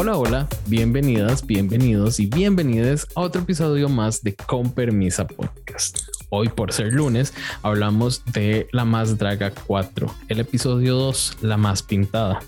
Hola, 0.00 0.16
hola, 0.16 0.48
bienvenidas, 0.68 1.44
bienvenidos 1.44 2.20
y 2.20 2.26
bienvenidas 2.26 3.08
a 3.16 3.22
otro 3.22 3.42
episodio 3.42 3.88
más 3.88 4.22
de 4.22 4.32
Con 4.36 4.72
Permisa 4.72 5.26
Podcast. 5.26 5.98
Hoy, 6.30 6.48
por 6.50 6.72
ser 6.72 6.92
lunes, 6.92 7.34
hablamos 7.64 8.24
de 8.26 8.68
La 8.70 8.84
Más 8.84 9.18
Draga 9.18 9.50
4, 9.50 10.06
el 10.28 10.38
episodio 10.38 10.94
2, 10.94 11.38
La 11.40 11.56
Más 11.56 11.82
Pintada. 11.82 12.38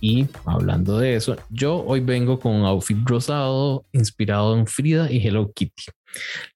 Y 0.00 0.28
hablando 0.44 1.00
de 1.00 1.16
eso, 1.16 1.36
yo 1.50 1.82
hoy 1.84 1.98
vengo 1.98 2.38
con 2.38 2.52
un 2.54 2.64
outfit 2.64 2.98
rosado 3.06 3.84
inspirado 3.90 4.56
en 4.56 4.68
Frida 4.68 5.10
y 5.10 5.18
Hello 5.26 5.50
Kitty. 5.52 5.86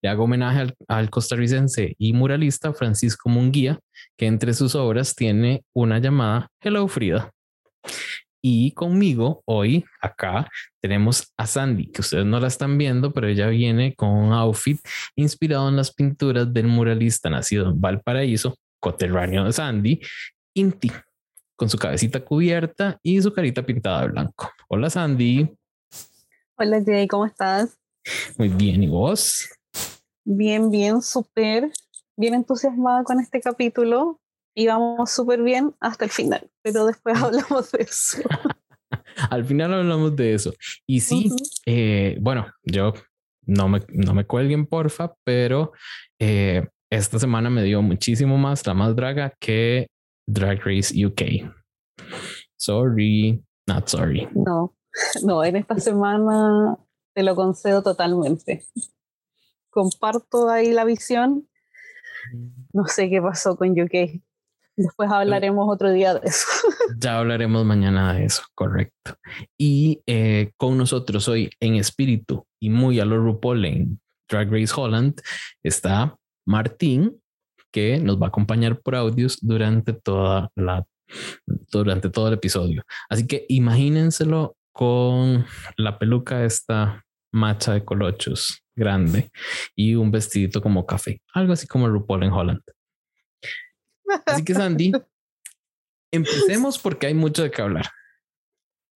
Le 0.03 0.09
hago 0.09 0.23
homenaje 0.23 0.61
al, 0.61 0.77
al, 0.87 1.11
costarricense 1.11 1.97
y 1.99 2.13
muralista 2.13 2.73
Francisco 2.73 3.29
Munguía, 3.29 3.81
que 4.17 4.27
entre 4.27 4.55
sus 4.55 4.77
obras 4.77 5.17
tiene 5.17 5.65
una 5.75 5.99
llamada 5.99 6.49
Hello 6.61 6.87
Frida. 6.87 7.33
Y 8.49 8.71
conmigo 8.71 9.43
hoy 9.45 9.85
acá 10.01 10.49
tenemos 10.81 11.35
a 11.37 11.49
Sandy, 11.49 11.91
que 11.91 12.01
ustedes 12.01 12.25
no 12.25 12.39
la 12.39 12.47
están 12.47 12.79
viendo, 12.79 13.13
pero 13.13 13.27
ella 13.27 13.49
viene 13.49 13.97
con 13.97 14.11
un 14.11 14.33
outfit 14.33 14.79
inspirado 15.17 15.69
en 15.69 15.75
las 15.75 15.93
pinturas 15.93 16.55
del 16.55 16.69
muralista 16.69 17.29
nacido 17.29 17.69
en 17.71 17.81
Valparaíso, 17.81 18.57
coterráneo 18.79 19.47
de 19.47 19.53
Sandy, 19.53 20.01
Inti, 20.55 20.93
con 21.57 21.69
su 21.69 21.77
cabecita 21.77 22.25
cubierta 22.25 23.01
y 23.03 23.21
su 23.21 23.33
carita 23.33 23.67
pintada 23.67 24.03
de 24.03 24.09
blanco. 24.11 24.49
Hola 24.69 24.91
Sandy. 24.91 25.53
Hola 26.57 26.81
Jay, 26.87 27.09
¿cómo 27.09 27.27
estás? 27.27 27.77
Muy 28.39 28.49
bien, 28.49 28.81
¿y 28.85 28.87
vos? 28.87 29.49
Bien, 30.25 30.71
bien, 30.71 31.03
súper, 31.03 31.73
bien 32.17 32.35
entusiasmada 32.35 33.03
con 33.03 33.19
este 33.19 33.41
capítulo 33.41 34.21
íbamos 34.57 35.11
súper 35.11 35.43
bien 35.43 35.75
hasta 35.79 36.07
el 36.07 36.11
final, 36.11 36.51
pero 36.63 36.87
después 36.87 37.17
hablamos 37.23 37.71
de 37.71 37.83
eso. 37.83 38.23
Al 39.31 39.45
final 39.45 39.73
hablamos 39.75 40.17
de 40.17 40.35
eso. 40.35 40.53
Y 40.87 41.01
sí, 41.01 41.29
uh 41.31 41.35
-huh. 41.35 41.63
eh, 41.67 42.19
bueno, 42.21 42.47
yo 42.65 42.93
no 43.43 43.69
me, 43.69 43.81
no 43.89 44.15
me 44.15 44.27
cuelguen, 44.27 44.67
porfa, 44.67 45.15
pero 45.25 45.73
eh, 46.19 46.67
esta 46.91 47.19
semana 47.19 47.51
me 47.51 47.63
dio 47.63 47.83
muchísimo 47.83 48.39
más 48.39 48.67
la 48.67 48.75
más 48.75 48.95
draga 48.95 49.35
que 49.41 49.89
Drag 50.27 50.61
Race 50.65 51.05
UK. 51.05 51.53
Sorry, 52.57 53.43
not 53.67 53.89
sorry. 53.89 54.29
No, 54.35 54.75
no, 55.23 55.45
en 55.45 55.57
esta 55.57 55.79
semana 55.79 56.77
te 57.15 57.23
lo 57.23 57.35
concedo 57.35 57.83
totalmente. 57.83 58.67
Comparto 59.71 60.49
ahí 60.49 60.73
la 60.73 60.85
visión. 60.85 61.49
No 62.73 62.87
sé 62.87 63.09
qué 63.09 63.21
pasó 63.21 63.57
con 63.57 63.71
UK. 63.71 64.21
Después 64.77 65.11
hablaremos 65.11 65.67
otro 65.69 65.91
día 65.91 66.15
de 66.15 66.21
eso. 66.25 66.47
Ya 66.99 67.19
hablaremos 67.19 67.65
mañana 67.65 68.15
de 68.15 68.25
eso, 68.25 68.43
correcto. 68.55 69.17
Y 69.59 70.03
eh, 70.07 70.53
con 70.57 70.79
nosotros 70.79 71.29
hoy 71.29 71.51
en 71.61 71.75
espíritu 71.75 72.47
y 72.61 72.71
muy 72.71 73.01
a 73.01 73.05
lo 73.05 73.19
RuPaul 73.19 73.65
en 73.65 74.01
Drag 74.31 74.51
Race 74.51 74.73
Holland 74.75 75.21
está 75.63 76.17
Martín, 76.47 77.21
que 77.73 77.99
nos 77.99 78.21
va 78.21 78.27
a 78.27 78.29
acompañar 78.29 78.81
por 78.81 78.95
audios 78.95 79.39
durante 79.43 79.93
toda 79.93 80.51
la 80.57 80.87
durante 81.71 82.11
todo 82.11 82.29
el 82.29 82.35
episodio. 82.35 82.83
Así 83.09 83.27
que 83.27 83.47
imagínenselo 83.49 84.57
con 84.73 85.45
la 85.77 85.99
peluca 85.99 86.45
esta 86.45 87.05
macha 87.33 87.75
de 87.75 87.85
colochos 87.85 88.63
grande 88.75 89.31
y 89.75 89.95
un 89.95 90.11
vestidito 90.11 90.61
como 90.61 90.87
café, 90.87 91.21
algo 91.33 91.53
así 91.53 91.67
como 91.67 91.89
RuPaul 91.89 92.25
en 92.25 92.33
Holland. 92.33 92.63
Así 94.25 94.45
que 94.45 94.55
Sandy, 94.55 94.93
empecemos 96.13 96.79
porque 96.79 97.07
hay 97.07 97.15
mucho 97.15 97.43
de 97.43 97.51
qué 97.51 97.63
hablar. 97.63 97.87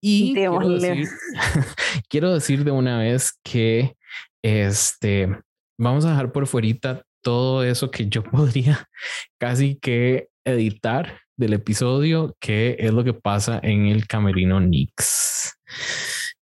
Y 0.03 0.33
quiero 0.33 0.67
decir, 0.67 1.09
quiero 2.09 2.33
decir, 2.33 2.63
de 2.63 2.71
una 2.71 2.97
vez 2.97 3.39
que 3.43 3.95
este 4.43 5.29
vamos 5.77 6.05
a 6.05 6.11
dejar 6.11 6.31
por 6.31 6.47
fuera 6.47 7.03
todo 7.21 7.63
eso 7.63 7.91
que 7.91 8.07
yo 8.07 8.23
podría 8.31 8.87
casi 9.39 9.75
que 9.75 10.29
editar 10.43 11.21
del 11.37 11.53
episodio, 11.53 12.35
que 12.39 12.75
es 12.79 12.91
lo 12.91 13.03
que 13.03 13.13
pasa 13.13 13.59
en 13.61 13.87
el 13.87 14.07
camerino 14.07 14.59
Nix 14.59 15.55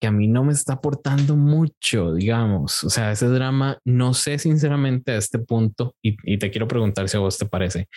que 0.03 0.07
a 0.07 0.11
mí 0.11 0.27
no 0.27 0.43
me 0.43 0.51
está 0.51 0.73
aportando 0.73 1.37
mucho, 1.37 2.13
digamos. 2.13 2.83
O 2.83 2.89
sea, 2.89 3.13
ese 3.13 3.29
drama, 3.29 3.77
no 3.85 4.13
sé 4.13 4.37
sinceramente 4.37 5.13
a 5.13 5.15
este 5.15 5.39
punto, 5.39 5.95
y, 6.01 6.17
y 6.29 6.37
te 6.37 6.51
quiero 6.51 6.67
preguntar 6.67 7.07
si 7.07 7.15
a 7.15 7.21
vos 7.21 7.37
te 7.37 7.45
parece, 7.45 7.87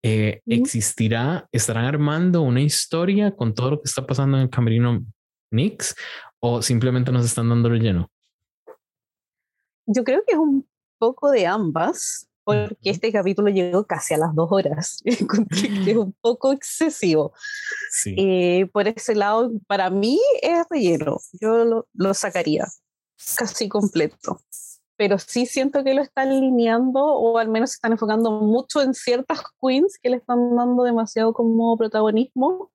eh. 0.00 0.42
¿existirá, 0.46 1.48
estarán 1.50 1.86
armando 1.86 2.42
una 2.42 2.60
historia 2.60 3.34
con 3.34 3.52
todo 3.52 3.72
lo 3.72 3.76
que 3.78 3.88
está 3.88 4.06
pasando 4.06 4.36
en 4.36 4.44
el 4.44 4.48
camerino 4.48 5.04
Nix 5.50 5.96
o 6.38 6.62
simplemente 6.62 7.10
nos 7.10 7.24
están 7.24 7.48
dando 7.48 7.68
lleno? 7.70 8.12
Yo 9.86 10.04
creo 10.04 10.22
que 10.24 10.34
es 10.34 10.38
un 10.38 10.68
poco 10.98 11.32
de 11.32 11.48
ambas, 11.48 12.25
porque 12.46 12.90
este 12.90 13.10
capítulo 13.10 13.48
llegó 13.48 13.84
casi 13.86 14.14
a 14.14 14.18
las 14.18 14.32
dos 14.32 14.48
horas, 14.52 15.00
que 15.04 15.90
es 15.90 15.96
un 15.96 16.14
poco 16.20 16.52
excesivo. 16.52 17.32
Sí. 17.90 18.14
Eh, 18.16 18.70
por 18.72 18.86
ese 18.86 19.16
lado, 19.16 19.50
para 19.66 19.90
mí 19.90 20.20
es 20.40 20.64
relleno, 20.70 21.18
yo 21.40 21.64
lo, 21.64 21.88
lo, 21.92 22.14
sacaría 22.14 22.68
casi 23.36 23.68
completo. 23.68 24.40
Pero 24.96 25.18
sí 25.18 25.44
siento 25.44 25.82
que 25.82 25.92
lo 25.92 26.02
están 26.02 26.40
lineando 26.40 27.04
o 27.04 27.36
al 27.38 27.48
menos 27.48 27.70
se 27.70 27.74
están 27.74 27.92
enfocando 27.92 28.30
mucho 28.30 28.80
en 28.80 28.94
ciertas 28.94 29.40
queens 29.60 29.98
que 30.00 30.10
le 30.10 30.18
están 30.18 30.54
dando 30.54 30.84
demasiado 30.84 31.32
como 31.32 31.76
protagonismo. 31.76 32.70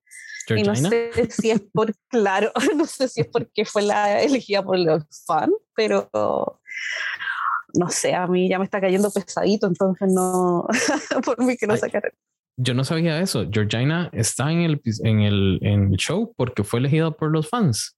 Georgina? 0.48 0.78
Y 0.78 0.82
no 0.82 0.90
sé 0.90 1.32
si 1.32 1.50
es 1.50 1.62
por, 1.62 1.96
claro, 2.10 2.52
no 2.76 2.86
sé 2.86 3.08
si 3.08 3.22
es 3.22 3.28
porque 3.28 3.64
fue 3.64 3.84
la 3.84 4.22
elegida 4.22 4.62
por 4.64 4.78
los 4.78 5.06
fans, 5.26 5.54
pero 5.74 6.10
no 7.74 7.90
sé, 7.90 8.14
a 8.14 8.28
mí 8.28 8.50
ya 8.50 8.60
me 8.60 8.66
está 8.66 8.82
cayendo 8.82 9.12
pesadito, 9.12 9.68
entonces 9.68 10.12
no, 10.12 10.68
por 11.26 11.44
mí 11.44 11.56
que 11.58 11.68
no 11.68 11.78
sacar. 11.78 12.14
Yo 12.58 12.74
no 12.74 12.84
sabía 12.84 13.20
eso. 13.20 13.46
Georgina 13.50 14.10
está 14.14 14.52
en 14.52 14.60
el, 14.60 14.82
en, 15.04 15.22
el, 15.22 15.60
en 15.62 15.92
el 15.94 15.98
show 15.98 16.34
porque 16.36 16.64
fue 16.64 16.80
elegida 16.80 17.12
por 17.12 17.32
los 17.32 17.50
fans. 17.50 17.98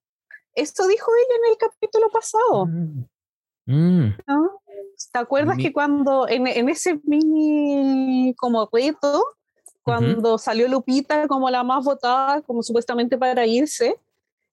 Esto 0.56 0.88
dijo 0.88 1.12
ella 1.16 1.35
en 1.44 1.51
el 1.51 1.57
capítulo 1.57 2.09
pasado. 2.09 2.66
Mm. 2.67 3.06
Mm. 3.66 4.17
¿No? 4.28 4.62
¿Te 5.12 5.19
acuerdas 5.19 5.57
Mi... 5.57 5.63
que 5.63 5.73
cuando 5.73 6.28
en, 6.28 6.47
en, 6.47 6.69
ese 6.69 7.00
mini 7.03 8.33
como 8.38 8.69
reto, 8.72 9.25
cuando 9.81 10.33
uh 10.33 10.35
-huh. 10.35 10.39
salió 10.39 10.67
Lupita 10.67 11.28
como 11.28 11.50
la 11.50 11.63
más 11.63 11.83
votada, 11.83 12.41
como 12.41 12.63
supuestamente 12.63 13.17
para 13.17 13.45
irse, 13.45 13.95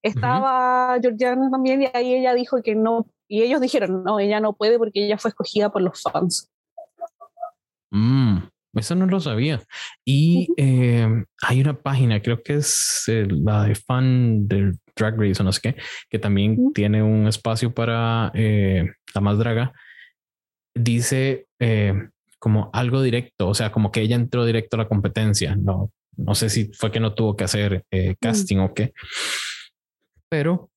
estaba 0.02 0.94
uh 0.94 0.98
-huh. 0.98 1.02
Georgiana 1.02 1.50
también 1.50 1.82
y 1.82 1.90
ahí 1.92 2.14
ella 2.14 2.34
dijo 2.34 2.62
que 2.62 2.74
no 2.74 3.06
y 3.30 3.42
ellos 3.42 3.60
dijeron, 3.60 4.02
no, 4.02 4.18
ella 4.18 4.40
no 4.40 4.54
puede 4.54 4.76
porque 4.76 5.06
ella 5.06 5.16
fue 5.16 5.28
escogida 5.28 5.70
por 5.70 5.82
los 5.82 6.02
fans. 6.02 6.50
Mm, 7.92 8.38
eso 8.74 8.96
no 8.96 9.06
lo 9.06 9.20
sabía. 9.20 9.62
Y 10.04 10.48
uh 10.50 10.54
-huh. 10.54 10.54
eh, 10.58 11.24
hay 11.42 11.60
una 11.60 11.80
página, 11.80 12.20
creo 12.20 12.42
que 12.42 12.54
es 12.54 13.04
eh, 13.06 13.28
la 13.30 13.66
de 13.66 13.76
fan 13.76 14.48
del 14.48 14.78
Drag 14.96 15.16
Race 15.16 15.40
o 15.40 15.44
no 15.44 15.52
sé 15.52 15.60
qué, 15.60 15.76
que 16.08 16.18
también 16.18 16.56
uh 16.58 16.70
-huh. 16.70 16.74
tiene 16.74 17.04
un 17.04 17.28
espacio 17.28 17.72
para 17.72 18.32
eh, 18.34 18.84
la 19.14 19.20
más 19.20 19.38
draga. 19.38 19.72
Dice 20.74 21.46
eh, 21.60 21.94
como 22.40 22.68
algo 22.72 23.00
directo, 23.00 23.48
o 23.48 23.54
sea, 23.54 23.70
como 23.70 23.92
que 23.92 24.00
ella 24.00 24.16
entró 24.16 24.44
directo 24.44 24.74
a 24.74 24.78
la 24.82 24.88
competencia. 24.88 25.54
No, 25.54 25.92
no 26.16 26.34
sé 26.34 26.50
si 26.50 26.72
fue 26.72 26.90
que 26.90 26.98
no 26.98 27.14
tuvo 27.14 27.36
que 27.36 27.44
hacer 27.44 27.84
eh, 27.92 28.16
casting 28.20 28.56
uh 28.56 28.62
-huh. 28.62 28.70
o 28.70 28.74
qué. 28.74 28.92
Pero 30.28 30.70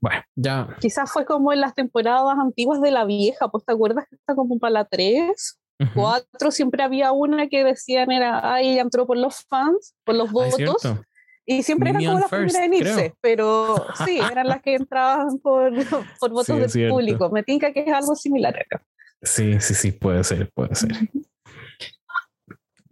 bueno, 0.00 0.22
ya. 0.34 0.68
Quizás 0.80 1.12
fue 1.12 1.24
como 1.24 1.52
en 1.52 1.60
las 1.60 1.74
temporadas 1.74 2.36
antiguas 2.38 2.80
de 2.80 2.90
la 2.90 3.04
vieja, 3.04 3.48
pues 3.48 3.64
te 3.64 3.72
acuerdas 3.72 4.06
que 4.08 4.16
está 4.16 4.34
como 4.34 4.58
para 4.58 4.70
la 4.72 4.84
3, 4.84 5.58
uh 5.80 5.84
-huh. 5.84 5.92
4, 5.94 6.50
siempre 6.50 6.82
había 6.82 7.12
una 7.12 7.48
que 7.48 7.64
decían 7.64 8.10
era, 8.10 8.54
ay, 8.54 8.70
ella 8.70 8.82
entró 8.82 9.06
por 9.06 9.16
los 9.16 9.44
fans, 9.48 9.94
por 10.04 10.14
los 10.14 10.30
votos. 10.30 10.84
Ah, 10.84 11.02
y 11.46 11.62
siempre 11.62 11.90
era 11.90 11.98
como 11.98 12.20
la 12.20 12.28
first, 12.28 12.54
primera 12.54 12.64
en 12.64 12.74
irse, 12.74 12.94
creo. 12.94 13.16
pero 13.20 13.86
sí, 14.06 14.18
eran 14.18 14.48
las 14.48 14.62
que 14.62 14.74
entraban 14.74 15.38
por, 15.38 15.72
por 16.20 16.30
votos 16.30 16.46
sí, 16.46 16.60
del 16.60 16.70
cierto. 16.70 16.94
público. 16.94 17.30
Me 17.30 17.42
tinca 17.42 17.72
que 17.72 17.80
es 17.80 17.92
algo 17.92 18.14
similar 18.14 18.56
acá. 18.58 18.82
Sí, 19.22 19.60
sí, 19.60 19.74
sí, 19.74 19.92
puede 19.92 20.24
ser, 20.24 20.50
puede 20.52 20.74
ser. 20.74 20.92
Uh 20.92 20.96
-huh. 20.96 21.24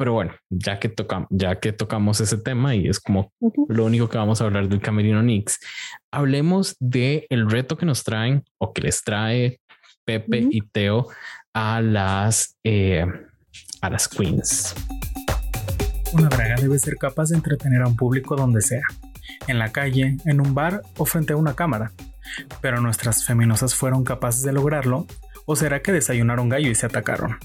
Pero 0.02 0.14
bueno, 0.14 0.32
ya 0.50 0.80
que, 0.80 0.88
tocamos, 0.88 1.28
ya 1.30 1.60
que 1.60 1.72
tocamos 1.72 2.20
ese 2.20 2.36
tema 2.36 2.74
y 2.74 2.88
es 2.88 2.98
como 2.98 3.32
uh 3.38 3.52
-huh. 3.52 3.66
lo 3.68 3.84
único 3.84 4.08
que 4.08 4.18
vamos 4.18 4.40
a 4.40 4.46
hablar 4.46 4.68
del 4.68 4.80
Camerino 4.80 5.22
Nix, 5.22 5.60
hablemos 6.10 6.74
del 6.80 7.24
el 7.30 7.48
reto 7.48 7.76
que 7.76 7.86
nos 7.86 8.02
traen 8.02 8.42
o 8.58 8.72
que 8.72 8.82
les 8.82 9.04
trae 9.04 9.60
Pepe 10.04 10.40
uh 10.40 10.42
-huh. 10.42 10.48
y 10.50 10.60
Teo 10.62 11.06
a 11.54 11.80
las, 11.80 12.58
eh, 12.64 13.06
a 13.80 13.90
las 13.90 14.08
queens. 14.08 14.74
Una 16.14 16.28
draga 16.28 16.56
debe 16.56 16.80
ser 16.80 16.96
capaz 16.96 17.28
de 17.28 17.36
entretener 17.36 17.82
a 17.82 17.86
un 17.86 17.94
público 17.94 18.34
donde 18.34 18.60
sea, 18.60 18.82
en 19.46 19.60
la 19.60 19.70
calle, 19.70 20.16
en 20.24 20.40
un 20.40 20.52
bar 20.52 20.82
o 20.96 21.04
frente 21.04 21.34
a 21.34 21.36
una 21.36 21.54
cámara. 21.54 21.92
Pero 22.60 22.80
nuestras 22.80 23.24
feminosas 23.24 23.76
fueron 23.76 24.02
capaces 24.02 24.42
de 24.42 24.52
lograrlo, 24.52 25.06
o 25.46 25.54
será 25.54 25.80
que 25.80 25.92
desayunaron 25.92 26.48
gallo 26.48 26.70
y 26.70 26.74
se 26.74 26.86
atacaron. 26.86 27.38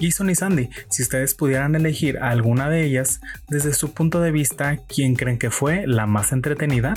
Jason 0.00 0.30
y 0.30 0.34
Sandy, 0.34 0.70
si 0.90 1.02
ustedes 1.02 1.34
pudieran 1.34 1.74
elegir 1.74 2.18
a 2.18 2.30
alguna 2.30 2.68
de 2.68 2.84
ellas, 2.84 3.20
desde 3.48 3.72
su 3.72 3.92
punto 3.92 4.20
de 4.20 4.30
vista, 4.30 4.78
¿quién 4.88 5.14
creen 5.14 5.38
que 5.38 5.50
fue 5.50 5.86
la 5.86 6.06
más 6.06 6.32
entretenida? 6.32 6.94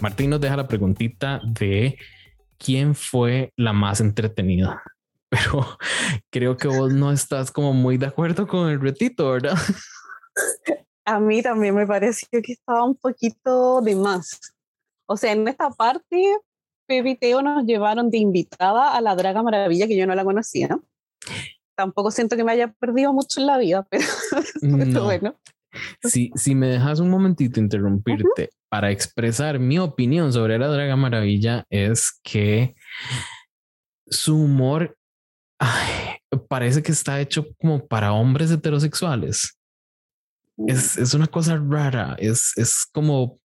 Martín 0.00 0.30
nos 0.30 0.40
deja 0.40 0.56
la 0.56 0.66
preguntita 0.66 1.40
de 1.44 1.96
quién 2.58 2.94
fue 2.94 3.52
la 3.56 3.72
más 3.72 4.00
entretenida. 4.00 4.82
Pero 5.28 5.78
creo 6.30 6.56
que 6.56 6.68
vos 6.68 6.92
no 6.92 7.12
estás 7.12 7.50
como 7.50 7.72
muy 7.72 7.98
de 7.98 8.06
acuerdo 8.06 8.46
con 8.46 8.68
el 8.68 8.80
retito, 8.80 9.30
¿verdad? 9.30 9.56
A 11.04 11.18
mí 11.18 11.42
también 11.42 11.74
me 11.74 11.86
pareció 11.86 12.28
que 12.42 12.52
estaba 12.52 12.84
un 12.84 12.96
poquito 12.96 13.80
de 13.80 13.96
más. 13.96 14.40
O 15.06 15.16
sea, 15.16 15.32
en 15.32 15.48
esta 15.48 15.70
parte, 15.70 16.36
Pepe 16.92 17.10
y 17.10 17.16
Teo 17.16 17.40
nos 17.40 17.64
llevaron 17.64 18.10
de 18.10 18.18
invitada 18.18 18.94
a 18.94 19.00
la 19.00 19.16
Draga 19.16 19.42
Maravilla, 19.42 19.86
que 19.86 19.96
yo 19.96 20.06
no 20.06 20.14
la 20.14 20.24
conocía. 20.24 20.78
Tampoco 21.74 22.10
siento 22.10 22.36
que 22.36 22.44
me 22.44 22.52
haya 22.52 22.70
perdido 22.70 23.14
mucho 23.14 23.40
en 23.40 23.46
la 23.46 23.56
vida, 23.56 23.88
pero, 24.60 25.04
bueno. 25.04 25.34
Si, 26.02 26.30
si 26.34 26.54
me 26.54 26.66
dejas 26.66 27.00
un 27.00 27.08
momentito 27.08 27.58
interrumpirte 27.60 28.50
para 28.68 28.90
expresar 28.90 29.58
mi 29.58 29.78
opinión 29.78 30.34
sobre 30.34 30.58
la 30.58 30.68
Draga 30.68 30.94
Maravilla, 30.96 31.64
es 31.70 32.20
que 32.22 32.74
su 34.06 34.36
humor 34.36 34.98
parece 36.48 36.82
que 36.82 36.92
está 36.92 37.22
hecho 37.22 37.46
como 37.58 37.86
para 37.86 38.12
hombres 38.12 38.50
heterosexuales. 38.50 39.58
Es, 40.66 40.98
es 40.98 41.14
una 41.14 41.26
cosa 41.26 41.56
rara, 41.56 42.16
es, 42.18 42.52
es 42.56 42.84
como 42.92 43.40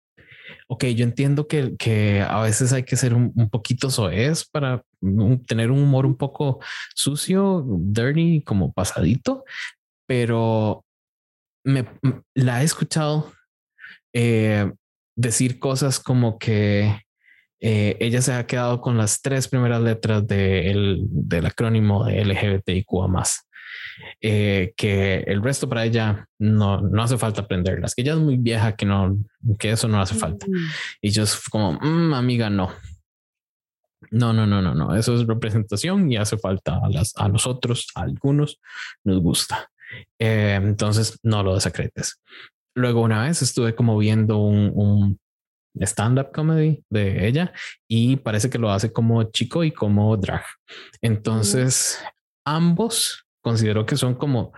ok, 0.69 0.85
yo 0.87 1.05
entiendo 1.05 1.47
que, 1.47 1.77
que 1.77 2.21
a 2.21 2.41
veces 2.41 2.73
hay 2.73 2.85
que 2.85 2.97
ser 2.97 3.15
un, 3.15 3.33
poquito 3.51 3.91
soez 3.91 4.45
para 4.45 4.83
tener 5.47 5.71
un 5.71 5.83
humor 5.83 6.07
un 6.07 6.17
poco 6.17 6.61
sucio, 6.95 7.65
dirty, 7.67 8.43
como 8.43 8.73
pasadito, 8.73 9.45
pero 10.07 10.85
me 11.65 11.87
la 12.35 12.63
he 12.63 12.65
escuchado 12.65 13.33
eh, 14.13 14.73
decir 15.17 15.59
cosas 15.59 15.99
como 15.99 16.39
que 16.39 17.01
eh, 17.61 17.97
ella 18.01 18.21
se 18.23 18.33
ha 18.33 18.47
quedado 18.47 18.81
con 18.81 18.97
las 18.97 19.23
tres 19.23 19.49
primeras 19.49 19.81
letras 19.81 20.27
de 20.27 20.99
del 21.09 21.47
acrónimo 21.47 22.05
de 22.05 22.25
LGBTIQ 22.25 23.09
más. 23.09 23.46
Eh, 24.21 24.73
que 24.77 25.19
el 25.27 25.43
resto 25.43 25.69
para 25.69 25.85
ella 25.85 26.27
no, 26.39 26.81
no 26.81 27.03
hace 27.03 27.19
falta 27.19 27.43
aprenderlas, 27.43 27.95
que 27.95 28.03
ella 28.03 28.15
es 28.15 28.19
muy 28.19 28.37
vieja, 28.37 28.77
que 28.77 28.87
no, 28.87 29.19
que 29.59 29.71
eso 29.71 29.89
no 29.89 30.01
hace 30.01 30.15
falta. 30.15 30.47
Mm. 30.47 30.67
Y 31.03 31.11
yo 31.11 31.23
es 31.23 31.49
como, 31.49 31.73
mm, 31.73 32.15
amiga, 32.15 32.51
no. 32.51 32.73
No, 34.11 34.33
no, 34.33 34.47
no, 34.47 34.63
no, 34.63 34.75
no. 34.75 34.95
Eso 34.95 35.15
es 35.15 35.27
representación 35.27 36.11
y 36.11 36.17
hace 36.17 36.39
falta 36.39 36.81
a, 36.83 36.89
las, 36.89 37.13
a 37.17 37.29
nosotros, 37.29 37.89
a 37.95 38.03
algunos 38.03 38.61
nos 39.05 39.21
gusta. 39.21 39.69
Eh, 40.19 40.59
entonces 40.63 41.19
no 41.23 41.43
lo 41.43 41.55
desacretes. 41.55 42.21
Luego 42.75 43.01
una 43.01 43.23
vez 43.23 43.43
estuve 43.43 43.75
como 43.75 43.97
viendo 43.99 44.39
un, 44.39 44.71
un 44.75 45.19
stand-up 45.85 46.33
comedy 46.33 46.83
de 46.91 47.27
ella 47.27 47.53
y 47.89 48.17
parece 48.17 48.51
que 48.51 48.59
lo 48.59 48.71
hace 48.71 48.93
como 48.93 49.23
chico 49.25 49.65
y 49.65 49.73
como 49.73 50.17
drag. 50.17 50.45
Entonces, 51.01 52.03
ambos 52.45 53.26
considero 53.47 53.87
que 53.87 53.97
son 53.97 54.17
como, 54.17 54.53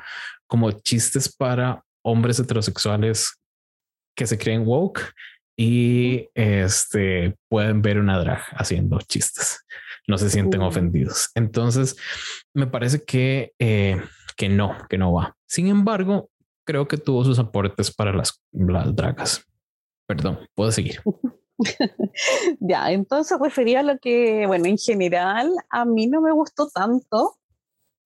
como 0.47 0.71
chistes 0.71 1.31
para 1.31 1.85
hombres 2.03 2.41
heterosexuales 2.41 3.39
que 4.17 4.27
se 4.27 4.39
creen 4.39 4.67
woke 4.67 5.13
y 5.59 6.27
este 6.33 7.37
pueden 7.51 7.83
ver 7.83 7.99
una 7.99 8.19
drag 8.19 8.41
haciendo 8.53 8.99
chistes. 9.01 9.63
No 10.07 10.17
se 10.17 10.31
sienten 10.31 10.63
ofendidos. 10.63 11.29
Entonces, 11.35 11.97
me 12.55 12.67
parece 12.67 13.05
que, 13.05 13.53
eh, 13.59 14.01
que 14.39 14.49
no, 14.49 14.75
que 14.89 14.97
no 14.97 15.13
va. 15.13 15.37
Sin 15.47 15.67
embargo, 15.67 16.31
creo 16.65 16.89
que 16.89 16.97
tuvo 16.97 17.25
sus 17.25 17.39
aportes 17.39 17.95
para 17.95 18.15
las, 18.15 18.43
las 18.53 18.97
dragas. 18.97 19.45
Perdón, 20.07 20.49
puedo 20.55 20.73
seguir. 20.73 21.03
ya, 22.59 22.91
entonces 22.91 23.39
refería 23.39 23.81
a 23.81 23.83
lo 23.83 23.99
que, 23.99 24.47
bueno, 24.47 24.65
en 24.65 24.79
general 24.79 25.53
a 25.69 25.85
mí 25.85 26.07
no 26.07 26.23
me 26.23 26.33
gustó 26.33 26.71
tanto 26.71 27.38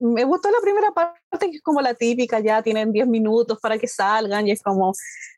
me 0.03 0.25
gustó 0.25 0.51
la 0.51 0.59
primera 0.61 0.91
parte, 0.93 1.21
que 1.51 1.57
es 1.57 1.63
como 1.63 1.81
la 1.81 1.95
típica, 1.95 2.41
ya 2.41 2.63
tienen 2.63 2.93
10 2.93 3.07
minutos 3.07 3.59
para 3.61 3.79
que 3.79 3.87
salgan 3.87 4.49
y 4.49 4.51
es 4.51 4.63
como, 4.63 4.93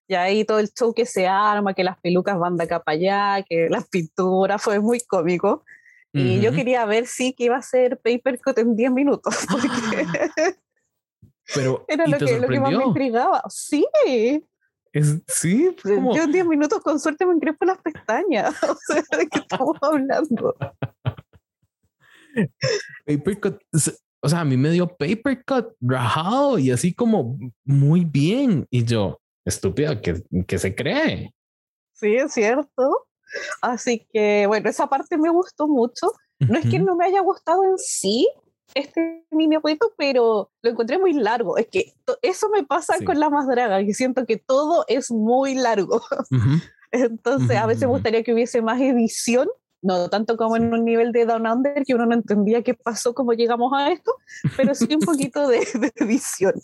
ya 0.09 0.23
ahí 0.23 0.45
todo 0.45 0.59
el 0.59 0.73
show 0.73 0.95
que 0.95 1.07
se 1.07 1.27
arma, 1.27 1.75
que 1.75 1.85
las 1.85 2.01
pelucas 2.01 2.39
van 2.39 2.57
de 2.57 2.65
acá 2.65 2.83
para 2.83 2.97
allá, 2.97 3.45
que 3.49 3.69
las 3.69 3.89
pinturas, 3.89 4.63
fue 4.63 4.81
muy 4.81 5.01
cómico. 5.01 5.65
Y 6.17 6.41
yo 6.41 6.53
quería 6.53 6.85
ver 6.85 7.09
si 7.09 7.33
que 7.33 7.45
iba 7.45 7.57
a 7.57 7.63
ser 7.63 7.99
Papercut 7.99 8.57
en 8.59 8.77
10 8.77 8.93
minutos. 8.93 9.35
Pero, 11.53 11.85
era 11.89 12.07
lo, 12.07 12.19
que, 12.19 12.39
lo 12.39 12.49
que 12.49 12.61
más 12.61 12.73
me 12.73 12.85
intrigaba. 12.85 13.43
Sí. 13.49 13.87
Es, 14.93 15.19
sí, 15.27 15.75
como... 15.83 16.15
yo 16.15 16.23
en 16.23 16.33
10 16.33 16.47
minutos 16.47 16.81
con 16.81 17.01
suerte 17.01 17.27
me 17.27 17.53
por 17.53 17.67
las 17.67 17.79
pestañas. 17.79 18.55
o 18.63 18.77
sea, 18.87 19.03
¿de 19.19 19.27
qué 19.27 19.41
estamos 19.41 19.77
hablando? 19.83 20.55
Papercut 23.05 23.61
o 24.25 24.29
sea, 24.29 24.41
a 24.41 24.45
mí 24.45 24.57
me 24.57 24.71
dio 24.71 24.89
paper 24.89 25.45
cut 25.45 25.67
rajado 25.83 26.59
y 26.59 26.71
así 26.71 26.95
como 26.95 27.39
muy 27.65 28.07
bien. 28.07 28.67
Y 28.71 28.85
yo, 28.85 29.21
estúpida, 29.45 30.01
que, 30.01 30.23
que 30.47 30.59
se 30.59 30.75
cree. 30.75 31.35
Sí, 31.93 32.15
es 32.15 32.33
cierto. 32.33 33.07
Así 33.61 34.09
que, 34.11 34.47
bueno, 34.47 34.71
esa 34.71 34.87
parte 34.87 35.19
me 35.19 35.29
gustó 35.29 35.69
mucho. 35.69 36.11
No 36.39 36.59
es 36.59 36.67
que 36.71 36.79
no 36.79 36.97
me 36.97 37.05
haya 37.05 37.21
gustado 37.21 37.65
en 37.65 37.77
sí 37.77 38.27
este 38.75 39.27
mini 39.31 39.57
juego, 39.57 39.93
pero 39.99 40.51
lo 40.63 40.71
encontré 40.71 40.99
muy 40.99 41.13
largo. 41.13 41.59
Es 41.59 41.69
que 41.69 41.93
eso 42.23 42.49
me 42.49 42.65
pasa 42.65 42.95
con 43.05 43.21
la 43.21 43.29
más 43.29 43.47
draga, 43.47 43.85
que 43.85 43.93
siento 43.93 44.25
que 44.25 44.39
todo 44.39 44.87
es 44.89 45.11
muy 45.11 45.55
largo. 45.55 46.03
Entonces, 46.93 47.59
a 47.59 47.67
veces 47.67 47.83
me 47.83 47.89
gustaría 47.89 48.23
que 48.23 48.33
hubiese 48.33 48.63
más 48.63 48.81
edición 48.81 49.49
no 49.85 50.09
tanto 50.09 50.37
como 50.37 50.57
en 50.57 50.73
un 50.73 50.85
nivel 50.85 51.13
de 51.13 51.27
Down 51.27 51.47
Under, 51.47 51.85
que 51.85 51.95
uno 51.95 52.07
no 52.07 52.15
entendía 52.15 52.63
qué 52.63 52.75
pasó, 52.75 53.15
cómo 53.15 53.35
llegamos 53.35 53.71
a 53.75 53.93
esto, 53.93 54.17
pero 54.57 54.75
sí 54.75 54.89
un 54.95 55.01
poquito 55.01 55.47
de, 55.47 55.59
edición. 55.97 56.55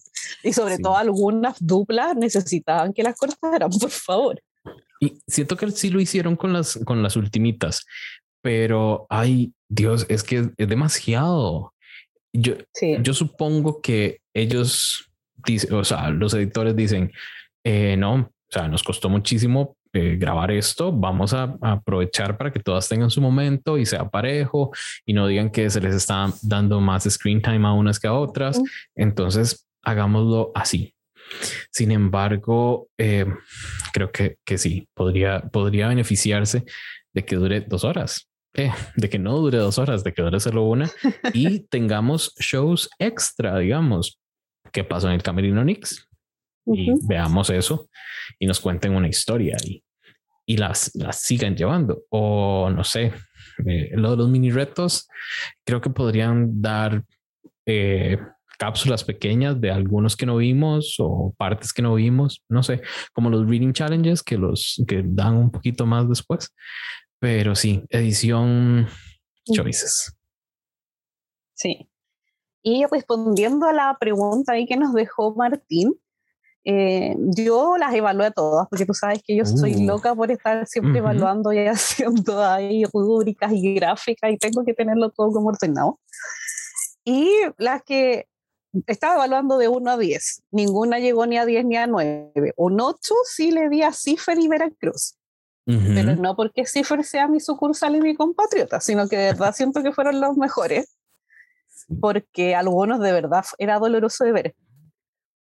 Y 0.43 0.52
sobre 0.55 0.78
todo 0.78 0.96
algunas 0.96 1.56
duplas 1.61 2.17
necesitaban 2.17 2.93
que 2.94 3.02
las 3.02 3.17
cortaran, 3.17 3.70
por 3.70 3.90
favor. 3.90 4.43
Y 5.00 5.19
siento 5.26 5.56
que 5.56 5.70
sí 5.70 5.90
lo 5.90 6.00
hicieron 6.00 6.34
con 6.34 6.52
las, 6.52 6.78
con 6.84 7.02
las 7.02 7.14
ultimitas, 7.17 7.84
pero 8.40 9.06
ay, 9.11 9.52
Dios, 9.69 10.06
es 10.08 10.23
que 10.23 10.50
es 10.56 10.69
demasiado. 10.69 11.75
Yo, 12.32 12.55
yo 13.02 13.12
supongo 13.12 13.82
que 13.82 14.20
ellos, 14.32 15.11
dicen, 15.44 15.75
o 15.75 15.84
sea, 15.84 16.08
los 16.11 16.32
editores 16.32 16.75
dicen, 16.75 17.12
eh, 17.64 17.97
no, 17.99 18.14
o 18.14 18.52
sea, 18.52 18.66
nos 18.66 18.83
costó 18.83 19.11
muchísimo 19.11 19.76
eh, 19.92 20.16
grabar 20.16 20.52
esto, 20.52 20.92
vamos 20.92 21.35
a, 21.35 21.56
aprovechar 21.61 22.37
para 22.37 22.52
que 22.52 22.61
todas 22.61 22.88
tengan 22.88 23.11
su 23.11 23.20
momento 23.20 23.76
y 23.76 23.85
sea 23.85 24.09
parejo 24.09 24.70
y 25.04 25.12
no 25.12 25.26
digan 25.26 25.50
que 25.50 25.68
se 25.68 25.80
les 25.80 25.94
está 25.94 26.32
dando 26.42 26.80
más 26.80 27.09
screen 27.11 27.42
time 27.42 27.66
a 27.66 27.73
unas 27.73 27.99
que 27.99 28.06
a 28.06 28.12
otras. 28.12 28.61
Entonces, 28.94 29.66
hagámoslo 29.82 30.52
así. 30.54 30.94
Sin 31.70 31.90
embargo, 31.90 32.88
eh, 32.99 33.26
creo 33.92 34.12
que, 34.12 34.37
que 34.44 34.59
sí, 34.59 34.88
podría, 34.94 35.40
podría 35.40 35.88
beneficiarse 35.88 36.64
de 37.12 37.25
que 37.25 37.37
dure 37.37 37.61
dos 37.61 37.85
horas. 37.85 38.28
Eh, 38.54 38.73
de 38.97 39.09
que 39.09 39.18
no 39.18 39.37
dure 39.38 39.59
dos 39.59 39.78
horas, 39.78 40.02
de 40.02 40.12
que 40.12 40.23
dure 40.23 40.40
solo 40.40 40.64
una 40.64 40.90
y 41.35 41.61
tengamos 41.68 42.35
shows 42.38 42.90
extra, 42.99 43.59
digamos. 43.59 44.18
¿Qué 44.73 44.85
pasó 44.85 45.09
en 45.09 45.14
el 45.14 45.23
Camerino 45.23 45.64
Nix? 45.64 46.10
Y 46.73 46.93
veamos 47.07 47.50
eso 47.50 47.89
y 48.39 48.47
nos 48.47 48.61
cuenten 48.61 48.95
una 48.95 49.09
historia 49.09 49.57
y, 49.65 49.83
y 50.47 50.57
las, 50.57 50.91
las 50.95 51.21
sigan 51.21 51.57
llevando. 51.57 52.03
O 52.11 52.71
no 52.71 52.85
sé, 52.85 53.12
eh, 53.67 53.91
lo 53.93 54.11
de 54.12 54.17
los 54.17 54.29
mini 54.29 54.50
retos, 54.50 55.09
creo 55.65 55.81
que 55.81 55.91
podrían 55.91 56.61
dar 56.61 57.05
eh, 57.67 58.19
cápsulas 58.59 59.05
pequeñas 59.05 59.61
de 59.61 59.71
algunos 59.71 60.17
que 60.17 60.27
no 60.27 60.37
vimos 60.37 60.97
o 60.99 61.35
partes 61.39 61.73
que 61.73 61.83
no 61.83 61.95
vimos, 61.95 62.45
no 62.49 62.62
sé, 62.62 62.83
como 63.12 63.31
los 63.31 63.49
reading 63.49 63.73
challenges 63.73 64.23
que 64.23 64.37
los 64.37 64.83
que 64.87 65.03
dan 65.05 65.37
un 65.37 65.50
poquito 65.50 65.87
más 65.87 66.09
después. 66.09 66.55
Pero 67.19 67.55
sí, 67.55 67.85
edición 67.89 68.87
choices. 69.45 70.17
Sí. 71.55 71.91
Y 72.62 72.85
respondiendo 72.91 73.67
a 73.67 73.73
la 73.73 73.97
pregunta 73.99 74.53
ahí 74.53 74.67
que 74.67 74.77
nos 74.77 74.93
dejó 74.93 75.35
Martín, 75.35 75.95
eh, 76.64 77.17
yo 77.19 77.79
las 77.79 77.95
evalué 77.95 78.31
todas, 78.33 78.69
porque 78.69 78.85
tú 78.85 78.93
sabes 78.93 79.23
que 79.25 79.35
yo 79.35 79.47
soy 79.47 79.76
uh. 79.76 79.87
loca 79.87 80.14
por 80.14 80.31
estar 80.31 80.67
siempre 80.67 80.99
evaluando 80.99 81.52
y 81.52 81.67
haciendo 81.67 82.45
ahí 82.45 82.85
rúbricas 82.93 83.52
y 83.52 83.75
gráficas 83.75 84.31
y 84.33 84.37
tengo 84.37 84.64
que 84.64 84.75
tenerlo 84.75 85.11
todo 85.11 85.33
como 85.33 85.49
ordenado. 85.49 85.99
Y 87.05 87.31
las 87.57 87.83
que 87.83 88.26
estaba 88.87 89.14
evaluando 89.14 89.57
de 89.57 89.69
1 89.69 89.90
a 89.90 89.97
10, 89.97 90.43
ninguna 90.50 90.99
llegó 90.99 91.26
ni 91.26 91.38
a 91.38 91.47
10 91.47 91.64
ni 91.64 91.76
a 91.76 91.87
9. 91.87 92.52
Un 92.57 92.81
8 92.81 93.14
sí 93.25 93.50
le 93.52 93.69
di 93.71 93.83
a 93.83 93.93
Cipher 93.93 94.38
y 94.38 94.49
Veracruz. 94.49 95.17
Pero 95.67 96.17
no 96.17 96.35
porque 96.35 96.67
Cipher 96.67 97.05
sea 97.05 97.29
mi 97.29 97.38
sucursal 97.38 97.95
y 97.95 98.00
mi 98.00 98.17
compatriota, 98.17 98.81
sino 98.81 99.09
que 99.09 99.17
de 99.17 99.26
verdad 99.26 99.55
siento 99.55 99.85
que 99.85 99.93
fueron 99.93 100.21
los 100.21 100.37
mejores, 100.37 100.97
porque 102.00 102.57
algunos 102.57 102.99
de 102.99 103.12
verdad 103.12 103.45
era 103.57 103.79
doloroso 103.79 104.25
de 104.25 104.33
ver 104.33 104.55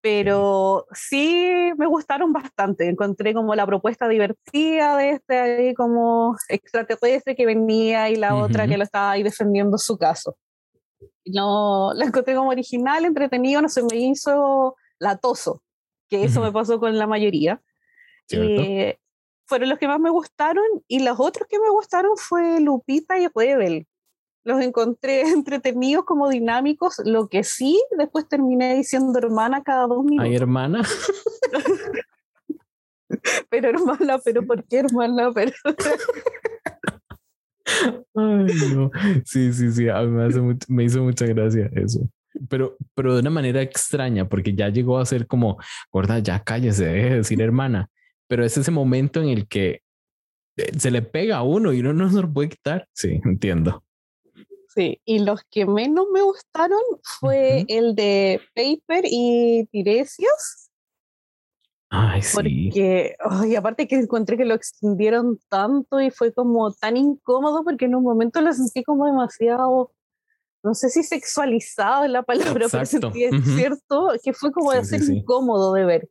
pero 0.06 0.86
sí 0.92 1.50
me 1.76 1.86
gustaron 1.86 2.32
bastante. 2.32 2.88
Encontré 2.88 3.34
como 3.34 3.56
la 3.56 3.66
propuesta 3.66 4.06
divertida 4.06 4.96
de 4.96 5.10
este 5.10 5.74
como 5.74 6.36
extraterrestre 6.48 7.34
que 7.34 7.44
venía 7.44 8.08
y 8.08 8.14
la 8.14 8.36
otra 8.36 8.68
que 8.68 8.76
lo 8.76 8.84
estaba 8.84 9.10
ahí 9.10 9.24
defendiendo 9.24 9.78
su 9.78 9.98
caso. 9.98 10.36
No, 11.24 11.92
la 11.92 12.04
encontré 12.04 12.36
como 12.36 12.50
original, 12.50 13.04
entretenido, 13.04 13.60
no 13.60 13.68
se 13.68 13.82
me 13.82 13.96
hizo 13.96 14.76
latoso, 15.00 15.60
que 16.08 16.22
eso 16.22 16.40
me 16.40 16.52
pasó 16.52 16.78
con 16.78 16.96
la 16.96 17.08
mayoría. 17.08 17.60
Eh, 18.30 19.00
fueron 19.44 19.70
los 19.70 19.78
que 19.80 19.88
más 19.88 19.98
me 19.98 20.10
gustaron 20.10 20.64
y 20.86 21.00
los 21.00 21.18
otros 21.18 21.48
que 21.48 21.58
me 21.58 21.70
gustaron 21.70 22.16
fue 22.16 22.60
Lupita 22.60 23.18
y 23.18 23.26
Rebel 23.34 23.88
los 24.46 24.62
encontré 24.62 25.20
entretenidos, 25.32 26.04
como 26.04 26.30
dinámicos. 26.30 27.02
Lo 27.04 27.28
que 27.28 27.44
sí, 27.44 27.78
después 27.98 28.26
terminé 28.28 28.76
diciendo 28.76 29.18
hermana 29.18 29.62
cada 29.62 29.86
dos 29.86 30.02
minutos. 30.04 30.24
¿Hay 30.24 30.34
hermana? 30.34 30.82
pero 33.50 33.68
hermana, 33.68 34.18
pero 34.24 34.46
¿por 34.46 34.64
qué 34.64 34.78
hermana? 34.78 35.30
Pero... 35.34 35.52
Ay, 38.14 38.46
no. 38.74 38.90
Sí, 39.24 39.52
sí, 39.52 39.72
sí, 39.72 39.88
a 39.88 40.02
mí 40.02 40.08
me, 40.08 40.56
me 40.68 40.84
hizo 40.84 41.02
mucha 41.02 41.26
gracia 41.26 41.68
eso. 41.74 42.08
Pero, 42.48 42.76
pero 42.94 43.14
de 43.14 43.20
una 43.20 43.30
manera 43.30 43.62
extraña, 43.62 44.28
porque 44.28 44.54
ya 44.54 44.68
llegó 44.68 44.98
a 44.98 45.06
ser 45.06 45.26
como, 45.26 45.58
gorda, 45.90 46.20
ya 46.20 46.44
cállese, 46.44 46.86
deje 46.86 47.10
de 47.10 47.16
decir 47.16 47.42
hermana. 47.42 47.90
Pero 48.28 48.44
es 48.44 48.56
ese 48.56 48.70
momento 48.70 49.20
en 49.20 49.30
el 49.30 49.48
que 49.48 49.82
eh, 50.56 50.70
se 50.78 50.90
le 50.90 51.02
pega 51.02 51.38
a 51.38 51.42
uno 51.42 51.72
y 51.72 51.80
uno 51.80 51.92
no 51.92 52.08
se 52.10 52.22
lo 52.22 52.32
puede 52.32 52.50
quitar. 52.50 52.86
Sí, 52.92 53.20
entiendo. 53.24 53.82
Sí, 54.76 55.00
y 55.06 55.20
los 55.20 55.40
que 55.50 55.64
menos 55.64 56.06
me 56.12 56.20
gustaron 56.20 56.78
fue 57.02 57.64
el 57.66 57.94
de 57.94 58.42
Paper 58.54 59.04
y 59.06 59.66
Tiresias. 59.72 60.70
Ay, 61.88 62.20
sí. 62.20 62.34
Porque, 62.34 63.16
ay, 63.20 63.56
aparte 63.56 63.88
que 63.88 63.94
encontré 63.94 64.36
que 64.36 64.44
lo 64.44 64.54
extendieron 64.54 65.40
tanto 65.48 65.98
y 65.98 66.10
fue 66.10 66.34
como 66.34 66.72
tan 66.74 66.98
incómodo 66.98 67.64
porque 67.64 67.86
en 67.86 67.94
un 67.94 68.02
momento 68.02 68.42
lo 68.42 68.52
sentí 68.52 68.84
como 68.84 69.06
demasiado, 69.06 69.92
no 70.62 70.74
sé 70.74 70.90
si 70.90 71.02
sexualizado 71.02 72.04
en 72.04 72.12
la 72.12 72.22
palabra, 72.22 72.66
pero 72.68 72.84
sentí, 72.84 73.30
cierto, 73.54 74.10
que 74.22 74.34
fue 74.34 74.52
como 74.52 74.72
de 74.72 74.84
ser 74.84 75.02
incómodo 75.02 75.72
de 75.72 75.84
ver. 75.86 76.08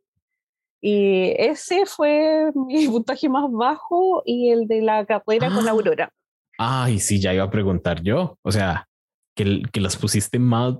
Y 0.82 1.36
ese 1.38 1.86
fue 1.86 2.52
mi 2.56 2.88
puntaje 2.90 3.30
más 3.30 3.46
bajo 3.52 4.24
y 4.26 4.50
el 4.50 4.68
de 4.68 4.82
la 4.82 5.06
carrera 5.06 5.54
con 5.54 5.68
Aurora. 5.68 6.12
Ay, 6.58 7.00
sí, 7.00 7.20
ya 7.20 7.34
iba 7.34 7.44
a 7.44 7.50
preguntar 7.50 8.02
yo. 8.02 8.38
O 8.42 8.52
sea, 8.52 8.88
que, 9.36 9.62
que 9.72 9.82
las 9.82 9.98
pusiste 9.98 10.40
más 10.40 10.76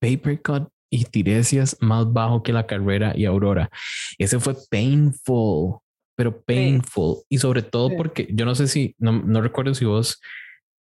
Papercut 0.00 0.68
y 0.90 1.04
Tiresias 1.04 1.76
más 1.80 2.10
bajo 2.12 2.42
que 2.42 2.52
la 2.52 2.66
carrera 2.66 3.12
y 3.16 3.24
Aurora. 3.26 3.70
Ese 4.18 4.40
fue 4.40 4.54
painful, 4.70 5.78
pero 6.16 6.40
painful. 6.42 7.18
Y 7.28 7.38
sobre 7.38 7.62
todo 7.62 7.96
porque 7.96 8.28
yo 8.30 8.44
no 8.44 8.54
sé 8.54 8.66
si, 8.68 8.94
no, 8.98 9.12
no 9.12 9.40
recuerdo 9.40 9.74
si 9.74 9.84
vos, 9.84 10.20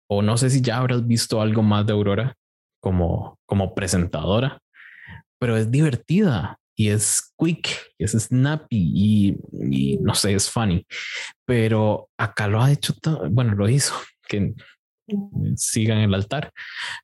o 0.08 0.22
no 0.22 0.36
sé 0.36 0.50
si 0.50 0.60
ya 0.60 0.78
habrás 0.78 1.06
visto 1.06 1.40
algo 1.40 1.62
más 1.62 1.86
de 1.86 1.92
Aurora 1.92 2.36
como, 2.80 3.38
como 3.46 3.74
presentadora, 3.74 4.60
pero 5.38 5.56
es 5.56 5.70
divertida 5.70 6.59
y 6.80 6.88
es 6.88 7.34
quick, 7.36 7.92
y 7.98 8.04
es 8.04 8.12
snappy 8.12 8.66
y, 8.94 9.36
y, 9.52 9.98
no 9.98 10.14
sé, 10.14 10.32
es 10.32 10.48
funny. 10.48 10.86
Pero 11.44 12.08
acá 12.16 12.48
lo 12.48 12.62
ha 12.62 12.72
hecho, 12.72 12.94
bueno, 13.30 13.54
lo 13.54 13.68
hizo, 13.68 13.92
que 14.26 14.54
sigan 15.56 15.98
el 15.98 16.14
altar, 16.14 16.50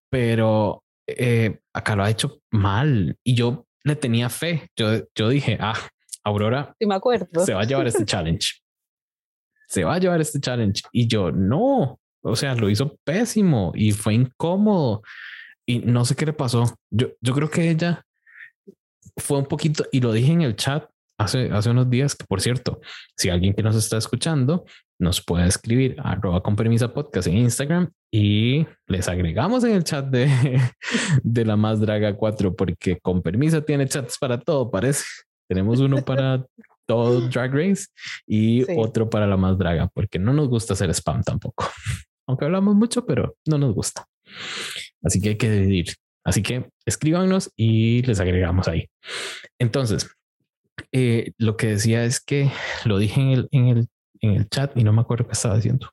pero 0.08 0.82
eh, 1.06 1.58
acá 1.74 1.94
lo 1.94 2.04
ha 2.04 2.10
hecho 2.10 2.40
mal 2.50 3.18
y 3.22 3.34
yo 3.34 3.66
le 3.84 3.96
tenía 3.96 4.30
fe. 4.30 4.70
Yo, 4.78 5.02
yo 5.14 5.28
dije, 5.28 5.58
ah, 5.60 5.78
Aurora 6.24 6.74
sí, 6.80 6.86
me 6.86 6.94
acuerdo. 6.94 7.44
se 7.44 7.52
va 7.52 7.60
a 7.60 7.66
llevar 7.66 7.86
este 7.86 8.04
challenge. 8.06 8.54
Se 9.68 9.84
va 9.84 9.96
a 9.96 9.98
llevar 9.98 10.22
este 10.22 10.40
challenge. 10.40 10.84
Y 10.90 11.06
yo, 11.06 11.32
no, 11.32 12.00
o 12.22 12.34
sea, 12.34 12.54
lo 12.54 12.70
hizo 12.70 12.96
pésimo 13.04 13.72
y 13.74 13.92
fue 13.92 14.14
incómodo. 14.14 15.02
Y 15.66 15.80
no 15.80 16.06
sé 16.06 16.16
qué 16.16 16.24
le 16.24 16.32
pasó. 16.32 16.64
Yo, 16.90 17.08
yo 17.20 17.34
creo 17.34 17.50
que 17.50 17.68
ella 17.68 18.05
fue 19.16 19.38
un 19.38 19.46
poquito, 19.46 19.84
y 19.92 20.00
lo 20.00 20.12
dije 20.12 20.32
en 20.32 20.42
el 20.42 20.56
chat 20.56 20.88
hace, 21.18 21.50
hace 21.50 21.70
unos 21.70 21.88
días, 21.88 22.14
que 22.14 22.24
por 22.26 22.40
cierto, 22.40 22.80
si 23.16 23.30
alguien 23.30 23.54
que 23.54 23.62
nos 23.62 23.76
está 23.76 23.96
escuchando 23.96 24.64
nos 24.98 25.22
puede 25.22 25.46
escribir 25.46 25.96
a 25.98 26.12
arroba 26.12 26.42
con 26.42 26.56
permisa 26.56 26.92
podcast 26.92 27.28
en 27.28 27.36
Instagram 27.38 27.90
y 28.10 28.66
les 28.86 29.08
agregamos 29.08 29.64
en 29.64 29.72
el 29.72 29.84
chat 29.84 30.06
de, 30.06 30.30
de 31.22 31.44
la 31.44 31.56
más 31.56 31.80
draga 31.80 32.16
4 32.16 32.54
porque 32.56 32.98
con 33.00 33.22
permiso 33.22 33.62
tiene 33.62 33.88
chats 33.88 34.18
para 34.18 34.40
todo, 34.40 34.70
parece. 34.70 35.04
Tenemos 35.48 35.80
uno 35.80 36.04
para 36.04 36.44
todo 36.86 37.28
Drag 37.28 37.52
Race 37.52 37.86
y 38.26 38.64
otro 38.78 39.10
para 39.10 39.26
la 39.26 39.36
más 39.36 39.58
draga, 39.58 39.88
porque 39.88 40.18
no 40.18 40.32
nos 40.32 40.48
gusta 40.48 40.72
hacer 40.74 40.90
spam 40.90 41.22
tampoco. 41.22 41.68
Aunque 42.28 42.44
hablamos 42.44 42.74
mucho, 42.74 43.04
pero 43.04 43.36
no 43.46 43.58
nos 43.58 43.74
gusta. 43.74 44.06
Así 45.02 45.20
que 45.20 45.30
hay 45.30 45.36
que 45.36 45.50
dividir. 45.50 45.94
Así 46.26 46.42
que 46.42 46.68
escríbanos 46.84 47.52
y 47.56 48.02
les 48.02 48.18
agregamos 48.18 48.66
ahí. 48.66 48.90
Entonces, 49.60 50.10
eh, 50.90 51.30
lo 51.38 51.56
que 51.56 51.68
decía 51.68 52.04
es 52.04 52.20
que 52.20 52.50
lo 52.84 52.98
dije 52.98 53.20
en 53.20 53.28
el, 53.28 53.48
en 53.52 53.68
el, 53.68 53.88
en 54.20 54.30
el 54.32 54.48
chat 54.48 54.76
y 54.76 54.82
no 54.82 54.92
me 54.92 55.02
acuerdo 55.02 55.26
qué 55.26 55.32
estaba 55.34 55.54
diciendo. 55.54 55.88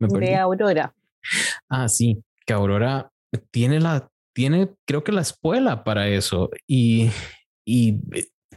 de 0.00 0.34
Aurora. 0.34 0.92
Ah, 1.68 1.88
sí, 1.88 2.20
que 2.44 2.52
Aurora 2.54 3.12
tiene 3.52 3.78
la, 3.78 4.10
tiene, 4.34 4.68
creo 4.84 5.04
que 5.04 5.12
la 5.12 5.20
escuela 5.20 5.84
para 5.84 6.08
eso 6.08 6.50
y, 6.66 7.10
y 7.64 8.00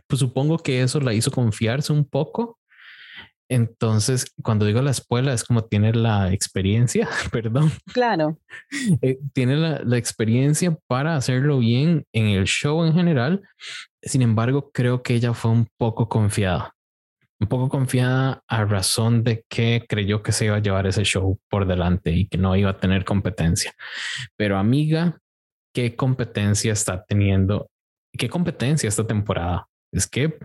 pues 0.07 0.19
supongo 0.19 0.57
que 0.57 0.81
eso 0.81 0.99
la 1.01 1.13
hizo 1.13 1.29
confiarse 1.29 1.93
un 1.93 2.05
poco 2.05 2.57
entonces, 3.51 4.33
cuando 4.41 4.65
digo 4.65 4.81
la 4.81 4.91
escuela, 4.91 5.33
es 5.33 5.43
como 5.43 5.65
tiene 5.65 5.91
la 5.91 6.31
experiencia, 6.31 7.09
perdón. 7.33 7.69
Claro. 7.91 8.39
Eh, 9.01 9.19
tiene 9.33 9.57
la, 9.57 9.97
experiencia 9.97 10.77
para 10.87 11.17
hacerlo 11.17 11.59
bien 11.59 12.05
en 12.13 12.27
el 12.27 12.45
show 12.45 12.85
en 12.85 12.93
general. 12.93 13.41
Sin 14.01 14.21
embargo, 14.21 14.71
creo 14.71 15.03
que 15.03 15.15
ella 15.15 15.33
fue 15.33 15.51
un 15.51 15.67
poco 15.77 16.07
confiada. 16.07 16.73
Un 17.41 17.49
poco 17.49 17.67
confiada 17.67 18.41
a 18.47 18.63
razón 18.63 19.25
de 19.25 19.43
que 19.49 19.83
creyó 19.85 20.23
que 20.23 20.31
se 20.31 20.45
iba 20.45 20.55
a 20.55 20.61
llevar 20.61 20.87
ese 20.87 21.03
show 21.03 21.37
por 21.49 21.67
delante 21.67 22.11
y 22.11 22.29
que 22.29 22.37
no 22.37 22.55
iba 22.55 22.69
a 22.69 22.79
tener 22.79 23.03
competencia. 23.03 23.73
Pero 24.37 24.57
amiga, 24.57 25.19
¿qué 25.73 25.97
competencia 25.97 26.71
está 26.71 27.03
teniendo? 27.03 27.69
¿Qué 28.17 28.29
competencia 28.29 28.87
esta 28.87 29.05
temporada? 29.05 29.67
Es 29.91 30.07
que 30.07 30.37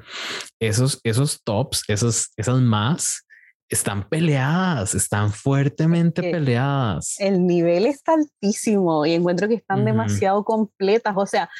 esos, 0.61 1.01
esos 1.05 1.43
tops, 1.43 1.85
esos, 1.89 2.33
esas 2.37 2.61
más, 2.61 3.27
están 3.69 4.09
peleadas, 4.09 4.95
están 4.95 5.33
fuertemente 5.33 6.23
peleadas. 6.23 7.17
El 7.19 7.47
nivel 7.47 7.87
está 7.87 8.15
altísimo 8.15 9.05
y 9.07 9.15
encuentro 9.15 9.49
que 9.49 9.55
están 9.55 9.85
demasiado 9.85 10.45
completas. 10.45 11.15
O 11.17 11.27
sea, 11.27 11.51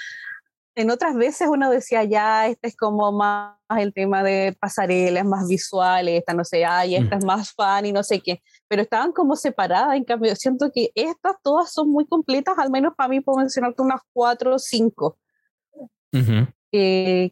en 0.77 0.91
otras 0.91 1.17
veces 1.17 1.49
uno 1.51 1.71
decía, 1.71 2.05
ya, 2.05 2.47
este 2.47 2.69
es 2.69 2.77
como 2.77 3.11
más 3.11 3.57
el 3.77 3.93
tema 3.93 4.23
de 4.23 4.57
pasarelas 4.61 5.25
más 5.25 5.49
visuales, 5.49 6.19
esta 6.19 6.35
no 6.35 6.45
sé, 6.45 6.65
ay, 6.65 6.95
esta 6.95 7.17
es 7.17 7.25
más 7.25 7.53
fan 7.53 7.87
y 7.87 7.93
no 7.93 8.05
sé 8.05 8.21
qué, 8.21 8.43
pero 8.69 8.83
estaban 8.83 9.11
como 9.13 9.35
separadas. 9.35 9.97
En 9.97 10.05
cambio, 10.05 10.37
siento 10.37 10.71
que 10.73 10.91
estas 10.95 11.37
todas 11.43 11.73
son 11.73 11.91
muy 11.91 12.07
completas, 12.07 12.57
al 12.59 12.71
menos 12.71 12.95
para 12.97 13.09
mí 13.09 13.21
puedo 13.21 13.39
mencionarte 13.39 13.83
unas 13.83 14.01
cuatro 14.13 14.55
o 14.55 14.59
cinco 14.59 15.19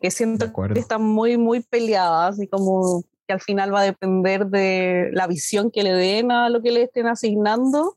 que, 0.01 0.11
siento 0.11 0.53
que 0.53 0.79
están 0.79 1.03
muy, 1.03 1.37
muy 1.37 1.61
peleadas 1.61 2.41
y 2.41 2.47
como 2.47 3.05
que 3.27 3.35
al 3.35 3.41
final 3.41 3.75
va 3.75 3.81
a 3.81 3.85
depender 3.85 4.47
de 4.47 5.11
la 5.13 5.27
visión 5.27 5.71
que 5.71 5.83
le 5.83 5.93
den 5.93 6.31
a 6.31 6.49
lo 6.51 6.63
que 6.63 6.73
le 6.73 6.83
estén 6.83 7.07
asignando, 7.07 7.97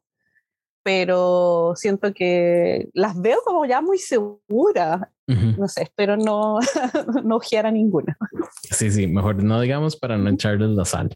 pero 0.84 1.74
siento 1.76 2.14
que 2.14 2.90
las 2.94 3.20
veo 3.20 3.40
como 3.44 3.66
ya 3.66 3.82
muy 3.82 3.98
seguras. 3.98 5.02
No 5.28 5.68
sé, 5.68 5.84
espero 5.84 6.16
no, 6.16 6.60
no 7.26 7.36
ojear 7.36 7.66
a 7.66 7.72
ninguna. 7.72 8.18
Sí, 8.72 8.90
sí, 8.90 9.08
mejor 9.08 9.44
no 9.44 9.60
digamos 9.60 9.98
para 9.98 10.18
no 10.18 10.30
echarles 10.30 10.70
la 10.70 10.86
sal. 10.86 11.14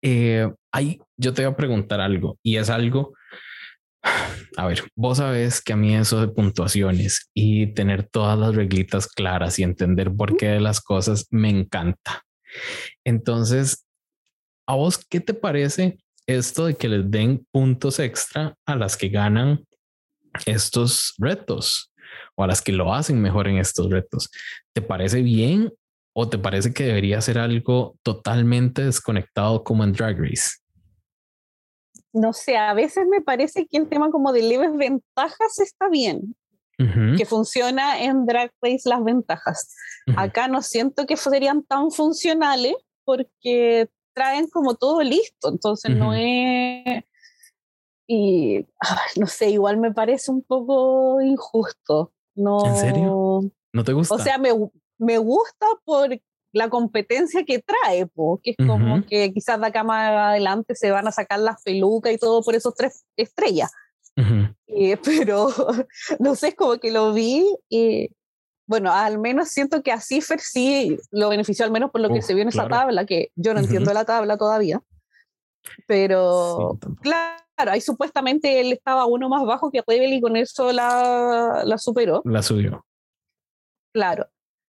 Eh, 0.00 0.50
ahí 0.72 0.98
yo 1.18 1.34
te 1.34 1.44
voy 1.44 1.52
a 1.52 1.56
preguntar 1.56 2.00
algo 2.00 2.38
y 2.42 2.56
es 2.56 2.70
algo 2.70 3.12
a 4.56 4.66
ver, 4.66 4.82
vos 4.94 5.18
sabés 5.18 5.60
que 5.60 5.72
a 5.72 5.76
mí 5.76 5.94
eso 5.94 6.20
de 6.20 6.28
puntuaciones 6.28 7.30
y 7.34 7.74
tener 7.74 8.08
todas 8.08 8.38
las 8.38 8.54
reglitas 8.54 9.06
claras 9.06 9.58
y 9.58 9.62
entender 9.62 10.12
por 10.14 10.36
qué 10.36 10.48
de 10.48 10.60
las 10.60 10.80
cosas 10.80 11.26
me 11.30 11.48
encanta. 11.48 12.24
Entonces, 13.04 13.86
¿a 14.66 14.74
vos 14.74 14.98
qué 15.08 15.20
te 15.20 15.34
parece 15.34 15.98
esto 16.26 16.66
de 16.66 16.76
que 16.76 16.88
les 16.88 17.10
den 17.10 17.46
puntos 17.50 17.98
extra 17.98 18.54
a 18.66 18.76
las 18.76 18.96
que 18.96 19.08
ganan 19.08 19.64
estos 20.46 21.14
retos 21.18 21.92
o 22.34 22.44
a 22.44 22.46
las 22.46 22.62
que 22.62 22.72
lo 22.72 22.94
hacen 22.94 23.20
mejor 23.20 23.48
en 23.48 23.58
estos 23.58 23.90
retos? 23.90 24.30
¿Te 24.72 24.82
parece 24.82 25.22
bien 25.22 25.72
o 26.14 26.28
te 26.28 26.38
parece 26.38 26.72
que 26.72 26.84
debería 26.84 27.20
ser 27.20 27.38
algo 27.38 27.96
totalmente 28.02 28.84
desconectado 28.84 29.62
como 29.62 29.84
en 29.84 29.92
Drag 29.92 30.18
Race? 30.18 30.58
No 32.12 32.32
sé, 32.32 32.56
a 32.56 32.74
veces 32.74 33.06
me 33.08 33.20
parece 33.20 33.66
que 33.66 33.78
el 33.78 33.88
tema 33.88 34.10
como 34.10 34.32
de 34.32 34.42
leves 34.42 34.76
ventajas 34.76 35.58
está 35.58 35.88
bien. 35.88 36.34
que 37.16 37.26
funciona 37.26 38.00
en 38.02 38.24
Drag 38.24 38.52
Race 38.62 38.88
las 38.88 39.02
ventajas. 39.02 39.74
Acá 40.16 40.46
no 40.46 40.62
siento 40.62 41.06
que 41.06 41.16
serían 41.16 41.64
tan 41.64 41.90
funcionales 41.90 42.76
porque 43.04 43.88
traen 44.14 44.48
como 44.48 44.74
todo 44.74 45.02
listo, 45.02 45.48
entonces 45.48 45.96
no 45.96 46.14
es... 46.14 47.04
Y 48.06 48.64
no 49.16 49.26
sé, 49.26 49.50
igual 49.50 49.76
me 49.78 49.92
parece 49.92 50.30
un 50.30 50.42
poco 50.42 51.20
injusto. 51.20 52.12
No, 52.34 52.64
¿En 52.64 52.76
serio? 52.76 53.40
¿No 53.72 53.84
te 53.84 53.92
gusta? 53.92 54.14
O 54.14 54.18
sea, 54.18 54.38
me, 54.38 54.50
me 54.98 55.18
gusta 55.18 55.66
por 55.84 56.10
la 56.52 56.68
competencia 56.68 57.44
que 57.44 57.62
trae, 57.62 58.08
que 58.42 58.50
es 58.50 58.56
como 58.66 59.04
que 59.06 59.32
quizás 59.32 59.60
de 59.60 59.66
acá 59.66 59.84
más 59.84 60.10
adelante 60.10 60.74
se 60.74 60.90
van 60.90 61.06
a 61.06 61.12
sacar 61.12 61.40
las 61.40 61.62
pelucas 61.62 62.12
y 62.12 62.18
todo 62.18 62.42
por 62.42 62.54
esos 62.54 62.74
tres 62.74 63.04
estrellas. 63.16 63.70
Eh, 64.66 64.96
pero 65.04 65.48
no 66.18 66.34
sé, 66.34 66.48
es 66.48 66.54
como 66.54 66.78
que 66.78 66.90
lo 66.90 67.12
vi 67.12 67.44
y 67.68 68.10
bueno, 68.66 68.92
al 68.92 69.18
menos 69.18 69.48
siento 69.48 69.82
que 69.82 69.92
a 69.92 70.00
Cipher 70.00 70.40
sí 70.40 70.98
lo 71.10 71.30
benefició, 71.30 71.64
al 71.64 71.70
menos 71.70 71.90
por 71.90 72.02
lo 72.02 72.10
que 72.10 72.20
se 72.20 72.34
vio 72.34 72.42
en 72.42 72.50
esa 72.50 72.68
tabla, 72.68 73.06
que 73.06 73.30
yo 73.34 73.54
no 73.54 73.60
entiendo 73.60 73.94
la 73.94 74.04
tabla 74.04 74.36
todavía. 74.36 74.82
Pero 75.86 76.78
claro, 77.00 77.72
ahí 77.72 77.80
supuestamente 77.80 78.60
él 78.60 78.72
estaba 78.72 79.06
uno 79.06 79.30
más 79.30 79.44
bajo 79.46 79.70
que 79.70 79.82
Rebel 79.86 80.12
y 80.12 80.20
con 80.20 80.36
eso 80.36 80.70
la, 80.70 81.62
la 81.64 81.78
superó. 81.78 82.20
La 82.26 82.42
subió. 82.42 82.84
Claro 83.94 84.28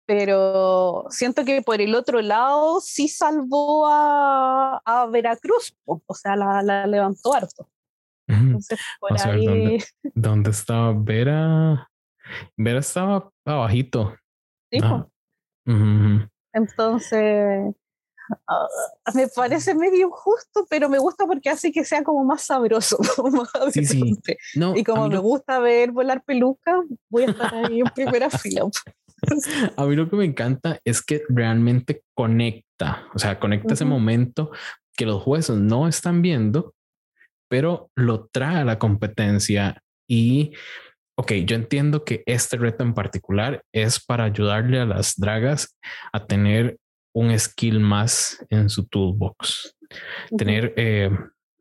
pero 0.06 1.04
siento 1.10 1.44
que 1.44 1.62
por 1.62 1.80
el 1.80 1.94
otro 1.94 2.22
lado 2.22 2.80
sí 2.80 3.08
salvó 3.08 3.88
a, 3.88 4.80
a 4.84 5.06
Veracruz, 5.06 5.76
o 5.84 6.14
sea, 6.14 6.36
la, 6.36 6.62
la 6.62 6.86
levantó 6.86 7.34
harto. 7.34 7.68
Entonces, 8.28 8.78
por 9.00 9.20
ahí... 9.20 9.78
¿dónde, 10.14 10.50
estaba 10.50 10.92
Vera? 10.96 11.90
Vera 12.56 12.80
estaba 12.80 13.30
abajito. 13.44 14.16
Sí, 14.70 14.80
Entonces, 16.52 17.74
ah, 18.48 18.68
me 19.14 19.28
parece 19.28 19.74
medio 19.74 20.08
injusto, 20.08 20.66
pero 20.68 20.88
me 20.88 20.98
gusta 20.98 21.26
porque 21.26 21.50
hace 21.50 21.70
que 21.70 21.84
sea 21.84 22.02
como 22.02 22.24
más 22.24 22.42
sabroso. 22.42 22.98
sí, 23.72 23.84
sí. 23.86 24.18
y 24.74 24.84
como 24.84 25.08
me 25.08 25.18
gusta 25.18 25.58
ver 25.60 25.92
volar 25.92 26.24
peluca, 26.24 26.82
voy 27.08 27.24
a 27.24 27.30
estar 27.30 27.54
ahí 27.54 27.80
en 27.80 27.86
primera 27.94 28.28
fila. 28.30 28.62
A 29.76 29.86
mí 29.86 29.96
lo 29.96 30.08
que 30.08 30.16
me 30.16 30.24
encanta 30.24 30.78
es 30.84 31.02
que 31.02 31.22
realmente 31.28 32.02
conecta, 32.14 33.08
o 33.14 33.18
sea, 33.18 33.38
conecta 33.38 33.74
ese 33.74 33.84
momento 33.84 34.50
que 34.96 35.06
los 35.06 35.22
jueces 35.22 35.56
no 35.56 35.88
están 35.88 36.22
viendo, 36.22 36.74
pero 37.48 37.90
lo 37.94 38.26
trae 38.26 38.58
a 38.58 38.64
la 38.64 38.78
competencia 38.78 39.82
y, 40.08 40.52
ok, 41.16 41.32
yo 41.44 41.56
entiendo 41.56 42.04
que 42.04 42.22
este 42.26 42.56
reto 42.56 42.82
en 42.82 42.94
particular 42.94 43.62
es 43.72 44.04
para 44.04 44.24
ayudarle 44.24 44.80
a 44.80 44.86
las 44.86 45.14
dragas 45.16 45.76
a 46.12 46.26
tener 46.26 46.78
un 47.14 47.36
skill 47.38 47.80
más 47.80 48.44
en 48.50 48.68
su 48.68 48.86
toolbox, 48.86 49.74
tener 50.36 50.74
eh, 50.76 51.10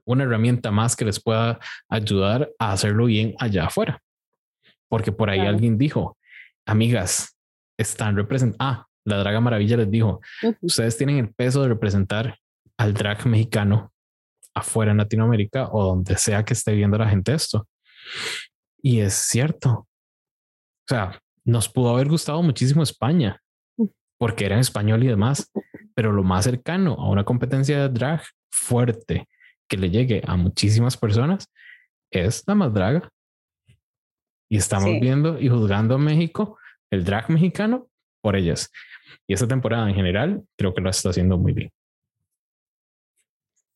una 0.05 0.24
herramienta 0.24 0.71
más 0.71 0.95
que 0.95 1.05
les 1.05 1.21
pueda 1.21 1.59
ayudar 1.89 2.51
a 2.59 2.74
hacerlo 2.74 3.05
bien 3.05 3.35
allá 3.39 3.65
afuera. 3.67 4.01
Porque 4.89 5.12
por 5.12 5.29
ahí 5.29 5.39
alguien 5.39 5.77
dijo, 5.77 6.17
amigas, 6.65 7.35
están 7.77 8.15
representando. 8.15 8.58
Ah, 8.60 8.88
la 9.05 9.17
Draga 9.17 9.39
Maravilla 9.39 9.77
les 9.77 9.91
dijo: 9.91 10.22
Ustedes 10.62 10.98
tienen 10.98 11.17
el 11.17 11.34
peso 11.34 11.62
de 11.62 11.70
representar 11.70 12.38
al 12.77 12.94
drag 12.94 13.25
mexicano 13.27 13.91
afuera 14.53 14.91
en 14.91 14.98
Latinoamérica 14.98 15.70
o 15.72 15.84
donde 15.84 16.17
sea 16.17 16.44
que 16.44 16.53
esté 16.53 16.74
viendo 16.74 16.98
la 16.98 17.10
gente 17.10 17.34
esto. 17.34 17.67
Y 18.82 19.00
es 19.00 19.13
cierto. 19.13 19.72
O 19.72 20.88
sea, 20.88 21.20
nos 21.44 21.70
pudo 21.70 21.94
haber 21.94 22.08
gustado 22.08 22.41
muchísimo 22.41 22.84
España 22.84 23.41
porque 24.17 24.46
era 24.46 24.55
en 24.55 24.62
español 24.62 25.03
y 25.03 25.08
demás, 25.08 25.51
pero 25.94 26.12
lo 26.12 26.24
más 26.24 26.46
cercano 26.46 26.94
a 26.94 27.10
una 27.10 27.24
competencia 27.24 27.82
de 27.82 27.89
drag 27.89 28.23
fuerte 28.52 29.28
que 29.67 29.78
le 29.78 29.89
llegue 29.89 30.21
a 30.26 30.36
muchísimas 30.36 30.95
personas 30.97 31.52
es 32.12 32.43
la 32.47 32.56
más 32.56 32.73
draga. 32.73 33.10
Y 34.49 34.58
estamos 34.58 34.99
viendo 35.02 35.39
y 35.39 35.49
juzgando 35.49 35.95
a 35.95 35.97
México 35.97 36.58
el 36.91 37.04
drag 37.04 37.30
mexicano 37.30 37.88
por 38.21 38.36
ellas. 38.36 38.71
Y 39.28 39.34
esta 39.34 39.48
temporada 39.48 39.88
en 39.89 39.95
general 39.95 40.43
creo 40.58 40.74
que 40.74 40.82
lo 40.82 40.89
está 40.89 41.10
haciendo 41.10 41.38
muy 41.38 41.54
bien. 41.54 41.71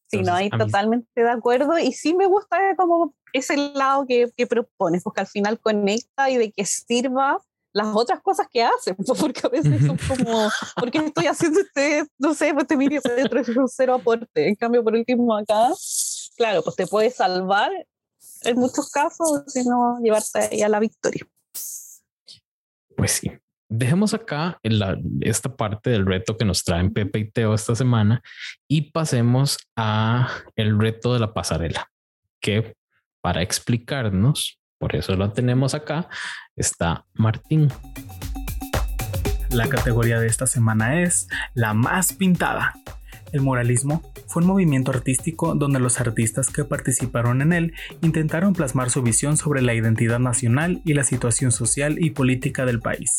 Sí, 0.07 0.21
no, 0.21 0.33
ahí 0.33 0.49
totalmente 0.49 1.07
de 1.21 1.29
acuerdo. 1.29 1.77
Y 1.77 1.91
sí 1.91 2.15
me 2.15 2.25
gusta 2.25 2.57
como 2.75 3.13
ese 3.31 3.57
lado 3.57 4.05
que, 4.07 4.29
que, 4.35 4.47
propones, 4.47 5.03
porque 5.03 5.21
al 5.21 5.27
final 5.27 5.59
conecta 5.59 6.29
y 6.31 6.37
de 6.37 6.51
que 6.51 6.65
sirva 6.65 7.39
las 7.73 7.95
otras 7.95 8.19
cosas 8.21 8.47
que 8.51 8.63
hacen, 8.63 8.95
porque 9.19 9.41
a 9.43 9.49
veces 9.49 9.85
son 9.85 9.97
como, 9.97 10.49
porque 10.75 10.97
estoy 10.97 11.27
haciendo 11.27 11.59
este, 11.59 12.05
no 12.17 12.33
sé, 12.33 12.53
pues 12.53 12.65
te 12.65 12.75
mire 12.75 12.99
dentro 13.15 13.43
de 13.43 13.59
un 13.59 13.67
cero 13.67 13.93
aporte. 13.95 14.47
En 14.47 14.55
cambio, 14.55 14.83
por 14.83 14.93
último, 14.93 15.35
acá, 15.35 15.69
claro, 16.35 16.63
pues 16.63 16.75
te 16.75 16.87
puede 16.87 17.11
salvar 17.11 17.71
en 18.41 18.57
muchos 18.57 18.89
casos, 18.89 19.43
sino 19.47 19.99
llevarte 20.01 20.63
a 20.63 20.69
la 20.69 20.79
victoria. 20.79 21.27
Pues 22.99 23.11
sí. 23.13 23.31
Dejemos 23.69 24.13
acá 24.13 24.59
esta 25.21 25.55
parte 25.55 25.89
del 25.89 26.05
reto 26.05 26.35
que 26.35 26.43
nos 26.43 26.65
traen 26.65 26.91
Pepe 26.91 27.19
y 27.19 27.31
Teo 27.31 27.53
esta 27.53 27.73
semana 27.73 28.21
y 28.67 28.91
pasemos 28.91 29.57
a 29.77 30.27
el 30.57 30.77
reto 30.77 31.13
de 31.13 31.21
la 31.21 31.33
pasarela, 31.33 31.87
que 32.41 32.75
para 33.21 33.41
explicarnos, 33.41 34.59
por 34.77 34.97
eso 34.97 35.15
lo 35.15 35.31
tenemos 35.31 35.75
acá, 35.75 36.09
está 36.57 37.05
Martín. 37.13 37.69
La 39.51 39.69
categoría 39.69 40.19
de 40.19 40.27
esta 40.27 40.45
semana 40.45 41.01
es 41.01 41.29
la 41.53 41.73
más 41.73 42.11
pintada. 42.11 42.73
El 43.31 43.41
muralismo 43.41 44.01
fue 44.27 44.41
un 44.41 44.47
movimiento 44.47 44.91
artístico 44.91 45.55
donde 45.55 45.79
los 45.79 45.99
artistas 45.99 46.49
que 46.49 46.63
participaron 46.63 47.41
en 47.41 47.53
él 47.53 47.73
intentaron 48.01 48.53
plasmar 48.53 48.89
su 48.89 49.01
visión 49.01 49.37
sobre 49.37 49.61
la 49.61 49.73
identidad 49.73 50.19
nacional 50.19 50.81
y 50.85 50.93
la 50.93 51.03
situación 51.03 51.51
social 51.51 51.97
y 51.99 52.11
política 52.11 52.65
del 52.65 52.79
país. 52.79 53.17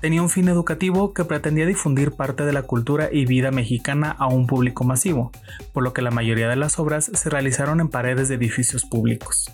Tenía 0.00 0.22
un 0.22 0.30
fin 0.30 0.48
educativo 0.48 1.12
que 1.12 1.24
pretendía 1.24 1.66
difundir 1.66 2.12
parte 2.12 2.44
de 2.44 2.52
la 2.52 2.62
cultura 2.62 3.08
y 3.12 3.26
vida 3.26 3.50
mexicana 3.50 4.14
a 4.18 4.28
un 4.28 4.46
público 4.46 4.84
masivo, 4.84 5.32
por 5.72 5.82
lo 5.82 5.92
que 5.92 6.02
la 6.02 6.10
mayoría 6.10 6.48
de 6.48 6.56
las 6.56 6.78
obras 6.78 7.10
se 7.12 7.30
realizaron 7.30 7.80
en 7.80 7.88
paredes 7.88 8.28
de 8.28 8.36
edificios 8.36 8.84
públicos. 8.84 9.50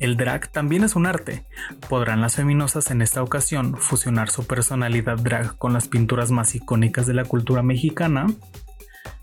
El 0.00 0.16
drag 0.16 0.50
también 0.50 0.82
es 0.82 0.96
un 0.96 1.04
arte. 1.04 1.44
¿Podrán 1.90 2.22
las 2.22 2.36
feminosas 2.36 2.90
en 2.90 3.02
esta 3.02 3.22
ocasión 3.22 3.76
fusionar 3.76 4.30
su 4.30 4.46
personalidad 4.46 5.18
drag 5.18 5.58
con 5.58 5.74
las 5.74 5.88
pinturas 5.88 6.30
más 6.30 6.54
icónicas 6.54 7.06
de 7.06 7.12
la 7.12 7.26
cultura 7.26 7.62
mexicana? 7.62 8.26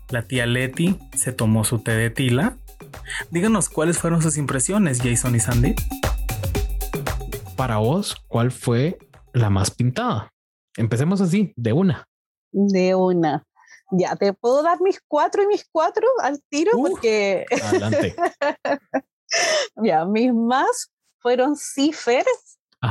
La 0.08 0.22
tía 0.22 0.46
Leti 0.46 0.96
se 1.16 1.32
tomó 1.32 1.64
su 1.64 1.80
té 1.80 1.96
de 1.96 2.10
tila. 2.10 2.58
Díganos 3.32 3.68
cuáles 3.68 3.98
fueron 3.98 4.22
sus 4.22 4.36
impresiones, 4.36 5.00
Jason 5.02 5.34
y 5.34 5.40
Sandy. 5.40 5.74
Para 7.56 7.78
vos, 7.78 8.14
¿cuál 8.28 8.52
fue 8.52 8.98
la 9.32 9.50
más 9.50 9.72
pintada? 9.72 10.32
Empecemos 10.76 11.20
así, 11.20 11.52
de 11.56 11.72
una. 11.72 12.04
De 12.52 12.94
una. 12.94 13.44
Ya, 13.90 14.14
te 14.14 14.32
puedo 14.32 14.62
dar 14.62 14.80
mis 14.80 15.00
cuatro 15.08 15.42
y 15.42 15.48
mis 15.48 15.68
cuatro 15.72 16.06
al 16.22 16.40
tiro 16.48 16.70
porque... 16.76 17.46
Adelante. 17.64 18.14
ya, 19.82 20.04
mis 20.04 20.32
más 20.32 20.90
fueron 21.18 21.56
Cipher, 21.56 22.24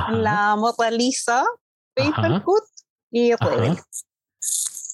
la 0.09 0.55
Mota 0.55 0.91
Lisa, 0.91 1.45
Papercut 1.93 2.63
y 3.11 3.33
Rebel. 3.35 3.77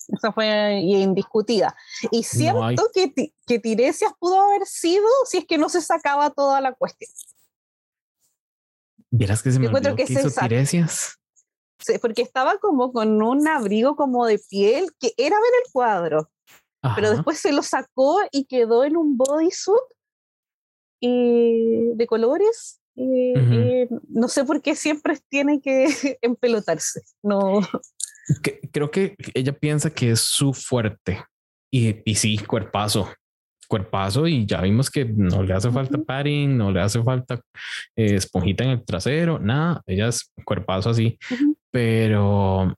Esa 0.08 0.32
fue 0.32 0.80
indiscutida. 0.80 1.76
Y 2.12 2.24
siento 2.24 2.90
que, 2.94 3.14
que 3.46 3.60
Tiresias 3.60 4.12
pudo 4.20 4.42
haber 4.42 4.66
sido 4.66 5.08
si 5.26 5.40
es 5.40 5.46
que 5.46 5.58
no 5.58 5.70
se 5.70 5.82
sacaba 5.82 6.30
toda 6.30 6.62
la 6.62 6.74
cuestión. 6.74 7.10
Vieras 9.10 9.42
que 9.42 9.52
se 9.52 9.60
me 9.60 9.68
olvidó 9.68 9.96
que, 9.96 10.04
hizo 10.04 10.30
Tiresias. 10.30 11.18
Sí, 11.80 11.98
porque 12.00 12.22
estaba 12.22 12.58
como 12.58 12.92
con 12.94 13.22
un 13.22 13.48
abrigo 13.48 13.96
como 13.96 14.26
de 14.26 14.40
piel 14.50 14.90
que 15.00 15.14
era 15.18 15.36
ver 15.36 15.52
el 15.66 15.72
cuadro. 15.72 16.30
Pero 16.96 17.12
después 17.12 17.40
se 17.40 17.54
lo 17.54 17.64
sacó 17.64 18.20
y 18.32 18.46
quedó 18.46 18.84
en 18.84 18.98
un 18.98 19.16
bodysuit 19.16 19.80
y 21.06 21.96
de 21.96 22.08
colores. 22.08 22.80
Y, 22.96 23.34
no 24.08 24.28
sé 24.30 24.46
por 24.46 24.62
qué 24.62 24.76
siempre 24.76 25.18
tiene 25.28 25.60
que 25.60 25.86
empelotarse. 26.22 27.02
No. 27.22 27.60
creo 28.72 28.90
que 28.90 29.16
ella 29.34 29.52
piensa 29.52 29.90
que 29.90 30.12
es 30.12 30.22
su 30.22 30.54
fuerte. 30.54 31.26
Y, 31.70 31.98
y 32.10 32.16
sí, 32.16 32.38
cuerpazo. 32.38 33.10
Cuerpazo, 33.68 34.28
y 34.28 34.46
ya 34.46 34.62
vimos 34.62 34.90
que 34.90 35.06
no 35.06 35.42
le 35.42 35.54
hace 35.54 35.72
falta 35.72 35.98
padding, 35.98 36.56
no 36.56 36.72
le 36.72 36.80
hace 36.80 37.02
falta 37.02 37.42
eh, 37.96 38.16
esponjita 38.16 38.64
en 38.64 38.70
el 38.72 38.86
trasero, 38.86 39.40
nada. 39.40 39.82
Ella 39.88 40.08
es 40.08 40.32
cuerpazo 40.46 40.92
así. 40.92 41.18
Pero 41.72 42.76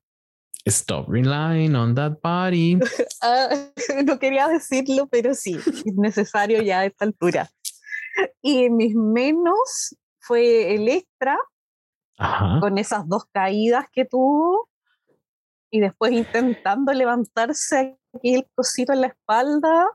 Stop 0.67 1.07
relying 1.09 1.75
on 1.75 1.93
that 1.93 2.21
body. 2.21 2.79
Ah, 3.21 3.49
no 4.05 4.19
quería 4.19 4.47
decirlo, 4.47 5.07
pero 5.07 5.33
sí, 5.33 5.57
es 5.65 5.95
necesario 5.95 6.61
ya 6.61 6.81
a 6.81 6.85
esta 6.85 7.05
altura. 7.05 7.49
Y 8.41 8.69
mis 8.69 8.95
menos 8.95 9.95
fue 10.19 10.75
el 10.75 10.87
extra, 10.87 11.37
con 12.61 12.77
esas 12.77 13.07
dos 13.07 13.25
caídas 13.31 13.85
que 13.91 14.05
tuvo 14.05 14.69
y 15.69 15.81
después 15.81 16.13
intentando 16.13 16.93
levantarse 16.93 17.97
aquí 18.13 18.35
el 18.35 18.47
cosito 18.55 18.93
en 18.93 19.01
la 19.01 19.07
espalda. 19.07 19.87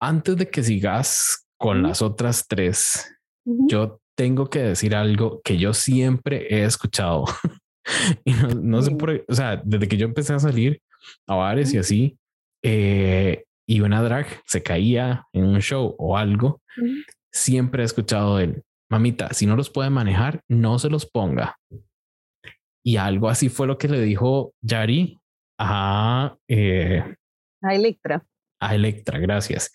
Antes 0.00 0.36
de 0.36 0.50
que 0.50 0.62
sigas 0.62 1.46
con 1.56 1.82
las 1.82 2.02
otras 2.02 2.46
tres, 2.48 3.08
yo 3.44 4.00
tengo 4.16 4.50
que 4.50 4.60
decir 4.60 4.96
algo 4.96 5.40
que 5.44 5.58
yo 5.58 5.72
siempre 5.74 6.46
he 6.50 6.64
escuchado. 6.64 7.24
Y 8.22 8.32
no, 8.32 8.82
sé 8.82 8.90
por 8.90 9.24
o 9.26 9.34
sea, 9.34 9.62
desde 9.64 9.88
que 9.88 9.96
yo 9.96 10.04
empecé 10.04 10.34
a 10.34 10.38
salir 10.38 10.82
a 11.26 11.36
bares 11.36 11.72
y 11.72 11.78
así, 11.78 12.18
eh, 12.62 13.46
y 13.68 13.82
una 13.82 14.02
drag 14.02 14.26
se 14.46 14.62
caía 14.62 15.26
en 15.32 15.44
un 15.44 15.60
show 15.60 15.94
o 15.98 16.16
algo, 16.16 16.62
siempre 17.30 17.82
he 17.82 17.86
escuchado 17.86 18.40
él, 18.40 18.64
mamita, 18.90 19.34
si 19.34 19.44
no 19.44 19.56
los 19.56 19.68
puede 19.68 19.90
manejar, 19.90 20.40
no 20.48 20.78
se 20.78 20.88
los 20.88 21.04
ponga. 21.04 21.58
Y 22.82 22.96
algo 22.96 23.28
así 23.28 23.50
fue 23.50 23.66
lo 23.66 23.76
que 23.76 23.88
le 23.88 24.00
dijo 24.00 24.54
Yari 24.62 25.20
a, 25.60 26.34
eh, 26.48 27.14
a 27.60 27.74
Electra. 27.74 28.24
A 28.58 28.74
Electra, 28.74 29.18
gracias. 29.18 29.70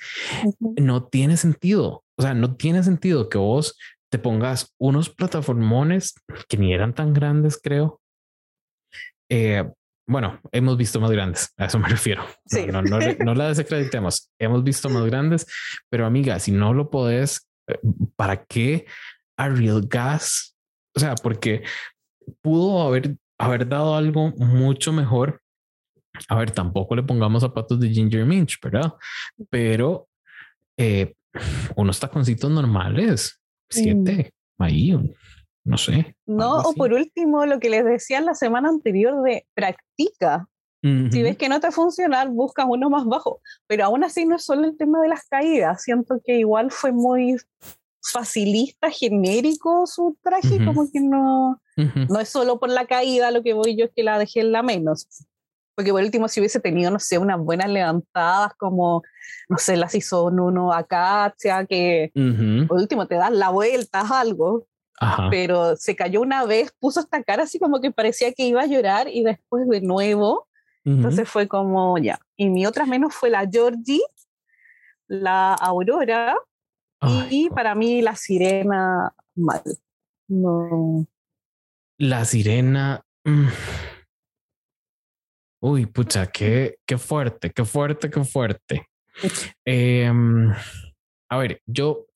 No 0.60 1.06
tiene 1.06 1.38
sentido. 1.38 2.04
O 2.18 2.22
sea, 2.24 2.34
no 2.34 2.56
tiene 2.56 2.82
sentido 2.82 3.30
que 3.30 3.38
vos 3.38 3.78
te 4.10 4.18
pongas 4.18 4.74
unos 4.80 5.12
plataformones 5.12 6.16
que 6.50 6.58
ni 6.58 6.74
eran 6.74 6.96
tan 6.96 7.14
grandes, 7.14 7.60
creo. 7.62 8.02
Eh, 9.30 9.70
bueno, 10.06 10.40
hemos 10.52 10.78
visto 10.78 11.00
más 11.00 11.12
grandes, 11.12 11.54
a 11.58 11.66
eso 11.66 11.80
me 11.80 11.88
refiero. 11.88 12.26
No, 12.72 12.82
no, 12.82 13.00
no, 13.20 13.36
la 13.36 13.48
desacreditemos. 13.48 14.32
Hemos 14.40 14.64
visto 14.64 14.90
más 14.90 15.06
grandes, 15.06 15.46
pero 15.90 16.06
amiga, 16.06 16.40
si 16.40 16.52
no 16.52 16.74
lo 16.74 16.90
podés, 16.90 17.50
eh, 17.68 17.80
¿para 18.16 18.44
qué 18.44 18.86
a 19.38 19.50
Real 19.50 19.82
Gas? 19.88 20.56
O 20.96 21.00
sea, 21.00 21.16
porque 21.16 21.64
pudo 22.42 22.82
haber, 22.82 23.16
haber 23.38 23.68
dado 23.68 23.96
algo 23.96 24.32
mucho 24.38 24.92
mejor. 24.92 25.42
A 26.28 26.36
ver, 26.36 26.52
tampoco 26.52 26.96
le 26.96 27.04
pongamos 27.04 27.42
zapatos 27.42 27.80
de 27.80 27.90
Ginger 27.90 28.26
Minch, 28.26 28.60
¿verdad? 28.62 28.94
Pero 29.50 30.08
eh, 30.78 31.14
unos 31.76 32.00
taconcitos 32.00 32.52
normales, 32.52 33.42
siete, 33.70 34.34
ahí, 34.60 34.96
no 35.64 35.78
sé. 35.78 36.16
No, 36.26 36.58
o 36.58 36.74
por 36.74 36.94
último, 36.94 37.46
lo 37.46 37.60
que 37.60 37.70
les 37.70 37.86
decía 37.86 38.22
la 38.22 38.36
semana 38.36 38.70
anterior 38.70 39.22
de 39.24 39.46
practica. 39.54 40.48
Si 41.12 41.24
ves 41.24 41.38
que 41.38 41.48
no 41.48 41.62
te 41.62 41.72
funciona, 41.72 42.26
buscas 42.26 42.66
uno 42.68 42.90
más 42.90 43.06
bajo. 43.06 43.40
Pero 43.68 43.86
aún 43.86 44.04
así 44.04 44.26
no 44.26 44.36
es 44.36 44.44
solo 44.44 44.66
el 44.66 44.76
tema 44.76 45.00
de 45.00 45.08
las 45.08 45.26
caídas. 45.30 45.82
Siento 45.82 46.20
que 46.26 46.40
igual 46.40 46.72
fue 46.72 46.92
muy 46.92 47.38
facilista, 48.02 48.90
genérico 48.92 49.88
su 49.88 50.18
traje, 50.22 50.64
como 50.66 50.92
que 50.92 51.00
no, 51.00 51.62
no 51.78 52.20
es 52.20 52.28
solo 52.28 52.60
por 52.60 52.70
la 52.70 52.86
caída, 52.86 53.32
lo 53.32 53.44
que 53.44 53.54
voy 53.54 53.78
yo 53.78 53.86
es 53.86 53.92
que 53.96 54.04
la 54.04 54.20
dejé 54.20 54.42
en 54.42 54.52
la 54.52 54.62
menos. 54.62 55.08
Porque 55.76 55.92
por 55.92 56.04
último, 56.04 56.28
si 56.28 56.42
hubiese 56.42 56.60
tenido, 56.60 56.92
no 56.92 57.00
sé, 57.00 57.18
unas 57.18 57.40
buenas 57.40 57.70
levantadas, 57.70 58.54
como, 58.56 59.04
no 59.48 59.58
sé, 59.58 59.78
las 59.78 59.96
hizo 59.96 60.26
uno 60.26 60.74
acá, 60.74 61.34
sea 61.38 61.66
que 61.66 62.12
por 62.68 62.78
último 62.78 63.08
te 63.08 63.16
das 63.16 63.32
la 63.32 63.50
vuelta, 63.50 64.02
algo, 64.20 64.68
pero 65.30 65.76
se 65.76 65.96
cayó 65.96 66.22
una 66.22 66.46
vez, 66.46 66.74
puso 66.80 67.00
esta 67.00 67.24
cara 67.24 67.44
así 67.44 67.60
como 67.60 67.82
que 67.82 67.92
parecía 67.92 68.32
que 68.34 68.48
iba 68.48 68.62
a 68.62 68.68
llorar 68.68 69.08
y 69.10 69.24
después 69.24 69.68
de 69.68 69.82
nuevo. 69.82 70.48
Entonces 70.86 71.30
fue 71.30 71.48
como 71.48 71.98
ya. 71.98 72.20
Y 72.36 72.50
mi 72.50 72.66
otra 72.66 72.86
menos 72.86 73.14
fue 73.16 73.30
la 73.30 73.48
Georgie, 73.50 74.02
la 75.08 75.54
Aurora 75.54 76.36
y 77.30 77.50
para 77.50 77.76
mí 77.76 78.02
la 78.02 78.16
Sirena 78.16 79.14
mal. 79.36 79.64
No. 80.28 81.06
La 81.98 82.26
Sirena. 82.26 83.06
Mm. 83.24 83.48
Uy, 85.62 85.86
pucha, 85.86 86.28
qué, 86.28 86.78
qué 86.86 86.98
fuerte, 86.98 87.52
qué 87.52 87.64
fuerte, 87.64 88.10
qué 88.10 88.24
fuerte. 88.26 88.90
Em, 89.64 90.52
a 91.30 91.38
ver, 91.38 91.62
yo 91.66 92.08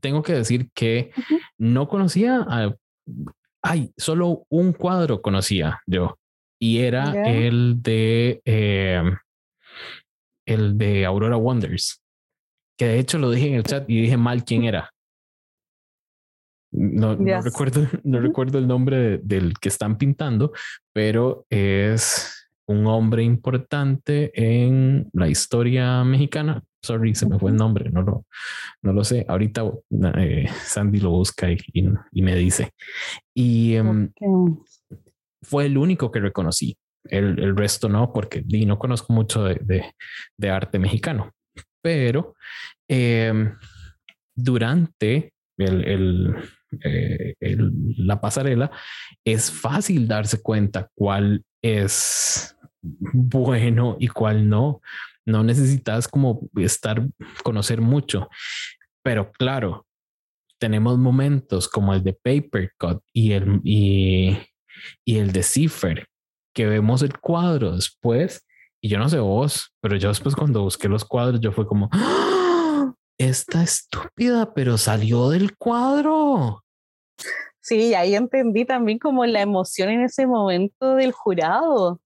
tengo 0.00 0.22
que 0.22 0.34
decir 0.34 0.70
que 0.74 1.10
no 1.58 1.88
conocía 1.88 2.44
a, 2.48 2.74
ay, 3.62 3.92
solo 3.96 4.44
un 4.48 4.72
cuadro 4.72 5.22
conocía 5.22 5.80
yo 5.86 6.18
y 6.58 6.78
era 6.78 7.28
el 7.28 7.82
de 7.82 8.40
em, 8.44 9.16
el 10.46 10.78
de 10.78 11.04
Aurora 11.04 11.36
Wonders, 11.36 12.02
que 12.78 12.86
de 12.86 12.98
hecho 12.98 13.18
lo 13.18 13.30
dije 13.30 13.48
en 13.48 13.54
el 13.54 13.64
chat 13.64 13.88
y 13.88 14.02
dije 14.02 14.16
mal 14.16 14.44
quién 14.44 14.64
era. 14.64 14.90
No, 16.72 17.16
no 17.16 17.40
recuerdo, 17.40 17.86
no 18.04 18.20
recuerdo 18.20 18.58
el 18.58 18.66
nombre 18.66 19.18
del 19.18 19.54
que 19.58 19.68
están 19.68 19.96
pintando, 19.96 20.52
pero 20.92 21.46
es 21.50 22.48
un 22.66 22.86
hombre 22.86 23.22
importante 23.22 24.32
en 24.34 25.08
la 25.12 25.28
historia 25.28 26.02
mexicana. 26.04 26.62
Sorry, 26.84 27.14
se 27.14 27.26
me 27.26 27.38
fue 27.38 27.50
el 27.50 27.56
nombre, 27.56 27.90
no 27.90 28.02
lo, 28.02 28.26
no 28.82 28.92
lo 28.92 29.04
sé. 29.04 29.24
Ahorita 29.26 29.62
eh, 30.18 30.46
Sandy 30.64 31.00
lo 31.00 31.10
busca 31.10 31.50
y, 31.50 31.58
y, 31.72 32.22
me 32.22 32.36
dice. 32.36 32.72
Y 33.34 33.74
em, 33.74 34.12
fue 35.42 35.66
el 35.66 35.78
único 35.78 36.10
que 36.10 36.20
reconocí. 36.20 36.76
El, 37.04 37.38
el 37.38 37.56
resto 37.56 37.88
no, 37.88 38.12
porque 38.12 38.44
no 38.66 38.78
conozco 38.78 39.12
mucho 39.12 39.44
de, 39.44 39.58
de, 39.62 39.94
de 40.36 40.50
arte 40.50 40.78
mexicano. 40.78 41.32
Pero 41.82 42.34
em, 42.86 43.56
durante 44.34 45.32
el, 45.56 45.84
el, 45.84 46.36
eh, 46.82 47.34
la 47.96 48.20
pasarela 48.20 48.70
es 49.24 49.50
fácil 49.50 50.06
darse 50.06 50.42
cuenta 50.42 50.90
cuál 50.94 51.44
es 51.62 52.54
bueno 52.82 53.96
y 53.98 54.08
cuál 54.08 54.48
no. 54.48 54.82
No 55.26 55.42
necesitas 55.42 56.08
como 56.08 56.48
estar, 56.56 57.06
conocer 57.42 57.80
mucho, 57.80 58.28
pero 59.02 59.32
claro, 59.32 59.86
tenemos 60.58 60.98
momentos 60.98 61.68
como 61.68 61.94
el 61.94 62.02
de 62.02 62.12
Paper 62.12 62.72
Cut 62.78 63.02
y 63.12 63.32
el, 63.32 63.60
y, 63.64 64.38
y 65.04 65.18
el 65.18 65.32
de 65.32 65.42
Cipher, 65.42 66.06
que 66.54 66.66
vemos 66.66 67.02
el 67.02 67.18
cuadro 67.18 67.74
después, 67.74 68.46
y 68.80 68.88
yo 68.88 68.98
no 68.98 69.08
sé 69.08 69.18
vos, 69.18 69.74
pero 69.80 69.96
yo 69.96 70.08
después 70.08 70.34
cuando 70.34 70.62
busqué 70.62 70.88
los 70.88 71.04
cuadros, 71.04 71.40
yo 71.40 71.52
fue 71.52 71.66
como, 71.66 71.88
¡Ah! 71.92 72.94
esta 73.18 73.62
estúpida, 73.62 74.52
pero 74.54 74.78
salió 74.78 75.30
del 75.30 75.56
cuadro. 75.56 76.62
Sí, 77.60 77.94
ahí 77.94 78.14
entendí 78.14 78.64
también 78.64 78.98
como 78.98 79.24
la 79.24 79.40
emoción 79.40 79.88
en 79.88 80.02
ese 80.02 80.26
momento 80.26 80.96
del 80.96 81.12
jurado. 81.12 82.00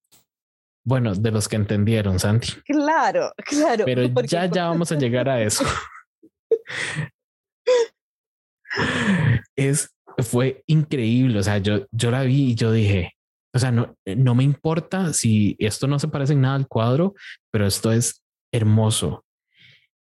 Bueno, 0.88 1.14
de 1.14 1.30
los 1.30 1.48
que 1.48 1.56
entendieron, 1.56 2.18
Santi. 2.18 2.54
Claro, 2.64 3.30
claro. 3.44 3.84
Pero 3.84 4.04
ya, 4.22 4.46
ya 4.46 4.68
vamos 4.68 4.90
a 4.90 4.96
llegar 4.96 5.28
a 5.28 5.42
eso. 5.42 5.62
es, 9.54 9.94
fue 10.16 10.62
increíble. 10.66 11.40
O 11.40 11.42
sea, 11.42 11.58
yo, 11.58 11.86
yo 11.92 12.10
la 12.10 12.22
vi 12.22 12.52
y 12.52 12.54
yo 12.54 12.72
dije, 12.72 13.12
o 13.52 13.58
sea, 13.58 13.70
no, 13.70 13.98
no 14.06 14.34
me 14.34 14.44
importa 14.44 15.12
si 15.12 15.56
esto 15.58 15.86
no 15.86 15.98
se 15.98 16.08
parece 16.08 16.32
en 16.32 16.40
nada 16.40 16.54
al 16.54 16.66
cuadro, 16.66 17.14
pero 17.50 17.66
esto 17.66 17.92
es 17.92 18.24
hermoso. 18.50 19.26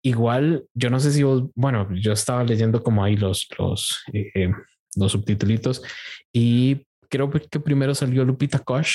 Igual, 0.01 0.67
yo 0.73 0.89
no 0.89 1.01
sé 1.01 1.11
si 1.11 1.21
vos, 1.21 1.49
bueno, 1.53 1.93
yo 1.95 2.13
estaba 2.13 2.45
leyendo 2.45 2.81
como 2.81 3.03
ahí 3.03 3.17
los, 3.17 3.45
los, 3.59 4.03
eh, 4.13 4.31
eh, 4.35 4.53
los 4.95 5.11
subtitulitos 5.11 5.83
y 6.31 6.85
creo 7.09 7.29
que 7.29 7.59
primero 7.59 7.93
salió 7.93 8.23
Lupita 8.23 8.59
Koch 8.59 8.87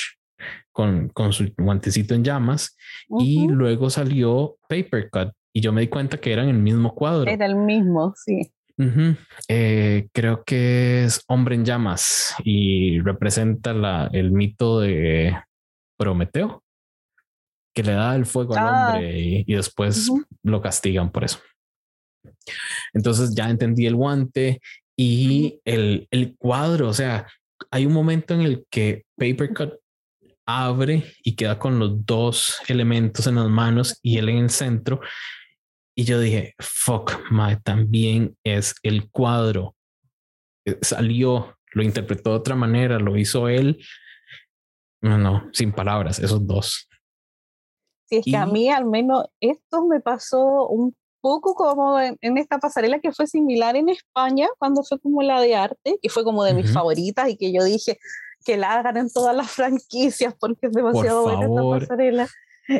con, 0.71 1.09
con 1.09 1.33
su 1.33 1.51
guantecito 1.57 2.15
en 2.15 2.23
llamas 2.23 2.75
y 3.19 3.47
luego 3.47 3.89
salió 3.89 4.57
Paper 4.67 5.09
Cut 5.09 5.33
y 5.53 5.61
yo 5.61 5.71
me 5.71 5.81
di 5.81 5.87
cuenta 5.87 6.17
que 6.17 6.33
eran 6.33 6.49
el 6.49 6.57
mismo 6.57 6.95
cuadro. 6.95 7.29
Era 7.29 7.45
el 7.45 7.55
mismo, 7.55 8.13
sí. 8.15 8.51
Eh, 9.47 10.07
creo 10.11 10.43
que 10.43 11.03
es 11.03 11.23
Hombre 11.27 11.55
en 11.55 11.63
Llamas 11.63 12.35
y 12.43 12.99
representa 13.01 13.73
la, 13.73 14.09
el 14.11 14.31
mito 14.31 14.79
de 14.79 15.37
Prometeo, 15.97 16.63
que 17.75 17.83
le 17.83 17.93
da 17.93 18.15
el 18.15 18.25
fuego 18.25 18.55
al 18.55 18.67
ah. 18.67 18.93
hombre 18.93 19.19
y, 19.19 19.53
después 19.53 20.09
lo 20.41 20.61
castigan 20.61 21.11
por 21.11 21.23
eso. 21.23 21.39
Entonces 22.93 23.35
ya 23.35 23.49
entendí 23.49 23.85
el 23.85 23.95
guante 23.95 24.59
y 24.97 25.59
el, 25.65 26.07
el 26.09 26.35
cuadro, 26.35 26.89
o 26.89 26.93
sea, 26.93 27.27
hay 27.69 27.85
un 27.85 27.93
momento 27.93 28.33
en 28.33 28.41
el 28.41 28.65
que 28.69 29.05
Papercut 29.17 29.75
abre 30.45 31.13
y 31.23 31.35
queda 31.35 31.59
con 31.59 31.79
los 31.79 32.05
dos 32.05 32.57
elementos 32.67 33.27
en 33.27 33.35
las 33.35 33.49
manos 33.49 33.99
y 34.01 34.17
él 34.17 34.29
en 34.29 34.37
el 34.37 34.49
centro 34.49 35.01
y 35.95 36.05
yo 36.05 36.19
dije, 36.19 36.55
fuck, 36.59 37.19
my, 37.29 37.57
también 37.61 38.35
es 38.43 38.75
el 38.81 39.09
cuadro. 39.11 39.75
Eh, 40.65 40.79
salió, 40.81 41.57
lo 41.73 41.83
interpretó 41.83 42.31
de 42.31 42.37
otra 42.37 42.55
manera, 42.55 42.97
lo 42.99 43.15
hizo 43.15 43.47
él. 43.47 43.83
No, 45.01 45.17
no, 45.17 45.49
sin 45.53 45.71
palabras, 45.71 46.19
esos 46.19 46.45
dos. 46.47 46.89
Sí, 48.05 48.17
es 48.17 48.25
que 48.25 48.37
a 48.37 48.45
mí 48.45 48.69
al 48.69 48.85
menos 48.85 49.25
esto 49.39 49.85
me 49.85 49.99
pasó 49.99 50.67
un 50.67 50.95
poco 51.21 51.53
como 51.53 51.99
en, 51.99 52.37
esta 52.37 52.57
pasarela 52.57 52.99
que 52.99 53.11
fue 53.11 53.27
similar 53.27 53.75
en 53.75 53.89
España, 53.89 54.47
cuando 54.57 54.83
fue 54.83 54.99
como 54.99 55.21
la 55.21 55.41
de 55.41 55.55
arte, 55.55 55.99
que 56.01 56.09
fue 56.09 56.23
como 56.23 56.43
de 56.43 56.53
mis 56.53 56.73
favoritas 56.73 57.29
y 57.29 57.37
que 57.37 57.53
yo 57.53 57.63
dije 57.63 57.97
que 58.43 58.57
la 58.57 58.73
hagan 58.73 58.97
en 58.97 59.11
todas 59.11 59.35
las 59.35 59.51
franquicias 59.51 60.35
porque 60.39 60.67
es 60.67 60.73
demasiado 60.73 61.23
buena 61.23 61.45
esta 61.45 61.87
pasarela. 61.87 62.27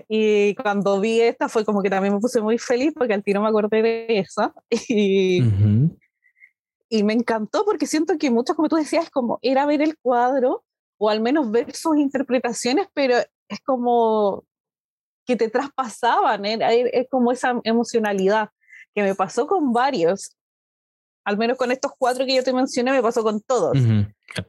Y 0.08 0.56
cuando 0.56 1.02
vi 1.02 1.20
esta 1.20 1.50
fue 1.50 1.66
como 1.66 1.82
que 1.82 1.90
también 1.90 2.14
me 2.14 2.20
puse 2.20 2.42
muy 2.42 2.58
feliz 2.58 2.94
porque 2.96 3.14
al 3.14 3.24
tiro 3.24 3.42
me 3.42 3.50
acordé 3.50 3.82
de 3.82 4.06
esa. 4.20 4.54
Y, 4.88 5.44
y 6.90 7.04
me 7.04 7.14
encantó 7.14 7.66
porque 7.66 7.88
siento 7.88 8.18
que 8.18 8.30
mucho, 8.30 8.56
como 8.56 8.70
tú 8.70 8.76
decías, 8.76 9.10
como 9.10 9.40
era 9.42 9.66
ver 9.66 9.82
el 9.82 9.98
cuadro 9.98 10.64
o 10.98 11.10
al 11.10 11.22
menos 11.22 11.52
ver 11.52 11.76
sus 11.76 11.98
interpretaciones, 11.98 12.88
pero 12.94 13.18
es 13.50 13.60
como 13.66 14.46
que 15.26 15.36
te 15.36 15.50
traspasaban, 15.50 16.46
¿eh? 16.46 16.60
es 16.94 17.08
como 17.10 17.32
esa 17.32 17.60
emocionalidad 17.64 18.50
que 18.94 19.04
me 19.04 19.16
pasó 19.16 19.48
con 19.48 19.74
varios, 19.74 20.38
al 21.26 21.38
menos 21.38 21.58
con 21.58 21.72
estos 21.72 21.94
cuatro 21.98 22.26
que 22.26 22.36
yo 22.36 22.44
te 22.44 22.54
mencioné, 22.54 22.92
me 22.92 23.02
pasó 23.02 23.24
con 23.24 23.42
todos. 23.42 23.78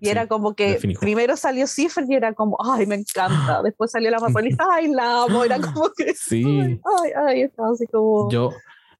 Y 0.01 0.09
era 0.09 0.27
como 0.27 0.55
que 0.55 0.79
primero 1.01 1.37
salió 1.37 1.67
Cipher 1.67 2.05
y 2.09 2.15
era 2.15 2.33
como, 2.33 2.57
ay, 2.65 2.87
me 2.87 2.95
encanta. 2.95 3.63
Después 3.65 3.91
salió 3.91 4.11
la 4.11 4.19
mapolista, 4.19 4.67
ay, 4.71 4.89
la 4.93 5.25
amo. 5.25 5.45
Era 5.45 5.59
como 5.61 5.91
que, 5.97 6.15
sí. 6.15 6.45
ay, 6.45 7.11
ay, 7.27 7.43
estaba 7.43 7.73
así 7.73 7.87
como. 7.87 8.31
Yo 8.31 8.53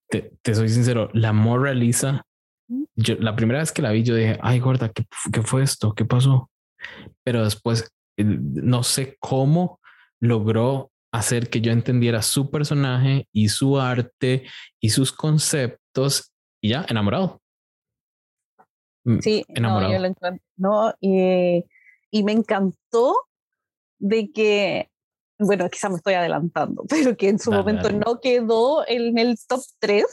te, 0.09 0.33
te 0.43 0.55
soy 0.55 0.69
sincero, 0.69 1.09
la 1.13 1.33
moraliza. 1.33 2.27
Yo, 2.97 3.17
la 3.19 3.37
primera 3.37 3.61
vez 3.61 3.73
que 3.73 3.83
la 3.83 3.91
vi, 3.91 4.03
yo 4.03 4.15
dije, 4.15 4.39
ay, 4.43 4.61
gorda, 4.61 4.91
¿qué, 4.91 5.05
qué 5.33 5.43
fue 5.43 5.63
esto? 5.63 5.95
¿Qué 5.95 6.05
pasó? 6.05 6.51
Pero 7.23 7.45
después, 7.45 7.91
no 8.17 8.83
sé 8.83 9.17
cómo 9.21 9.81
logró 10.21 10.91
hacer 11.13 11.49
que 11.49 11.61
yo 11.61 11.73
entendiera 11.73 12.23
su 12.23 12.51
personaje 12.51 13.29
y 13.33 13.49
su 13.49 13.79
arte 13.79 14.47
y 14.81 14.91
sus 14.91 15.13
conceptos 15.13 16.33
y 16.61 16.71
ya 16.71 16.85
enamorado. 16.89 17.41
Mm, 19.05 19.19
sí, 19.21 19.45
enamorado. 19.49 19.93
No, 19.93 19.99
yo 19.99 20.15
lo 20.21 20.39
no, 20.57 20.95
y, 21.01 21.65
y 22.11 22.23
me 22.23 22.33
encantó 22.33 23.15
de 23.99 24.31
que, 24.33 24.91
bueno, 25.39 25.69
quizá 25.71 25.89
me 25.89 25.97
estoy 25.97 26.15
adelantando, 26.15 26.85
pero 26.89 27.17
que 27.17 27.29
en 27.29 27.39
su 27.39 27.53
momento 27.53 27.91
no 27.91 28.21
quedó 28.21 28.87
en 28.87 29.19
el 29.19 29.39
top 29.47 29.63
3, 29.79 30.05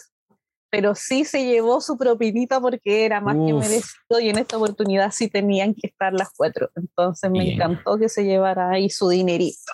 pero 0.70 0.96
sí 0.96 1.26
se 1.26 1.46
llevó 1.46 1.82
su 1.82 1.98
propinita 1.98 2.62
porque 2.62 3.06
era 3.06 3.20
más 3.20 3.36
que 3.36 3.54
merecido 3.54 4.20
y 4.22 4.30
en 4.30 4.38
esta 4.38 4.56
oportunidad 4.56 5.12
sí 5.12 5.28
tenían 5.30 5.74
que 5.74 5.88
estar 5.88 6.14
las 6.14 6.30
cuatro. 6.34 6.70
Entonces 6.76 7.30
me 7.30 7.54
encantó 7.54 7.98
que 7.98 8.08
se 8.08 8.24
llevara 8.24 8.70
ahí 8.70 8.90
su 8.90 9.10
dinerito. 9.10 9.74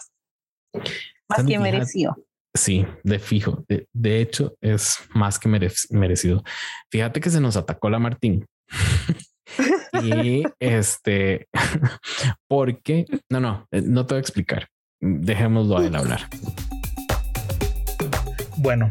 Más 1.29 1.45
que 1.45 1.59
merecido. 1.59 2.15
Sí, 2.55 2.85
de 3.03 3.19
fijo. 3.19 3.63
De, 3.67 4.21
hecho, 4.21 4.57
es 4.61 4.97
más 5.13 5.37
que 5.37 5.47
merecido. 5.47 6.43
Fíjate 6.89 7.19
que 7.19 7.29
se 7.29 7.39
nos 7.39 7.55
atacó 7.55 7.89
la 7.91 7.99
Martín. 7.99 8.47
y 10.03 10.43
este, 10.59 11.47
porque, 12.47 13.05
no, 13.29 13.39
no, 13.39 13.67
eh, 13.71 13.81
no 13.81 14.05
te 14.05 14.15
voy 14.15 14.19
a 14.19 14.21
explicar. 14.21 14.67
Dejémoslo 14.99 15.77
a 15.77 15.85
él 15.85 15.95
hablar. 15.95 16.27
Bueno, 18.57 18.89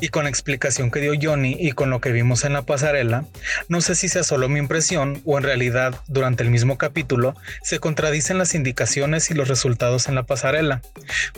y 0.00 0.08
con 0.08 0.24
la 0.24 0.30
explicación 0.30 0.90
que 0.90 1.00
dio 1.00 1.12
Johnny 1.20 1.56
y 1.58 1.72
con 1.72 1.90
lo 1.90 2.00
que 2.00 2.12
vimos 2.12 2.44
en 2.44 2.52
la 2.52 2.62
pasarela, 2.62 3.24
no 3.68 3.80
sé 3.80 3.94
si 3.94 4.08
sea 4.08 4.24
solo 4.24 4.48
mi 4.48 4.58
impresión 4.58 5.22
o 5.24 5.38
en 5.38 5.44
realidad 5.44 6.00
durante 6.06 6.42
el 6.42 6.50
mismo 6.50 6.78
capítulo 6.78 7.34
se 7.62 7.78
contradicen 7.78 8.38
las 8.38 8.54
indicaciones 8.54 9.30
y 9.30 9.34
los 9.34 9.48
resultados 9.48 10.08
en 10.08 10.14
la 10.14 10.24
pasarela. 10.24 10.82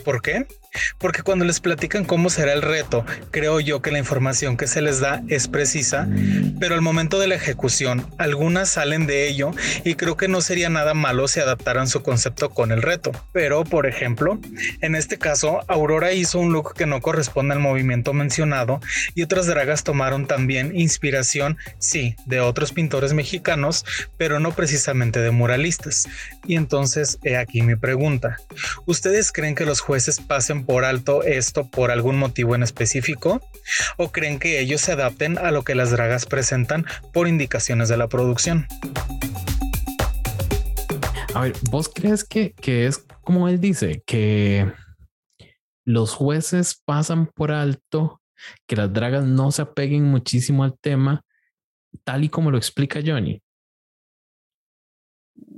¿Por 0.03 0.21
qué? 0.21 0.47
Porque 0.97 1.23
cuando 1.23 1.45
les 1.45 1.59
platican 1.59 2.05
cómo 2.05 2.29
será 2.29 2.53
el 2.53 2.61
reto, 2.61 3.05
creo 3.31 3.59
yo 3.59 3.81
que 3.81 3.91
la 3.91 3.99
información 3.99 4.57
que 4.57 4.67
se 4.67 4.81
les 4.81 4.99
da 4.99 5.21
es 5.27 5.47
precisa, 5.47 6.07
pero 6.59 6.75
al 6.75 6.81
momento 6.81 7.19
de 7.19 7.27
la 7.27 7.35
ejecución, 7.35 8.07
algunas 8.17 8.69
salen 8.69 9.07
de 9.07 9.27
ello 9.27 9.51
y 9.83 9.95
creo 9.95 10.17
que 10.17 10.27
no 10.27 10.41
sería 10.41 10.69
nada 10.69 10.93
malo 10.93 11.27
si 11.27 11.39
adaptaran 11.39 11.87
su 11.87 12.03
concepto 12.03 12.49
con 12.49 12.71
el 12.71 12.81
reto. 12.81 13.11
Pero, 13.31 13.63
por 13.63 13.87
ejemplo, 13.87 14.39
en 14.81 14.95
este 14.95 15.17
caso, 15.17 15.61
Aurora 15.67 16.11
hizo 16.11 16.39
un 16.39 16.53
look 16.53 16.73
que 16.73 16.85
no 16.85 17.01
corresponde 17.01 17.53
al 17.53 17.59
movimiento 17.59 18.13
mencionado 18.13 18.26
y 19.15 19.23
otras 19.23 19.47
dragas 19.47 19.83
tomaron 19.83 20.27
también 20.27 20.77
inspiración, 20.77 21.57
sí, 21.79 22.15
de 22.25 22.39
otros 22.39 22.71
pintores 22.71 23.13
mexicanos, 23.13 23.85
pero 24.17 24.39
no 24.39 24.51
precisamente 24.51 25.19
de 25.19 25.31
muralistas. 25.31 26.07
Y 26.45 26.55
entonces, 26.55 27.19
he 27.23 27.37
aquí 27.37 27.61
mi 27.61 27.75
pregunta. 27.75 28.37
¿Ustedes 28.85 29.31
creen 29.31 29.55
que 29.55 29.65
los 29.65 29.79
jueces 29.79 30.19
pasen 30.19 30.65
por 30.65 30.85
alto 30.85 31.23
esto 31.23 31.69
por 31.69 31.91
algún 31.91 32.17
motivo 32.17 32.55
en 32.55 32.63
específico? 32.63 33.41
¿O 33.97 34.11
creen 34.11 34.39
que 34.39 34.59
ellos 34.59 34.81
se 34.81 34.93
adapten 34.93 35.37
a 35.37 35.51
lo 35.51 35.63
que 35.63 35.75
las 35.75 35.91
dragas 35.91 36.25
presentan 36.25 36.85
por 37.13 37.27
indicaciones 37.27 37.89
de 37.89 37.97
la 37.97 38.07
producción? 38.07 38.67
A 41.33 41.41
ver, 41.41 41.53
¿vos 41.69 41.89
crees 41.93 42.23
que, 42.23 42.53
que 42.53 42.87
es 42.87 43.03
como 43.21 43.49
él 43.49 43.59
dice, 43.59 44.01
que 44.05 44.71
los 45.87 46.13
jueces 46.13 46.81
pasan 46.83 47.27
por 47.27 47.49
alto, 47.49 48.21
que 48.67 48.75
las 48.75 48.91
dragas 48.91 49.23
no 49.23 49.51
se 49.51 49.61
apeguen 49.61 50.03
muchísimo 50.03 50.65
al 50.65 50.77
tema, 50.77 51.23
tal 52.03 52.25
y 52.25 52.29
como 52.29 52.51
lo 52.51 52.57
explica 52.57 52.99
Johnny? 53.03 53.41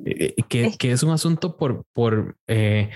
Eh, 0.06 0.36
eh, 0.38 0.44
que, 0.48 0.78
que, 0.78 0.92
es 0.92 1.02
un 1.02 1.10
asunto 1.10 1.58
por, 1.58 1.84
por 1.94 2.38
eh, 2.46 2.92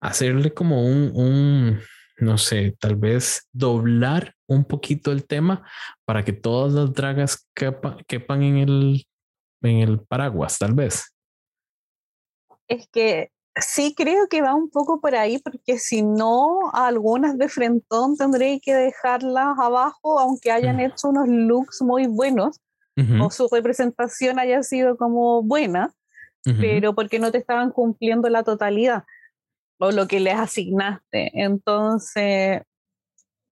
hacerle 0.00 0.54
como 0.54 0.86
un, 0.86 1.10
un, 1.12 1.80
no 2.18 2.38
sé, 2.38 2.76
tal 2.78 2.94
vez 2.94 3.48
doblar 3.52 4.36
un 4.46 4.64
poquito 4.64 5.10
el 5.10 5.26
tema 5.26 5.68
para 6.04 6.24
que 6.24 6.32
todas 6.32 6.72
las 6.72 6.92
dragas 6.92 7.48
quepan 7.52 8.42
en 8.44 8.58
el, 8.58 9.06
en 9.62 9.76
el 9.78 10.00
paraguas, 10.02 10.56
tal 10.56 10.74
vez. 10.74 11.16
Es 12.68 12.86
que 12.92 13.32
sí 13.60 13.94
creo 13.96 14.28
que 14.28 14.42
va 14.42 14.54
un 14.54 14.70
poco 14.70 15.00
por 15.00 15.14
ahí, 15.14 15.38
porque 15.38 15.78
si 15.78 16.02
no, 16.02 16.70
algunas 16.72 17.38
de 17.38 17.48
frentón 17.48 18.16
tendré 18.16 18.60
que 18.60 18.74
dejarlas 18.74 19.58
abajo, 19.58 20.18
aunque 20.18 20.50
hayan 20.50 20.80
hecho 20.80 21.08
unos 21.08 21.28
looks 21.28 21.82
muy 21.82 22.06
buenos 22.06 22.60
o 23.18 23.30
su 23.30 23.48
representación 23.50 24.38
haya 24.38 24.62
sido 24.62 24.96
como 24.96 25.42
buena, 25.42 25.94
pero 26.60 26.94
porque 26.94 27.18
no 27.18 27.30
te 27.30 27.38
estaban 27.38 27.70
cumpliendo 27.70 28.28
la 28.28 28.42
totalidad 28.42 29.04
o 29.78 29.90
lo 29.90 30.06
que 30.06 30.20
les 30.20 30.34
asignaste. 30.34 31.30
Entonces, 31.32 32.62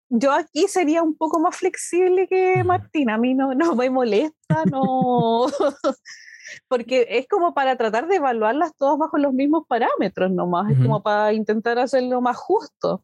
yo 0.09 0.31
aquí 0.31 0.67
sería 0.67 1.01
un 1.01 1.15
poco 1.15 1.39
más 1.39 1.55
flexible 1.55 2.27
que 2.27 2.63
Martín. 2.63 3.09
A 3.09 3.17
mí 3.17 3.33
no, 3.33 3.53
no 3.55 3.75
me 3.75 3.89
molesta, 3.89 4.65
no. 4.69 5.47
Porque 6.67 7.07
es 7.09 7.27
como 7.27 7.53
para 7.53 7.75
tratar 7.75 8.07
de 8.07 8.17
evaluarlas 8.17 8.75
todas 8.75 8.97
bajo 8.97 9.17
los 9.17 9.33
mismos 9.33 9.63
parámetros 9.67 10.31
nomás. 10.31 10.71
Es 10.71 10.77
como 10.77 11.01
para 11.01 11.33
intentar 11.33 11.79
hacerlo 11.79 12.21
más 12.21 12.37
justo. 12.37 13.03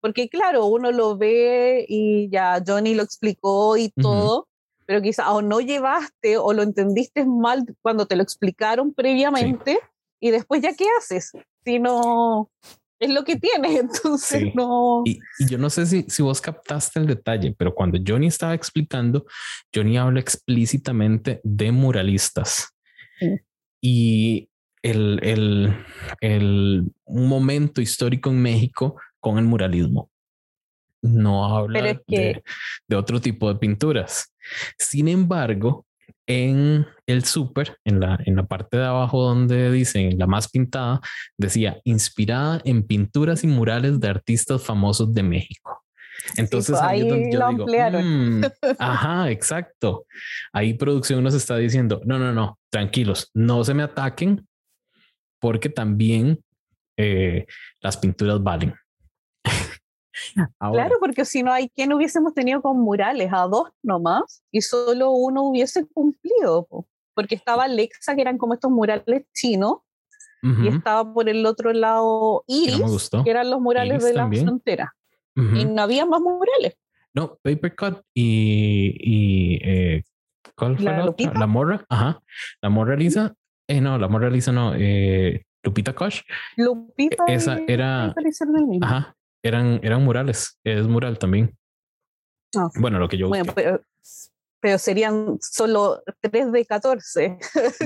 Porque 0.00 0.28
claro, 0.28 0.66
uno 0.66 0.92
lo 0.92 1.16
ve 1.16 1.84
y 1.88 2.28
ya 2.30 2.62
Johnny 2.64 2.94
lo 2.94 3.02
explicó 3.02 3.76
y 3.76 3.90
todo, 3.90 4.46
pero 4.86 5.02
quizá 5.02 5.32
o 5.32 5.42
no 5.42 5.60
llevaste 5.60 6.38
o 6.38 6.52
lo 6.52 6.62
entendiste 6.62 7.24
mal 7.24 7.64
cuando 7.82 8.06
te 8.06 8.14
lo 8.14 8.22
explicaron 8.22 8.94
previamente 8.94 9.80
y 10.20 10.30
después 10.30 10.62
ya 10.62 10.72
qué 10.74 10.86
haces 10.98 11.32
si 11.64 11.78
no 11.78 12.50
es 12.98 13.10
lo 13.10 13.24
que 13.24 13.36
tienes, 13.36 13.78
entonces 13.80 14.54
no. 14.54 15.02
Y, 15.04 15.20
yo 15.48 15.58
no 15.58 15.70
sé 15.70 15.86
si, 15.86 16.04
si 16.08 16.22
vos 16.22 16.40
captaste 16.40 16.98
el 16.98 17.06
detalle, 17.06 17.54
pero 17.56 17.74
cuando 17.74 17.98
Johnny 18.04 18.26
estaba 18.26 18.54
explicando, 18.54 19.26
Johnny 19.74 19.96
habla 19.98 20.20
explícitamente 20.20 21.40
de 21.44 21.72
muralistas 21.72 22.74
y 23.80 24.48
el, 24.82 25.20
el, 25.22 25.74
el, 26.20 26.92
momento 27.06 27.80
histórico 27.80 28.30
en 28.30 28.42
México 28.42 28.96
con 29.20 29.38
el 29.38 29.44
muralismo. 29.44 30.10
No 31.02 31.56
habla 31.56 31.98
de, 32.06 32.42
de 32.86 32.96
otro 32.96 33.20
tipo 33.20 33.52
de 33.52 33.58
pinturas. 33.58 34.34
Sin 34.78 35.08
embargo, 35.08 35.86
en 36.28 36.86
el 37.06 37.24
súper, 37.24 37.78
en 37.84 38.00
la, 38.00 38.18
en 38.24 38.36
la 38.36 38.46
parte 38.46 38.76
de 38.76 38.84
abajo 38.84 39.22
donde 39.22 39.72
dicen 39.72 40.18
la 40.18 40.26
más 40.26 40.48
pintada, 40.48 41.00
decía 41.38 41.80
inspirada 41.84 42.60
en 42.64 42.86
pinturas 42.86 43.44
y 43.44 43.46
murales 43.46 43.98
de 43.98 44.08
artistas 44.08 44.62
famosos 44.62 45.12
de 45.14 45.22
México. 45.22 45.82
Entonces 46.36 46.76
ahí, 46.80 47.02
ahí 47.02 47.32
yo 47.32 47.48
digo, 47.48 47.66
mm, 47.66 48.42
ajá, 48.78 49.30
exacto. 49.30 50.06
Ahí 50.52 50.74
producción 50.74 51.22
nos 51.22 51.34
está 51.34 51.56
diciendo, 51.56 52.00
no, 52.04 52.18
no, 52.18 52.32
no, 52.32 52.58
tranquilos, 52.70 53.30
no 53.34 53.64
se 53.64 53.74
me 53.74 53.82
ataquen 53.82 54.46
porque 55.40 55.68
también 55.68 56.42
eh, 56.96 57.46
las 57.80 57.96
pinturas 57.96 58.42
valen. 58.42 58.74
Claro, 60.58 60.96
porque 60.98 61.24
si 61.24 61.44
no 61.44 61.52
hay 61.52 61.68
quien 61.68 61.92
hubiésemos 61.92 62.34
tenido 62.34 62.60
con 62.60 62.78
murales 62.80 63.30
a 63.32 63.46
dos 63.46 63.70
nomás 63.84 64.42
y 64.50 64.62
solo 64.62 65.12
uno 65.12 65.44
hubiese 65.44 65.86
cumplido, 65.86 66.66
porque 67.14 67.36
estaba 67.36 67.64
Alexa, 67.64 68.16
que 68.16 68.22
eran 68.22 68.36
como 68.36 68.54
estos 68.54 68.70
murales 68.70 69.26
chinos, 69.32 69.76
y 70.42 70.68
estaba 70.68 71.12
por 71.14 71.28
el 71.28 71.46
otro 71.46 71.72
lado 71.72 72.44
Iris, 72.48 73.10
que 73.24 73.30
eran 73.30 73.48
los 73.48 73.60
murales 73.60 74.02
de 74.02 74.12
la 74.12 74.28
frontera. 74.28 74.94
Y 75.38 75.64
no 75.64 75.82
había 75.82 76.04
más 76.04 76.20
murales. 76.20 76.76
No, 77.14 77.38
Paper 77.42 77.74
Cut 77.76 78.00
y, 78.12 78.94
y 78.98 79.60
eh, 79.62 80.02
¿cuál 80.56 80.76
fue 80.76 80.84
la, 80.84 81.04
otra? 81.04 81.32
La 81.34 81.46
morra, 81.46 81.84
ajá. 81.88 82.20
La 82.60 82.68
morra 82.68 82.96
Lisa, 82.96 83.34
eh, 83.68 83.80
no, 83.80 83.98
la 83.98 84.08
morra 84.08 84.30
Lisa 84.30 84.52
no, 84.52 84.74
eh, 84.76 85.44
Lupita 85.62 85.94
Kosh. 85.94 86.22
Lupita. 86.56 87.24
Esa 87.28 87.60
era. 87.66 88.14
Ajá, 88.82 89.16
eran, 89.42 89.80
eran 89.82 90.04
murales, 90.04 90.58
es 90.64 90.86
mural 90.86 91.18
también. 91.18 91.56
Ah. 92.56 92.68
Bueno, 92.76 92.98
lo 92.98 93.08
que 93.08 93.18
yo. 93.18 93.28
Bueno, 93.28 93.52
pero, 93.54 93.80
pero, 94.60 94.78
serían 94.78 95.38
solo 95.40 96.02
3 96.20 96.52
de 96.52 96.64
14. 96.64 97.38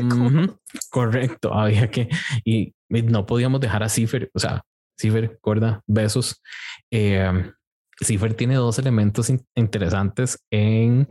correcto, 0.91 1.53
había 1.53 1.91
que. 1.91 2.09
Y 2.45 2.75
no 2.89 3.27
podíamos 3.27 3.61
dejar 3.61 3.83
a 3.83 3.89
Cipher, 3.89 4.31
o 4.35 4.39
sea, 4.39 4.63
Cipher, 4.99 5.39
corda, 5.41 5.83
besos. 5.87 6.43
Eh, 6.91 7.53
Cipher 8.01 8.35
tiene 8.35 8.55
dos 8.55 8.79
elementos 8.79 9.33
interesantes 9.55 10.45
en 10.51 11.09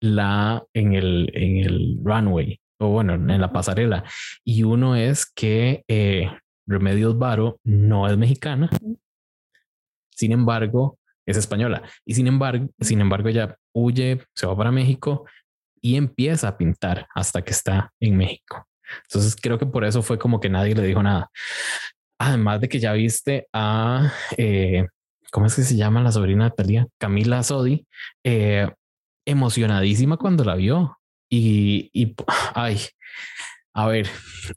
la 0.00 0.62
en 0.74 0.92
el, 0.92 1.30
en 1.34 1.56
el 1.64 1.98
runway 2.02 2.60
o 2.78 2.88
bueno, 2.88 3.14
en 3.14 3.40
la 3.40 3.52
pasarela. 3.52 4.04
Y 4.44 4.62
uno 4.62 4.96
es 4.96 5.26
que 5.26 5.84
eh, 5.88 6.30
Remedios 6.66 7.18
Varo 7.18 7.60
no 7.64 8.08
es 8.08 8.16
mexicana, 8.16 8.68
sin 10.10 10.32
embargo, 10.32 10.98
es 11.26 11.36
española. 11.36 11.82
Y 12.04 12.14
sin 12.14 12.26
embargo, 12.26 12.68
sin 12.80 13.00
embargo, 13.00 13.28
ella 13.28 13.56
huye, 13.72 14.20
se 14.34 14.46
va 14.46 14.56
para 14.56 14.70
México 14.70 15.26
y 15.80 15.96
empieza 15.96 16.48
a 16.48 16.56
pintar 16.56 17.06
hasta 17.14 17.42
que 17.42 17.52
está 17.52 17.92
en 18.00 18.16
México. 18.16 18.66
Entonces 19.08 19.36
creo 19.40 19.58
que 19.58 19.66
por 19.66 19.84
eso 19.84 20.02
fue 20.02 20.18
como 20.18 20.40
que 20.40 20.48
nadie 20.48 20.74
le 20.74 20.82
dijo 20.82 21.02
nada. 21.02 21.30
Además 22.18 22.60
de 22.60 22.68
que 22.68 22.80
ya 22.80 22.92
viste 22.92 23.48
a, 23.52 24.12
eh, 24.36 24.86
¿cómo 25.30 25.46
es 25.46 25.56
que 25.56 25.62
se 25.62 25.76
llama 25.76 26.02
la 26.02 26.12
sobrina 26.12 26.46
de? 26.46 26.86
Camila 26.98 27.42
Sodi, 27.42 27.86
eh, 28.24 28.68
emocionadísima 29.26 30.16
cuando 30.16 30.44
la 30.44 30.54
vio. 30.54 30.98
Y, 31.28 31.90
y, 31.92 32.14
ay, 32.54 32.78
a 33.74 33.88
ver, 33.88 34.08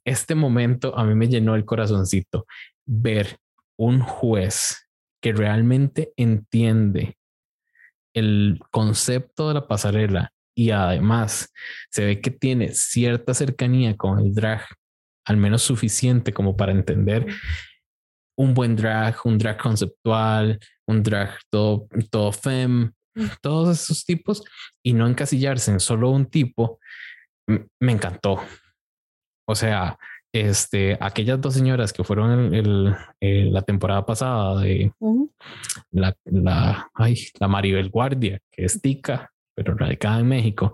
este 0.06 0.36
momento 0.36 0.98
a 0.98 1.04
mí 1.04 1.15
me 1.15 1.28
llenó 1.28 1.56
el 1.56 1.65
corazoncito 1.65 2.46
ver 2.86 3.38
un 3.78 4.00
juez 4.00 4.88
que 5.22 5.34
realmente 5.34 6.13
entiende 6.17 7.17
el 8.13 8.60
concepto 8.72 9.48
de 9.48 9.54
la 9.56 9.67
pasarela 9.67 10.32
y 10.56 10.72
además 10.72 11.54
se 11.91 12.06
ve 12.06 12.22
que 12.22 12.32
tiene 12.32 12.70
cierta 12.74 13.34
cercanía 13.34 13.96
con 13.96 14.20
el 14.20 14.34
drag, 14.34 14.65
al 15.28 15.38
menos 15.38 15.62
suficiente 15.62 16.34
como 16.34 16.56
para 16.56 16.72
entender 16.72 17.28
un 18.38 18.54
buen 18.54 18.76
drag, 18.76 19.16
un 19.26 19.38
drag 19.38 19.58
conceptual, 19.58 20.60
un 20.88 21.04
drag 21.04 21.38
todo, 21.50 21.88
todo 22.10 22.32
fem, 22.32 22.92
todos 23.42 23.82
esos 23.82 24.06
tipos 24.06 24.44
y 24.84 24.94
no 24.94 25.08
encasillarse 25.08 25.72
en 25.72 25.80
solo 25.80 26.12
un 26.12 26.28
tipo, 26.28 26.80
me 27.48 27.92
encantó. 27.92 28.42
O 29.48 29.56
sea, 29.56 29.98
este, 30.34 30.98
aquellas 31.02 31.42
dos 31.42 31.56
señoras 31.56 31.94
que 31.94 32.04
fueron 32.04 32.54
el, 32.54 32.96
la 33.20 33.62
temporada 33.63 34.06
pasada 34.06 34.62
de 34.62 34.92
la, 35.92 36.16
la, 36.26 36.90
ay, 36.94 37.16
la 37.40 37.48
Maribel 37.48 37.90
Guardia, 37.90 38.40
que 38.52 38.66
es 38.66 38.82
tica, 38.82 39.32
pero 39.56 39.76
radicada 39.76 40.20
en 40.20 40.28
México, 40.28 40.72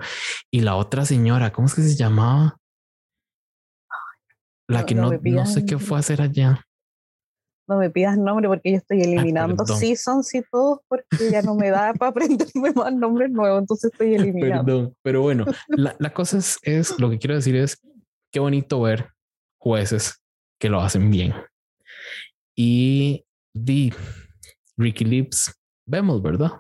y 0.51 0.61
la 0.61 0.75
otra 0.75 1.05
señora, 1.05 1.51
¿cómo 1.51 1.67
es 1.67 1.75
que 1.75 1.81
se 1.81 1.95
llamaba? 1.95 2.57
La 4.73 4.85
que 4.85 4.95
no, 4.95 5.11
no, 5.11 5.45
sé 5.45 5.65
qué 5.65 5.77
fue 5.77 5.97
a 5.97 5.99
hacer 5.99 6.21
allá. 6.21 6.65
No 7.67 7.77
me 7.77 7.89
pidas 7.89 8.17
nombre 8.17 8.47
porque 8.49 8.71
yo 8.71 8.77
estoy 8.77 9.01
eliminando 9.01 9.65
seasons 9.65 10.33
y 10.35 10.41
todo 10.51 10.83
porque 10.89 11.31
ya 11.31 11.41
no 11.41 11.55
me 11.55 11.69
da 11.69 11.93
para 11.99 12.09
aprenderme 12.09 12.71
más 12.75 12.93
nombres 12.93 13.31
nuevos, 13.31 13.61
entonces 13.61 13.91
estoy 13.91 14.15
eliminando. 14.15 14.65
Perdón, 14.65 14.95
pero 15.01 15.21
bueno, 15.21 15.45
la, 15.69 15.95
la 15.97 16.13
cosa 16.13 16.37
es, 16.37 16.57
es, 16.63 16.99
lo 16.99 17.09
que 17.09 17.19
quiero 17.19 17.35
decir 17.35 17.55
es, 17.55 17.79
qué 18.31 18.39
bonito 18.39 18.81
ver 18.81 19.11
jueces 19.59 20.21
que 20.59 20.69
lo 20.69 20.81
hacen 20.81 21.09
bien. 21.09 21.33
Y 22.55 23.25
di 23.53 23.93
Ricky 24.77 25.05
Lips, 25.05 25.53
vemos, 25.85 26.21
¿verdad? 26.21 26.51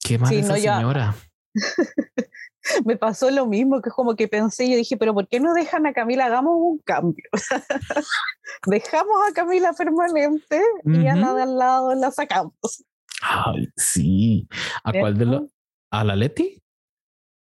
Qué 0.00 0.18
mala 0.18 0.38
esa 0.38 0.56
señora. 0.56 1.14
me 2.84 2.96
pasó 2.96 3.30
lo 3.30 3.46
mismo, 3.46 3.80
que 3.80 3.88
es 3.88 3.94
como 3.94 4.14
que 4.14 4.28
pensé, 4.28 4.68
yo 4.70 4.76
dije, 4.76 4.96
pero 4.96 5.14
¿por 5.14 5.28
qué 5.28 5.40
no 5.40 5.54
dejan 5.54 5.86
a 5.86 5.92
Camila? 5.92 6.26
Hagamos 6.26 6.54
un 6.56 6.78
cambio. 6.78 7.24
Dejamos 8.66 9.16
a 9.28 9.32
Camila 9.32 9.72
permanente 9.72 10.62
y 10.84 11.06
a 11.06 11.16
la 11.16 11.34
de 11.34 11.42
al 11.42 11.58
lado 11.58 11.94
la 11.94 12.10
sacamos. 12.10 12.84
Ay, 13.22 13.68
sí. 13.76 14.48
¿A 14.84 14.92
cuál 14.92 15.16
de 15.16 15.26
los? 15.26 15.42
¿A 15.90 16.04
la 16.04 16.16
Leti? 16.16 16.58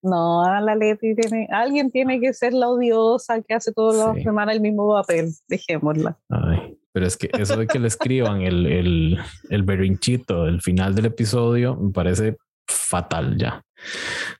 No, 0.03 0.43
la 0.61 0.75
Leti 0.75 1.15
tiene, 1.15 1.49
alguien 1.51 1.91
tiene 1.91 2.21
que 2.21 2.35
ser 2.35 2.53
la 2.53 2.69
odiosa 2.69 3.41
que 3.41 3.55
hace 3.55 3.73
todos 3.73 3.97
los 3.97 4.23
semanas 4.23 4.55
el 4.55 4.61
mismo 4.61 4.93
papel, 4.93 5.31
dejémosla. 5.49 6.19
Ay, 6.29 6.79
pero 6.93 7.07
es 7.07 7.17
que 7.17 7.31
eso 7.33 7.57
de 7.57 7.67
que 7.67 7.79
le 7.79 7.89
escriban 7.89 8.43
el, 8.43 8.67
el, 8.67 9.19
el 9.49 9.63
berrinchito 9.63 10.45
del 10.45 10.61
final 10.61 10.95
del 10.95 11.07
episodio 11.07 11.75
me 11.77 11.91
parece 11.91 12.37
fatal 12.67 13.39
ya. 13.39 13.63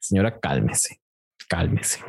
Señora, 0.01 0.39
cálmese, 0.39 1.01
cálmese. 1.49 2.01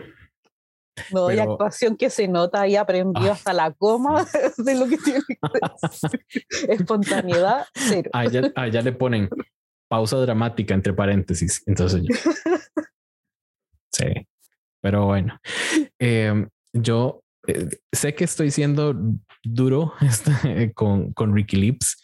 No, 1.11 1.27
hay 1.27 1.39
actuación 1.39 1.97
que 1.97 2.09
se 2.09 2.27
nota 2.27 2.61
ahí 2.61 2.77
aprendió 2.77 3.33
hasta 3.33 3.51
la 3.51 3.73
coma 3.73 4.25
de 4.57 4.75
lo 4.75 4.87
que 4.87 4.97
tiene 4.97 5.19
que 5.27 5.37
decir. 5.81 6.69
Espontaneidad, 6.69 7.65
cero. 7.73 8.09
Allá, 8.13 8.51
allá 8.55 8.81
le 8.81 8.93
ponen 8.93 9.29
pausa 9.89 10.17
dramática 10.17 10.73
entre 10.73 10.93
paréntesis. 10.93 11.61
Entonces, 11.65 12.01
Sí, 13.95 14.27
pero 14.81 15.05
bueno, 15.05 15.39
em, 15.99 16.49
yo 16.73 17.23
eh, 17.47 17.69
sé 17.93 18.13
que 18.13 18.25
estoy 18.25 18.51
siendo 18.51 18.93
duro 19.43 19.93
este, 20.01 20.31
con, 20.75 21.13
con 21.13 21.33
Ricky 21.33 21.55
Lips, 21.55 22.01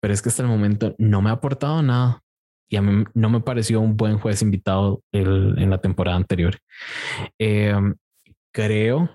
pero 0.00 0.12
es 0.12 0.20
que 0.20 0.30
hasta 0.30 0.42
el 0.42 0.48
momento 0.48 0.96
no 0.98 1.22
me 1.22 1.30
ha 1.30 1.34
aportado 1.34 1.80
nada 1.82 2.22
y 2.68 2.76
a 2.76 2.82
mí 2.82 3.04
no 3.14 3.30
me 3.30 3.40
pareció 3.40 3.80
un 3.80 3.96
buen 3.96 4.18
juez 4.18 4.42
invitado 4.42 5.02
en 5.12 5.70
la 5.70 5.80
temporada 5.80 6.16
anterior. 6.16 6.58
Em, 7.38 7.94
creo 8.52 9.10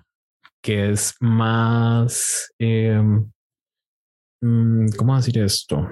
que 0.61 0.91
es 0.91 1.15
más, 1.19 2.51
mm, 2.59 3.27
¿cómo 4.97 5.15
decir 5.15 5.37
esto? 5.39 5.89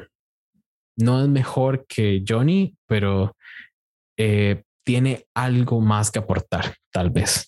No 0.97 1.21
es 1.21 1.27
mejor 1.29 1.85
que 1.87 2.23
Johnny, 2.27 2.75
pero 2.87 3.35
eh, 4.17 4.63
tiene 4.85 5.25
algo 5.35 5.81
más 5.81 6.11
que 6.11 6.19
aportar, 6.19 6.75
tal 6.91 7.11
vez. 7.11 7.47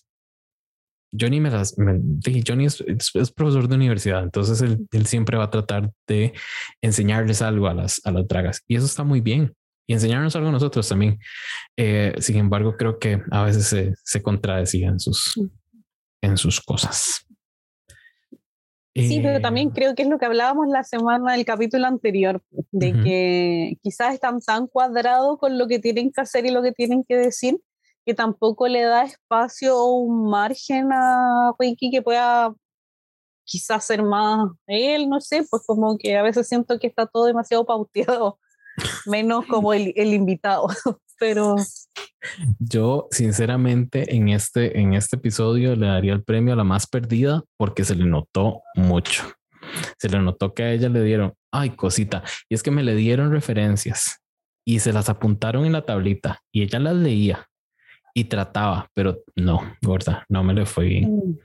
Johnny 1.18 1.40
me 1.40 1.50
las 1.50 1.74
Johnny 1.76 2.66
es, 2.66 3.32
profesor 3.32 3.68
de 3.68 3.76
universidad, 3.76 4.24
entonces 4.24 4.60
él, 4.62 5.06
siempre 5.06 5.36
va 5.36 5.44
a 5.44 5.50
tratar 5.50 5.92
de 6.08 6.32
enseñarles 6.82 7.40
algo 7.40 7.68
a 7.68 7.74
las, 7.74 8.00
a 8.04 8.10
las 8.10 8.26
dragas 8.26 8.64
y 8.66 8.74
eso 8.74 8.86
está 8.86 9.04
muy 9.04 9.20
bien 9.20 9.54
y 9.86 9.92
enseñarnos 9.92 10.34
algo 10.36 10.48
a 10.48 10.52
nosotros 10.52 10.88
también. 10.88 11.18
Eh, 11.76 12.14
sin 12.18 12.36
embargo, 12.36 12.76
creo 12.76 12.98
que 12.98 13.20
a 13.30 13.44
veces 13.44 13.66
se, 13.66 13.94
se 14.02 14.22
contradecían 14.22 14.98
sus, 14.98 15.40
en 16.22 16.36
sus 16.36 16.60
cosas. 16.60 17.26
Sí, 18.96 19.20
pero 19.20 19.40
también 19.40 19.68
eh, 19.68 19.72
creo 19.74 19.94
que 19.96 20.02
es 20.02 20.08
lo 20.08 20.18
que 20.18 20.26
hablábamos 20.26 20.68
la 20.68 20.84
semana 20.84 21.32
del 21.32 21.44
capítulo 21.44 21.84
anterior, 21.86 22.40
de 22.70 22.92
que 22.92 23.78
quizás 23.82 24.14
están 24.14 24.40
tan 24.40 24.68
cuadrados 24.68 25.36
con 25.38 25.58
lo 25.58 25.66
que 25.66 25.80
tienen 25.80 26.12
que 26.12 26.20
hacer 26.20 26.46
y 26.46 26.50
lo 26.50 26.62
que 26.62 26.70
tienen 26.70 27.02
que 27.02 27.16
decir, 27.16 27.60
que 28.06 28.14
tampoco 28.14 28.68
le 28.68 28.82
da 28.82 29.02
espacio 29.02 29.76
o 29.76 29.94
un 29.94 30.30
margen 30.30 30.92
a 30.92 31.52
Ricky 31.58 31.90
que 31.90 32.02
pueda 32.02 32.54
quizás 33.44 33.84
ser 33.84 34.04
más 34.04 34.48
él, 34.68 35.08
no 35.08 35.20
sé, 35.20 35.44
pues 35.50 35.64
como 35.66 35.98
que 35.98 36.16
a 36.16 36.22
veces 36.22 36.46
siento 36.46 36.78
que 36.78 36.86
está 36.86 37.06
todo 37.06 37.24
demasiado 37.26 37.66
pauteado, 37.66 38.38
menos 39.06 39.46
como 39.46 39.72
el, 39.72 39.92
el 39.96 40.14
invitado, 40.14 40.68
pero 41.18 41.56
yo, 42.58 43.08
sinceramente, 43.10 44.14
en 44.14 44.28
este, 44.28 44.80
en 44.80 44.94
este 44.94 45.16
episodio 45.16 45.76
le 45.76 45.86
daría 45.86 46.12
el 46.12 46.24
premio 46.24 46.54
a 46.54 46.56
la 46.56 46.64
más 46.64 46.86
perdida 46.86 47.42
porque 47.56 47.84
se 47.84 47.94
le 47.94 48.04
notó 48.04 48.62
mucho. 48.74 49.24
Se 49.98 50.08
le 50.08 50.18
notó 50.20 50.54
que 50.54 50.62
a 50.62 50.72
ella 50.72 50.88
le 50.88 51.02
dieron, 51.02 51.34
ay, 51.52 51.70
cosita. 51.70 52.22
Y 52.48 52.54
es 52.54 52.62
que 52.62 52.70
me 52.70 52.82
le 52.82 52.94
dieron 52.94 53.30
referencias 53.30 54.20
y 54.66 54.80
se 54.80 54.92
las 54.92 55.08
apuntaron 55.08 55.66
en 55.66 55.72
la 55.72 55.84
tablita 55.84 56.40
y 56.52 56.62
ella 56.62 56.78
las 56.78 56.94
leía 56.94 57.48
y 58.16 58.24
trataba, 58.24 58.88
pero 58.94 59.24
no, 59.34 59.60
gorda, 59.82 60.24
no 60.28 60.44
me 60.44 60.54
le 60.54 60.66
fue 60.66 60.84
bien. 60.86 61.16
Mm. 61.16 61.38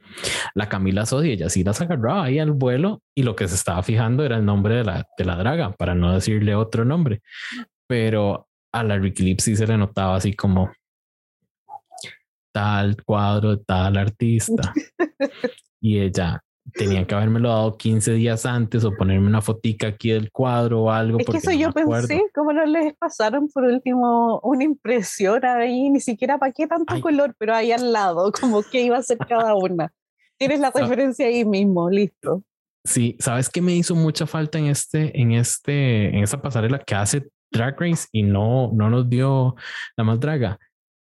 La 0.53 0.70
Camila 0.70 1.05
Sodi, 1.05 1.32
ella 1.32 1.49
sí 1.49 1.63
las 1.63 1.82
agarraba 1.82 2.26
ahí 2.26 2.38
al 2.38 2.51
vuelo 2.51 3.01
y 3.15 3.24
lo 3.24 3.36
que 3.36 3.47
se 3.47 3.55
estaba 3.55 3.82
fijando 3.82 4.24
era 4.24 4.38
el 4.38 4.45
nombre 4.45 4.76
de 4.76 4.84
la, 4.84 5.07
de 5.17 5.26
la 5.26 5.36
draga, 5.36 5.72
para 5.72 5.95
no 5.95 6.13
decirle 6.13 6.53
otro 6.53 6.86
nombre. 6.86 7.22
Pero 7.88 8.47
a 8.72 8.84
la 8.84 8.99
Ricky 8.99 9.36
sí 9.39 9.55
se 9.55 9.65
le 9.65 9.78
notaba 9.78 10.15
así 10.15 10.36
como 10.36 10.72
tal 12.53 13.03
cuadro, 13.03 13.59
tal 13.59 13.97
artista. 13.97 14.72
y 15.82 15.99
ella 15.99 16.39
tenían 16.74 17.05
que 17.05 17.15
haberme 17.15 17.39
lo 17.39 17.49
dado 17.49 17.78
15 17.78 18.13
días 18.13 18.45
antes 18.45 18.84
o 18.84 18.95
ponerme 18.95 19.28
una 19.28 19.41
fotica 19.41 19.88
aquí 19.88 20.11
del 20.11 20.32
cuadro 20.32 20.84
o 20.84 20.91
algo. 20.91 21.20
Es 21.20 21.26
que 21.26 21.38
eso 21.38 21.51
yo 21.51 21.72
pensé, 21.72 22.22
¿cómo 22.34 22.53
no 22.53 22.65
les 22.65 22.93
pasaron 22.95 23.49
por 23.49 23.63
último 23.63 24.39
una 24.43 24.63
impresión 24.63 25.45
ahí? 25.45 25.89
Ni 25.89 25.99
siquiera 25.99 26.38
para 26.38 26.51
qué 26.51 26.67
tanto 26.67 26.99
color, 27.01 27.36
pero 27.38 27.55
ahí 27.55 27.72
al 27.72 27.91
lado, 27.91 28.32
como 28.39 28.63
que 28.63 28.82
iba 28.82 28.97
a 28.97 29.03
ser 29.03 29.17
cada 29.17 29.55
una. 29.55 29.91
Tienes 30.38 30.59
la 30.59 30.72
referencia 30.72 31.28
ahí 31.28 31.43
mismo, 31.45 31.89
listo. 31.89 32.43
Sí, 32.86 33.17
sabes 33.20 33.49
que 33.49 33.61
me 33.61 33.74
hizo 33.76 33.93
mucha 33.93 34.26
falta 34.26 34.57
en 34.57 34.67
este, 34.67 35.20
en 35.20 35.34
este, 35.34 36.07
en 36.07 36.24
esa 36.24 36.41
pasarela 36.41 36.80
que 36.80 36.95
hace 36.95 37.28
Drag 37.51 37.80
Race 37.80 38.07
y 38.11 38.24
no, 38.24 38.72
no 38.74 38.89
nos 38.89 39.09
dio 39.09 39.55
la 39.97 40.03
más 40.03 40.20
draga 40.20 40.57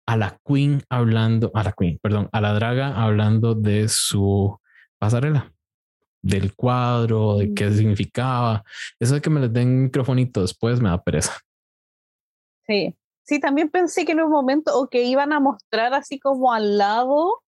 a 0.06 0.16
la 0.16 0.38
Queen 0.46 0.82
hablando, 0.88 1.50
a 1.54 1.62
la 1.62 1.72
Queen, 1.72 1.98
perdón, 2.02 2.28
a 2.32 2.40
la 2.40 2.52
draga 2.52 3.02
hablando 3.02 3.54
de 3.54 3.88
su 3.88 4.58
pasarela, 4.98 5.52
del 6.24 6.54
cuadro, 6.54 7.36
de 7.36 7.52
qué 7.52 7.70
significaba. 7.70 8.64
Eso 8.98 9.14
de 9.14 9.20
que 9.20 9.30
me 9.30 9.40
les 9.40 9.52
den 9.52 9.68
un 9.68 9.82
microfonito 9.84 10.40
después 10.40 10.80
me 10.80 10.88
da 10.88 11.02
pereza. 11.02 11.38
Sí, 12.66 12.96
sí, 13.24 13.38
también 13.38 13.68
pensé 13.68 14.06
que 14.06 14.12
en 14.12 14.22
un 14.22 14.30
momento 14.30 14.72
o 14.78 14.88
que 14.88 15.02
iban 15.02 15.32
a 15.34 15.40
mostrar 15.40 15.92
así 15.92 16.18
como 16.18 16.52
al 16.52 16.78
lado 16.78 17.42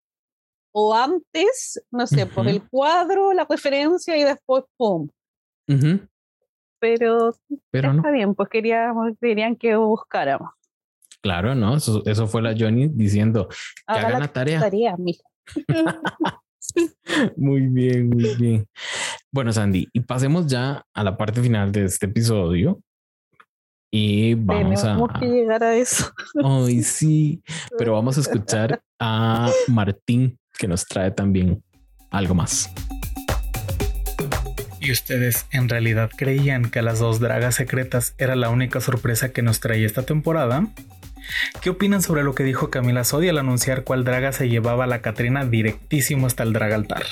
o 0.72 0.94
antes, 0.94 1.82
no 1.90 2.06
sé, 2.06 2.26
pues 2.26 2.48
el 2.48 2.68
cuadro, 2.68 3.32
la 3.32 3.46
referencia 3.48 4.14
y 4.14 4.24
después 4.24 4.64
¡pum! 4.76 5.08
Pero, 6.78 7.34
Pero 7.70 7.92
está 7.92 8.10
bien, 8.10 8.34
pues 8.34 8.50
queríamos, 8.50 9.12
querían 9.18 9.56
que 9.56 9.74
buscáramos. 9.74 10.50
Claro, 11.22 11.54
¿no? 11.54 11.76
Eso, 11.76 12.02
eso 12.04 12.26
fue 12.26 12.42
la 12.42 12.54
Johnny 12.56 12.88
diciendo 12.88 13.48
que 13.48 13.54
hagan 13.86 14.20
la, 14.20 14.28
tarea. 14.28 14.60
tarea 14.60 14.96
muy 17.36 17.62
bien, 17.62 18.08
muy 18.08 18.34
bien. 18.36 18.66
Bueno, 19.32 19.52
Sandy, 19.52 19.88
y 19.92 20.00
pasemos 20.00 20.46
ya 20.46 20.84
a 20.94 21.04
la 21.04 21.16
parte 21.16 21.42
final 21.42 21.72
de 21.72 21.84
este 21.84 22.06
episodio. 22.06 22.80
Y 23.90 24.34
vamos 24.34 24.82
Tenemos 24.82 25.10
a. 25.14 25.20
que 25.20 25.26
llegar 25.26 25.62
a 25.62 25.74
eso. 25.76 26.10
Ay, 26.44 26.82
sí. 26.82 27.42
Pero 27.78 27.92
vamos 27.92 28.18
a 28.18 28.20
escuchar 28.20 28.80
a 28.98 29.50
Martín 29.68 30.38
que 30.58 30.68
nos 30.68 30.86
trae 30.86 31.10
también 31.10 31.62
algo 32.10 32.34
más. 32.34 32.70
¿Y 34.80 34.92
ustedes 34.92 35.46
en 35.50 35.68
realidad 35.68 36.10
creían 36.16 36.70
que 36.70 36.82
las 36.82 36.98
dos 36.98 37.18
dragas 37.18 37.56
secretas 37.56 38.14
era 38.18 38.36
la 38.36 38.50
única 38.50 38.80
sorpresa 38.80 39.32
que 39.32 39.42
nos 39.42 39.60
traía 39.60 39.86
esta 39.86 40.02
temporada? 40.02 40.68
¿Qué 41.60 41.70
opinan 41.70 42.02
sobre 42.02 42.22
lo 42.22 42.34
que 42.34 42.44
dijo 42.44 42.70
Camila 42.70 43.04
Sodi 43.04 43.28
al 43.28 43.38
anunciar 43.38 43.84
cuál 43.84 44.04
draga 44.04 44.32
se 44.32 44.48
llevaba 44.48 44.84
a 44.84 44.86
la 44.86 45.02
Catrina 45.02 45.44
directísimo 45.44 46.26
hasta 46.26 46.42
el 46.42 46.52
dragaltar? 46.52 47.04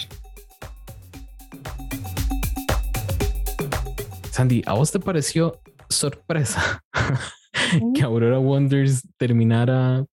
Sandy, 4.31 4.63
¿a 4.67 4.75
vos 4.75 4.91
te 4.91 4.99
pareció 4.99 5.61
sorpresa 5.89 6.83
que 7.95 8.03
Aurora 8.03 8.39
Wonders 8.39 9.07
terminara 9.17 10.05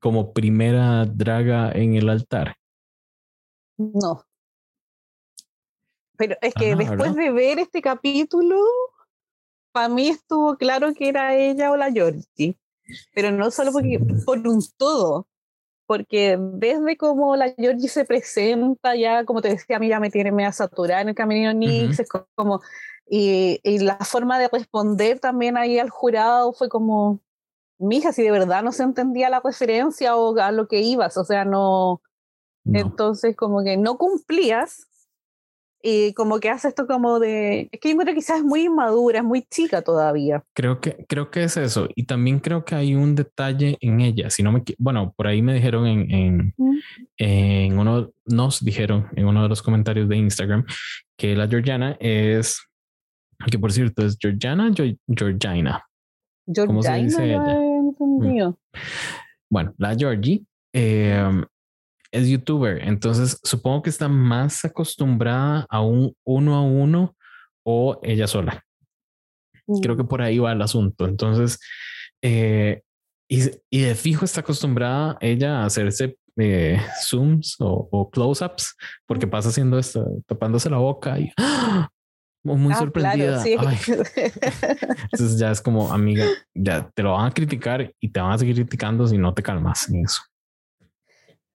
como 0.00 0.32
primera 0.32 1.06
draga 1.06 1.72
en 1.72 1.94
el 1.94 2.10
altar? 2.10 2.56
No. 3.78 4.24
Pero 6.16 6.36
es 6.42 6.54
que 6.54 6.76
después 6.76 7.16
de 7.16 7.32
ver 7.32 7.58
este 7.58 7.80
capítulo, 7.82 8.56
para 9.72 9.88
mí 9.88 10.08
estuvo 10.08 10.56
claro 10.56 10.94
que 10.94 11.08
era 11.08 11.34
ella 11.34 11.72
o 11.72 11.76
la 11.76 11.90
Georgie. 11.90 12.56
Pero 13.14 13.30
no 13.30 13.50
solo 13.50 13.72
porque, 13.72 13.98
por 14.24 14.38
un 14.46 14.60
todo, 14.76 15.26
porque 15.86 16.38
desde 16.38 16.96
como 16.96 17.36
la 17.36 17.50
Georgie 17.56 17.88
se 17.88 18.04
presenta, 18.04 18.96
ya 18.96 19.24
como 19.24 19.42
te 19.42 19.48
decía, 19.48 19.76
a 19.76 19.78
mí 19.78 19.88
ya 19.88 20.00
me 20.00 20.10
tiene 20.10 20.32
media 20.32 20.52
saturada 20.52 21.02
en 21.02 21.10
el 21.10 21.14
camino 21.14 21.52
Nix, 21.52 22.00
es 22.00 22.08
como, 22.34 22.60
y, 23.08 23.60
y, 23.62 23.78
la 23.80 23.98
forma 23.98 24.38
de 24.38 24.48
responder 24.48 25.20
también 25.20 25.56
ahí 25.56 25.78
al 25.78 25.90
jurado 25.90 26.52
fue 26.52 26.68
como, 26.68 27.20
mija, 27.78 28.12
si 28.12 28.22
de 28.22 28.30
verdad 28.30 28.62
no 28.62 28.72
se 28.72 28.82
entendía 28.82 29.28
la 29.28 29.40
referencia 29.40 30.16
o 30.16 30.38
a 30.38 30.52
lo 30.52 30.68
que 30.68 30.80
ibas, 30.80 31.16
o 31.16 31.24
sea, 31.24 31.44
no, 31.44 32.00
entonces, 32.64 33.36
como 33.36 33.62
que 33.62 33.76
no 33.76 33.98
cumplías 33.98 34.88
y 35.86 36.14
como 36.14 36.40
que 36.40 36.48
hace 36.48 36.68
esto 36.68 36.86
como 36.86 37.20
de... 37.20 37.68
Es 37.70 37.78
que 37.78 37.90
yo 37.90 37.96
creo 37.96 38.06
que 38.06 38.14
quizás 38.14 38.38
es 38.38 38.42
muy 38.42 38.62
inmadura, 38.62 39.18
es 39.18 39.24
muy 39.24 39.42
chica 39.42 39.82
todavía. 39.82 40.42
Creo 40.54 40.80
que, 40.80 41.04
creo 41.06 41.30
que 41.30 41.44
es 41.44 41.58
eso. 41.58 41.88
Y 41.94 42.04
también 42.06 42.40
creo 42.40 42.64
que 42.64 42.74
hay 42.74 42.94
un 42.94 43.14
detalle 43.14 43.76
en 43.82 44.00
ella. 44.00 44.30
Si 44.30 44.42
no 44.42 44.50
me... 44.50 44.62
Bueno, 44.78 45.12
por 45.14 45.26
ahí 45.26 45.42
me 45.42 45.52
dijeron 45.52 45.86
en, 45.86 46.10
en, 46.10 46.54
en 47.18 47.78
uno... 47.78 48.10
Nos 48.24 48.64
dijeron 48.64 49.08
en 49.14 49.26
uno 49.26 49.42
de 49.42 49.50
los 49.50 49.60
comentarios 49.60 50.08
de 50.08 50.16
Instagram 50.16 50.64
que 51.18 51.36
la 51.36 51.46
Georgiana 51.46 51.98
es... 52.00 52.66
Que 53.50 53.58
por 53.58 53.70
cierto 53.70 54.06
es 54.06 54.16
Georgiana, 54.18 54.72
Georgina. 55.06 55.84
¿Cómo 56.66 56.82
se 56.82 56.94
dice 56.94 57.24
ella? 57.26 57.58
Mm. 57.98 58.54
Bueno, 59.50 59.74
la 59.76 59.94
Georgie 59.94 60.42
eh, 60.72 61.44
es 62.14 62.28
youtuber, 62.28 62.82
entonces 62.86 63.40
supongo 63.42 63.82
que 63.82 63.90
está 63.90 64.08
más 64.08 64.64
acostumbrada 64.64 65.66
a 65.68 65.80
un 65.80 66.14
uno 66.24 66.54
a 66.54 66.62
uno 66.62 67.16
o 67.64 67.98
ella 68.02 68.26
sola. 68.26 68.64
Creo 69.82 69.96
que 69.96 70.02
mm. 70.02 70.08
por 70.08 70.22
ahí 70.22 70.38
va 70.38 70.52
el 70.52 70.62
asunto. 70.62 71.06
Entonces, 71.06 71.58
eh, 72.22 72.82
y, 73.28 73.80
de 73.80 73.94
fijo 73.94 74.24
está 74.24 74.40
acostumbrada 74.40 75.16
ella 75.20 75.62
a 75.62 75.66
hacerse 75.66 76.16
eh, 76.36 76.80
zooms 77.02 77.56
o, 77.58 78.10
close-ups 78.10 78.76
porque 79.06 79.26
pasa 79.26 79.48
haciendo 79.48 79.78
esto, 79.78 80.06
tapándose 80.26 80.68
la 80.68 80.78
boca 80.78 81.18
y 81.18 81.32
¡ah! 81.38 81.88
muy 82.42 82.74
ah, 82.74 82.76
sorprendida. 82.76 83.42
Entonces 83.44 85.38
ya 85.38 85.50
es 85.50 85.62
como, 85.62 85.92
amiga, 85.92 86.26
ya 86.54 86.90
te 86.94 87.02
lo 87.02 87.12
van 87.12 87.26
a 87.26 87.30
criticar 87.30 87.92
y 87.98 88.08
te 88.10 88.20
van 88.20 88.32
a 88.32 88.38
seguir 88.38 88.56
criticando 88.56 89.06
si 89.06 89.16
no 89.16 89.32
te 89.32 89.42
calmas 89.42 89.88
en 89.88 90.04
eso. 90.04 90.20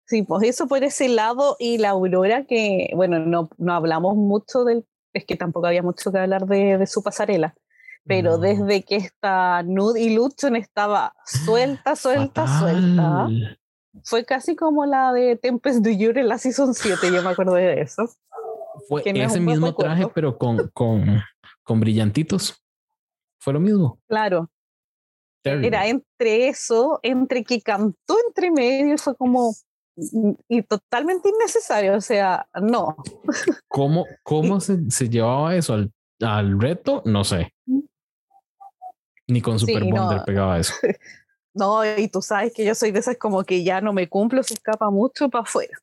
Sí, 0.09 0.23
pues 0.23 0.41
eso 0.41 0.67
por 0.67 0.83
ese 0.83 1.07
lado 1.07 1.55
y 1.59 1.77
la 1.77 1.89
Aurora 1.89 2.43
que, 2.45 2.89
bueno, 2.95 3.19
no, 3.19 3.47
no 3.59 3.73
hablamos 3.73 4.15
mucho 4.15 4.63
del, 4.63 4.83
es 5.13 5.23
que 5.23 5.35
tampoco 5.35 5.67
había 5.67 5.83
mucho 5.83 6.11
que 6.11 6.17
hablar 6.17 6.47
de, 6.47 6.79
de 6.79 6.87
su 6.87 7.03
pasarela, 7.03 7.53
pero 8.05 8.39
desde 8.39 8.83
que 8.83 8.95
esta 8.95 9.61
Nude 9.61 10.01
y 10.01 10.15
Luchon 10.15 10.55
estaba 10.55 11.13
suelta, 11.27 11.95
suelta, 11.95 12.47
suelta, 12.59 13.27
fue 14.03 14.25
casi 14.25 14.55
como 14.55 14.87
la 14.87 15.13
de 15.13 15.35
Tempest 15.35 15.85
du 15.85 15.91
Jour 15.91 16.17
en 16.17 16.27
la 16.27 16.39
Season 16.39 16.73
7, 16.73 17.11
yo 17.13 17.21
me 17.21 17.29
acuerdo 17.29 17.53
de 17.53 17.79
eso. 17.79 18.09
Fue 18.87 19.03
ese 19.05 19.39
mismo 19.39 19.75
traje, 19.75 20.07
pero 20.15 20.39
con, 20.39 20.69
con, 20.69 21.21
con 21.61 21.79
brillantitos. 21.79 22.63
Fue 23.39 23.53
lo 23.53 23.59
mismo. 23.59 23.99
Claro. 24.07 24.49
Era 25.43 25.87
entre 25.87 26.47
eso, 26.47 26.99
entre 27.03 27.43
que 27.43 27.61
cantó 27.61 28.15
entre 28.27 28.51
medio 28.51 28.97
fue 28.97 29.15
como, 29.15 29.53
y 30.47 30.61
totalmente 30.63 31.29
innecesario, 31.29 31.95
o 31.95 32.01
sea, 32.01 32.47
no. 32.61 32.97
¿Cómo, 33.67 34.05
cómo 34.23 34.59
se, 34.59 34.89
se, 34.89 35.09
llevaba 35.09 35.55
eso 35.55 35.73
al, 35.73 35.91
al, 36.21 36.59
reto? 36.59 37.01
No 37.05 37.23
sé. 37.23 37.53
Ni 39.27 39.41
con 39.41 39.59
Super 39.59 39.83
Bonder 39.83 40.23
pegaba 40.25 40.59
eso. 40.59 40.73
No, 41.51 41.83
y 41.83 42.07
tú 42.07 42.21
sabes 42.21 42.53
que 42.53 42.63
yo 42.63 42.75
soy 42.75 42.91
de 42.91 42.99
esas 42.99 43.17
como 43.17 43.43
que 43.43 43.63
ya 43.63 43.81
no 43.81 43.91
me 43.91 44.07
cumplo, 44.07 44.43
se 44.43 44.53
escapa 44.53 44.91
mucho 44.91 45.29
para 45.29 45.41
afuera. 45.41 45.77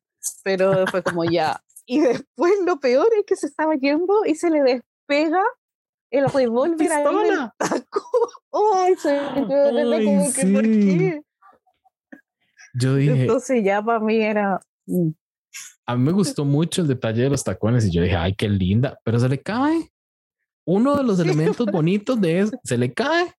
Pero 0.45 0.87
fue 0.87 1.03
como 1.03 1.25
ya. 1.25 1.61
Y 1.87 2.01
después 2.01 2.53
lo 2.64 2.79
peor 2.79 3.09
es 3.19 3.25
que 3.27 3.37
se 3.37 3.47
estaba 3.47 3.75
yendo 3.75 4.25
y 4.25 4.35
se 4.35 4.49
le 4.49 4.62
despega 4.62 5.43
el 6.11 6.29
revólver 6.33 6.93
a 6.93 7.03
el 7.03 7.51
taco. 7.59 8.03
Ay, 8.75 8.97
se 8.97 9.19
como 9.35 10.33
que, 10.33 10.47
¿por 10.47 10.62
qué? 10.62 11.23
Yo 12.79 12.95
dije. 12.95 13.22
Entonces 13.22 13.64
ya 13.64 13.83
para 13.83 14.01
mí 14.01 14.16
era. 14.16 14.61
Mm. 14.87 15.11
A 15.87 15.97
mí 15.97 16.03
me 16.03 16.12
gustó 16.12 16.45
mucho 16.45 16.83
el 16.83 16.89
detalle 16.89 17.22
de 17.22 17.31
los 17.31 17.43
tacones 17.43 17.87
y 17.87 17.91
yo 17.91 18.03
dije, 18.03 18.16
ay, 18.16 18.35
qué 18.35 18.49
linda, 18.49 18.99
pero 19.05 19.18
se 19.18 19.29
le 19.29 19.41
cae. 19.41 19.91
Uno 20.66 20.97
de 20.97 21.05
los 21.05 21.18
elementos 21.20 21.66
bonitos 21.66 22.20
de 22.20 22.41
eso, 22.41 22.61
se 22.64 22.77
le 22.77 22.93
cae. 22.93 23.33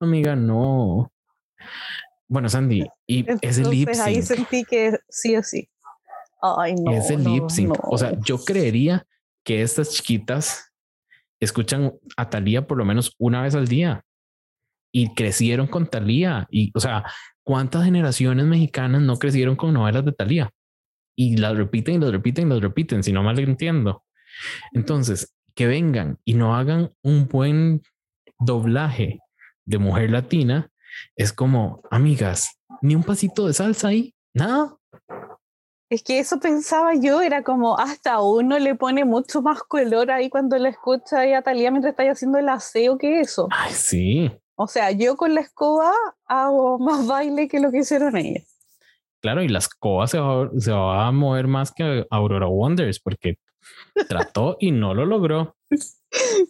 Amiga, 0.00 0.36
no. 0.36 1.12
Bueno, 2.28 2.48
Sandy, 2.48 2.86
y 3.06 3.26
ese 3.42 3.64
lip 3.64 3.90
sync. 3.90 4.06
Ahí 4.06 4.22
sentí 4.22 4.64
que 4.64 4.98
sí 5.08 5.36
o 5.36 5.42
sí. 5.42 5.68
Ay, 6.40 6.76
no. 6.76 6.92
Ese 6.92 7.16
lip 7.16 7.48
sync. 7.50 7.76
O 7.82 7.98
sea, 7.98 8.12
yo 8.20 8.38
creería 8.38 9.04
que 9.44 9.62
estas 9.62 9.90
chiquitas 9.90 10.72
escuchan 11.40 11.92
a 12.16 12.30
Talía 12.30 12.66
por 12.66 12.78
lo 12.78 12.84
menos 12.84 13.14
una 13.18 13.42
vez 13.42 13.54
al 13.54 13.66
día 13.66 14.04
y 14.92 15.14
crecieron 15.14 15.66
con 15.66 15.86
Talía. 15.86 16.46
Y, 16.50 16.70
o 16.74 16.80
sea, 16.80 17.04
¿cuántas 17.42 17.84
generaciones 17.84 18.46
mexicanas 18.46 19.02
no 19.02 19.18
crecieron 19.18 19.56
con 19.56 19.72
novelas 19.72 20.04
de 20.04 20.12
Talía? 20.12 20.50
Y 21.16 21.36
las 21.36 21.56
repiten 21.56 21.96
y 21.96 21.98
las 21.98 22.12
repiten 22.12 22.46
y 22.46 22.50
las 22.50 22.60
repiten, 22.60 23.02
si 23.02 23.12
no 23.12 23.22
mal 23.22 23.38
entiendo. 23.38 24.04
Entonces, 24.72 25.34
que 25.54 25.66
vengan 25.66 26.18
y 26.24 26.34
no 26.34 26.54
hagan 26.54 26.92
un 27.02 27.26
buen 27.26 27.82
doblaje 28.38 29.20
de 29.64 29.78
mujer 29.78 30.10
latina, 30.10 30.70
es 31.16 31.32
como, 31.32 31.82
amigas, 31.90 32.58
ni 32.80 32.94
un 32.94 33.02
pasito 33.02 33.46
de 33.46 33.52
salsa 33.52 33.88
ahí, 33.88 34.14
nada. 34.32 34.76
Es 35.90 36.02
que 36.02 36.18
eso 36.18 36.38
pensaba 36.38 36.94
yo, 36.94 37.22
era 37.22 37.42
como 37.42 37.78
hasta 37.78 38.20
uno 38.20 38.58
le 38.58 38.74
pone 38.74 39.04
mucho 39.04 39.40
más 39.40 39.62
color 39.62 40.10
ahí 40.10 40.28
cuando 40.28 40.58
le 40.58 40.68
escucha 40.68 41.22
a 41.36 41.42
Talía 41.42 41.70
mientras 41.70 41.92
está 41.92 42.10
haciendo 42.10 42.38
el 42.38 42.48
aseo 42.48 42.98
que 42.98 43.20
eso. 43.20 43.48
Ay, 43.50 43.72
sí. 43.72 44.30
O 44.60 44.66
sea, 44.66 44.90
yo 44.90 45.16
con 45.16 45.34
la 45.34 45.40
escoba 45.40 45.92
hago 46.26 46.80
más 46.80 47.06
baile 47.06 47.46
que 47.46 47.60
lo 47.60 47.70
que 47.70 47.78
hicieron 47.78 48.16
ellas. 48.16 48.44
Claro, 49.22 49.42
y 49.42 49.48
la 49.48 49.60
escoba 49.60 50.08
se 50.08 50.18
va, 50.18 50.50
se 50.58 50.72
va 50.72 51.06
a 51.06 51.12
mover 51.12 51.46
más 51.46 51.70
que 51.70 52.04
Aurora 52.10 52.48
Wonders 52.48 52.98
porque 52.98 53.38
trató 54.08 54.56
y 54.58 54.72
no 54.72 54.94
lo 54.94 55.06
logró. 55.06 55.56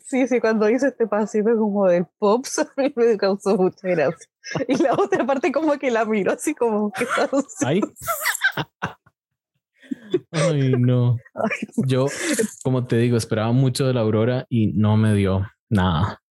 Sí, 0.04 0.26
sí, 0.26 0.40
cuando 0.40 0.70
hice 0.70 0.88
este 0.88 1.06
pasito 1.06 1.50
como 1.56 1.86
del 1.86 2.06
pop, 2.18 2.46
me 2.96 3.18
causó 3.18 3.56
mucha 3.56 3.88
gracia. 3.88 4.30
Y 4.66 4.82
la 4.82 4.94
otra 4.94 5.26
parte 5.26 5.52
como 5.52 5.78
que 5.78 5.90
la 5.90 6.06
miro 6.06 6.32
así 6.32 6.54
como 6.54 6.90
que 6.92 7.04
está 7.04 7.28
Ay. 7.66 7.82
Ay, 10.30 10.72
no. 10.78 11.18
Yo, 11.76 12.06
como 12.62 12.86
te 12.86 12.96
digo, 12.96 13.18
esperaba 13.18 13.52
mucho 13.52 13.86
de 13.86 13.92
la 13.92 14.00
Aurora 14.00 14.46
y 14.48 14.68
no 14.68 14.96
me 14.96 15.12
dio 15.12 15.46
nada. 15.68 16.22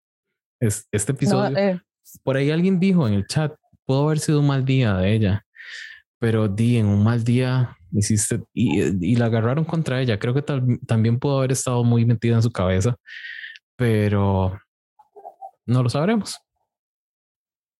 Es, 0.59 0.87
este 0.91 1.11
episodio, 1.11 1.55
eh. 1.57 1.81
por 2.23 2.37
ahí 2.37 2.49
alguien 2.51 2.79
dijo 2.79 3.07
en 3.07 3.13
el 3.13 3.27
chat, 3.27 3.53
pudo 3.85 4.05
haber 4.05 4.19
sido 4.19 4.39
un 4.39 4.47
mal 4.47 4.65
día 4.65 4.95
de 4.95 5.13
ella, 5.13 5.45
pero 6.19 6.47
di 6.47 6.77
en 6.77 6.87
un 6.87 7.03
mal 7.03 7.23
día 7.23 7.77
hiciste 7.91 8.41
y, 8.53 9.15
la 9.15 9.25
agarraron 9.25 9.65
contra 9.65 10.01
ella. 10.01 10.19
Creo 10.19 10.33
que 10.33 10.43
también 10.85 11.19
pudo 11.19 11.39
haber 11.39 11.51
estado 11.51 11.83
muy 11.83 12.05
metida 12.05 12.35
en 12.35 12.41
su 12.41 12.51
cabeza, 12.51 12.95
pero 13.75 14.59
no 15.65 15.83
lo 15.83 15.89
sabremos. 15.89 16.39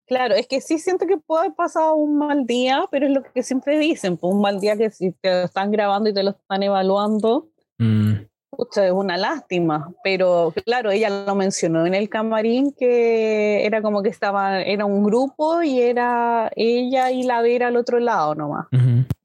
Claro, 0.08 0.36
es 0.36 0.48
que 0.48 0.62
sí 0.62 0.80
siento 0.80 1.06
que 1.06 1.18
puede 1.18 1.46
haber 1.46 1.56
pasado 1.56 1.96
un 1.96 2.18
mal 2.18 2.46
día, 2.46 2.86
pero 2.90 3.08
es 3.08 3.12
lo 3.12 3.24
que 3.24 3.44
siempre 3.44 3.78
dicen, 3.78 4.16
pues 4.16 4.34
un 4.34 4.42
mal 4.42 4.62
día 4.62 4.78
que 4.78 4.90
si 4.90 5.12
te 5.12 5.44
están 5.44 5.70
grabando 5.70 6.10
y 6.10 6.14
te 6.14 6.24
lo 6.24 6.32
están 6.32 6.64
evaluando, 6.64 7.50
mm. 7.78 8.14
Es 8.60 8.91
una 8.91 9.18
lástima. 9.18 9.93
Pero 10.03 10.53
claro, 10.66 10.91
ella 10.91 11.10
lo 11.10 11.36
mencionó 11.36 11.86
en 11.86 11.93
el 11.93 12.10
camarín 12.10 12.74
que 12.74 13.66
era 13.66 13.82
como 13.82 14.01
que 14.01 14.10
estaba, 14.10 14.62
era 14.62 14.86
un 14.86 15.03
grupo 15.03 15.64
y 15.64 15.82
era 15.82 16.51
ella 16.55 17.12
y 17.12 17.24
la 17.24 17.41
Vera 17.41 17.68
al 17.68 17.78
otro 17.78 17.99
lado 17.99 18.36
nomás. 18.36 18.68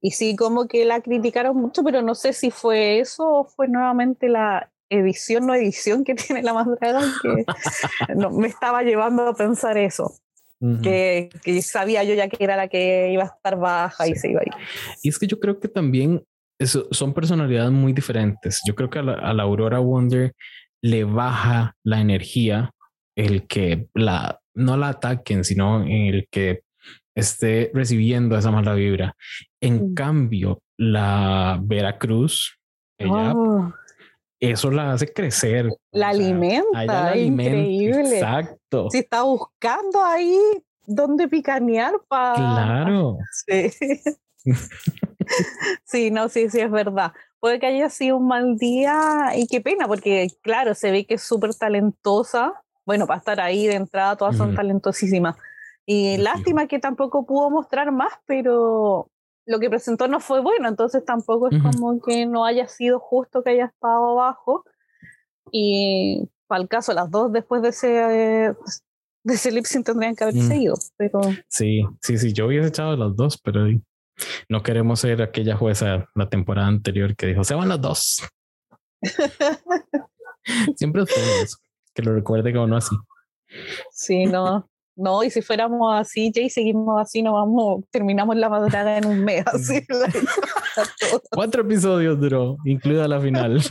Y 0.00 0.12
sí, 0.12 0.36
como 0.36 0.66
que 0.66 0.84
la 0.84 1.00
criticaron 1.00 1.56
mucho, 1.56 1.82
pero 1.82 2.02
no 2.02 2.14
sé 2.14 2.32
si 2.32 2.50
fue 2.50 2.98
eso 2.98 3.26
o 3.26 3.44
fue 3.44 3.68
nuevamente 3.68 4.28
la 4.28 4.70
edición, 4.88 5.46
no 5.46 5.54
edición 5.54 6.04
que 6.04 6.14
tiene 6.14 6.42
la 6.42 6.52
más 6.52 6.66
que 7.22 7.46
no, 8.16 8.30
me 8.30 8.48
estaba 8.48 8.82
llevando 8.82 9.26
a 9.26 9.34
pensar 9.34 9.78
eso 9.78 10.12
que, 10.82 11.30
sabía 11.62 12.04
yo 12.04 12.14
ya 12.14 12.28
que 12.28 12.42
era 12.42 12.56
la 12.56 12.68
que 12.68 13.10
iba 13.12 13.24
a 13.24 13.26
estar 13.26 13.58
baja 13.58 14.06
y 14.06 14.14
se 14.14 14.30
iba 14.30 14.40
a 14.40 14.44
ir. 14.44 14.52
Y 15.02 15.08
es 15.08 15.18
que 15.18 15.26
yo 15.26 15.40
creo 15.40 15.58
que 15.58 15.68
también 15.68 16.22
eso, 16.62 16.86
son 16.90 17.12
personalidades 17.14 17.72
muy 17.72 17.92
diferentes. 17.92 18.60
Yo 18.66 18.74
creo 18.74 18.90
que 18.90 18.98
a 18.98 19.02
la, 19.02 19.42
Aurora 19.42 19.78
Wonder 19.78 20.34
le 20.82 21.04
baja 21.04 21.74
la 21.84 22.00
energía 22.00 22.70
el 23.16 23.46
que 23.46 23.86
la 23.94 24.40
no 24.54 24.76
la 24.76 24.88
ataquen, 24.88 25.44
sino 25.44 25.82
el 25.84 26.26
que 26.30 26.62
esté 27.14 27.70
recibiendo 27.74 28.36
esa 28.36 28.50
mala 28.50 28.74
vibra. 28.74 29.14
En 29.60 29.92
mm. 29.92 29.94
cambio, 29.94 30.60
la 30.76 31.58
Veracruz, 31.62 32.58
ella 32.98 33.32
oh 33.34 33.72
eso 34.42 34.72
la 34.72 34.92
hace 34.92 35.06
crecer. 35.06 35.68
La 35.92 36.08
alimenta, 36.08 37.16
increíble. 37.16 38.16
Exacto. 38.16 38.88
Si 38.90 38.98
está 38.98 39.22
buscando 39.22 40.02
ahí 40.02 40.36
dónde 40.84 41.28
picanear 41.28 41.94
para. 42.08 42.34
Claro. 42.34 43.18
Sí. 43.46 43.70
sí, 45.84 46.10
no, 46.10 46.28
sí, 46.28 46.50
sí, 46.50 46.60
es 46.60 46.70
verdad. 46.70 47.12
Puede 47.40 47.58
que 47.58 47.66
haya 47.66 47.90
sido 47.90 48.18
un 48.18 48.28
mal 48.28 48.56
día 48.56 49.32
y 49.36 49.46
qué 49.46 49.60
pena, 49.60 49.88
porque 49.88 50.28
claro, 50.42 50.74
se 50.74 50.90
ve 50.90 51.06
que 51.06 51.14
es 51.14 51.22
súper 51.22 51.54
talentosa. 51.54 52.52
Bueno, 52.84 53.06
para 53.06 53.18
estar 53.18 53.40
ahí 53.40 53.66
de 53.66 53.74
entrada, 53.74 54.16
todas 54.16 54.36
son 54.36 54.54
talentosísimas. 54.54 55.36
Y 55.86 56.16
lástima 56.18 56.66
que 56.68 56.78
tampoco 56.78 57.26
pudo 57.26 57.50
mostrar 57.50 57.90
más, 57.90 58.12
pero 58.26 59.10
lo 59.46 59.58
que 59.58 59.68
presentó 59.68 60.06
no 60.06 60.20
fue 60.20 60.40
bueno, 60.40 60.68
entonces 60.68 61.04
tampoco 61.04 61.48
es 61.50 61.60
como 61.60 62.00
que 62.00 62.26
no 62.26 62.44
haya 62.44 62.68
sido 62.68 63.00
justo 63.00 63.42
que 63.42 63.50
haya 63.50 63.66
estado 63.66 64.10
abajo. 64.10 64.64
Y 65.50 66.28
para 66.46 66.62
el 66.62 66.68
caso, 66.68 66.92
las 66.92 67.10
dos 67.10 67.32
después 67.32 67.62
de 67.62 67.68
ese, 67.70 67.88
de 67.88 69.34
ese 69.34 69.50
lip 69.50 69.64
tendrían 69.84 70.14
que 70.14 70.24
haber 70.24 70.36
mm. 70.36 70.48
seguido. 70.48 70.74
Pero... 70.96 71.20
Sí, 71.48 71.82
sí, 72.00 72.18
sí, 72.18 72.32
yo 72.32 72.46
hubiese 72.46 72.68
echado 72.68 72.96
las 72.96 73.16
dos, 73.16 73.38
pero 73.42 73.66
no 74.48 74.62
queremos 74.62 75.00
ser 75.00 75.22
aquella 75.22 75.56
jueza 75.56 76.06
la 76.14 76.28
temporada 76.28 76.68
anterior 76.68 77.16
que 77.16 77.26
dijo, 77.26 77.44
se 77.44 77.54
van 77.54 77.68
las 77.68 77.80
dos. 77.80 78.22
Siempre 80.76 81.02
es 81.02 81.16
eso, 81.42 81.56
que 81.94 82.02
lo 82.02 82.14
recuerde 82.14 82.52
como 82.52 82.66
no 82.66 82.76
así. 82.76 82.96
Sí, 83.90 84.24
no, 84.26 84.68
no, 84.96 85.24
y 85.24 85.30
si 85.30 85.40
fuéramos 85.40 85.94
así, 85.94 86.30
Jay, 86.34 86.50
seguimos 86.50 87.00
así, 87.00 87.22
no 87.22 87.32
vamos, 87.32 87.84
terminamos 87.90 88.36
la 88.36 88.48
madrugada 88.48 88.98
en 88.98 89.06
un 89.06 89.24
mes. 89.24 89.44
Así, 89.52 89.86
Cuatro 91.30 91.62
episodios 91.62 92.20
duró, 92.20 92.58
incluida 92.64 93.08
la 93.08 93.20
final. 93.20 93.62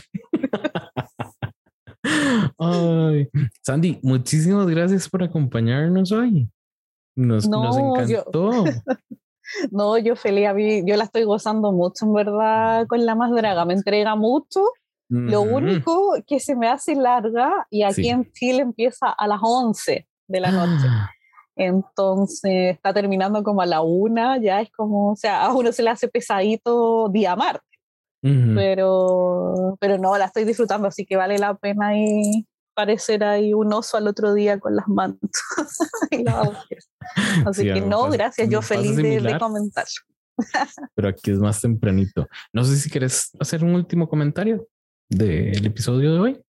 Ay, 2.58 3.28
Sandy, 3.62 4.00
muchísimas 4.02 4.66
gracias 4.66 5.08
por 5.08 5.22
acompañarnos 5.22 6.10
hoy. 6.10 6.48
Nos, 7.14 7.48
nos 7.48 7.76
encantó. 7.76 8.64
No, 9.70 9.98
yo 9.98 10.16
feliz, 10.16 10.48
a 10.48 10.54
mí, 10.54 10.82
yo 10.86 10.96
la 10.96 11.04
estoy 11.04 11.24
gozando 11.24 11.72
mucho, 11.72 12.06
en 12.06 12.14
verdad, 12.14 12.86
con 12.86 13.04
la 13.04 13.14
más 13.14 13.30
draga. 13.30 13.64
Me 13.64 13.74
entrega 13.74 14.16
mucho. 14.16 14.60
Lo 15.08 15.42
único 15.42 16.14
que 16.26 16.40
se 16.40 16.56
me 16.56 16.68
hace 16.68 16.94
larga, 16.94 17.66
y 17.68 17.82
aquí 17.82 18.08
en 18.08 18.32
Chile 18.32 18.62
empieza 18.62 19.10
a 19.10 19.26
las 19.26 19.40
11 19.42 20.08
de 20.26 20.40
la 20.40 20.50
noche. 20.50 20.86
Ah. 20.88 21.10
Entonces 21.54 22.74
está 22.74 22.94
terminando 22.94 23.42
como 23.42 23.60
a 23.60 23.66
la 23.66 23.82
una, 23.82 24.38
ya 24.38 24.62
es 24.62 24.70
como, 24.70 25.12
o 25.12 25.16
sea, 25.16 25.44
a 25.44 25.52
uno 25.52 25.70
se 25.70 25.82
le 25.82 25.90
hace 25.90 26.08
pesadito 26.08 27.10
día 27.10 27.36
martes. 27.36 27.68
pero, 28.22 29.76
pero 29.80 29.98
no, 29.98 30.16
la 30.16 30.26
estoy 30.26 30.44
disfrutando, 30.44 30.88
así 30.88 31.04
que 31.04 31.16
vale 31.16 31.38
la 31.38 31.54
pena 31.54 31.88
ahí 31.88 32.46
parecer 32.74 33.24
ahí 33.24 33.54
un 33.54 33.72
oso 33.72 33.96
al 33.96 34.06
otro 34.08 34.34
día 34.34 34.58
con 34.58 34.76
las 34.76 34.88
manos. 34.88 35.18
así 37.46 37.64
que 37.64 37.80
no, 37.80 38.08
gracias, 38.10 38.48
yo 38.48 38.62
feliz 38.62 38.96
de, 38.96 39.20
de 39.20 39.38
comentar. 39.38 39.86
pero 40.94 41.08
aquí 41.08 41.30
es 41.30 41.38
más 41.38 41.60
tempranito. 41.60 42.26
No 42.52 42.64
sé 42.64 42.76
si 42.76 42.90
quieres 42.90 43.30
hacer 43.38 43.64
un 43.64 43.74
último 43.74 44.08
comentario 44.08 44.66
del 45.08 45.66
episodio 45.66 46.14
de 46.14 46.20
hoy. 46.20 46.42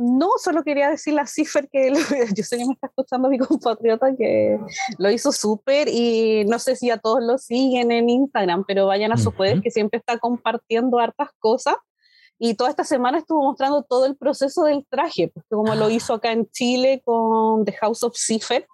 No, 0.00 0.28
solo 0.40 0.62
quería 0.62 0.90
decirle 0.90 1.22
a 1.22 1.26
Cifer 1.26 1.68
que 1.68 1.92
yo 2.36 2.44
sé 2.44 2.56
que 2.56 2.64
me 2.64 2.74
está 2.74 2.86
escuchando 2.86 3.28
mi 3.28 3.36
compatriota 3.36 4.14
que 4.16 4.56
lo 4.96 5.10
hizo 5.10 5.32
súper 5.32 5.88
y 5.88 6.44
no 6.44 6.60
sé 6.60 6.76
si 6.76 6.88
a 6.90 6.98
todos 6.98 7.20
lo 7.20 7.36
siguen 7.36 7.90
en 7.90 8.08
Instagram, 8.08 8.64
pero 8.64 8.86
vayan 8.86 9.10
a 9.10 9.16
su 9.16 9.30
uh 9.30 9.60
que 9.60 9.72
siempre 9.72 9.98
está 9.98 10.18
compartiendo 10.18 11.00
hartas 11.00 11.30
cosas. 11.40 11.74
Y 12.38 12.54
toda 12.54 12.70
esta 12.70 12.84
semana 12.84 13.18
estuvo 13.18 13.42
mostrando 13.42 13.82
todo 13.82 14.06
el 14.06 14.16
proceso 14.16 14.64
del 14.64 14.86
traje, 14.88 15.28
porque 15.28 15.48
como 15.50 15.74
lo 15.74 15.90
hizo 15.90 16.14
acá 16.14 16.32
en 16.32 16.48
Chile 16.50 17.02
con 17.04 17.64
The 17.64 17.72
House 17.72 18.02
of 18.04 18.16
Cifer, 18.16 18.66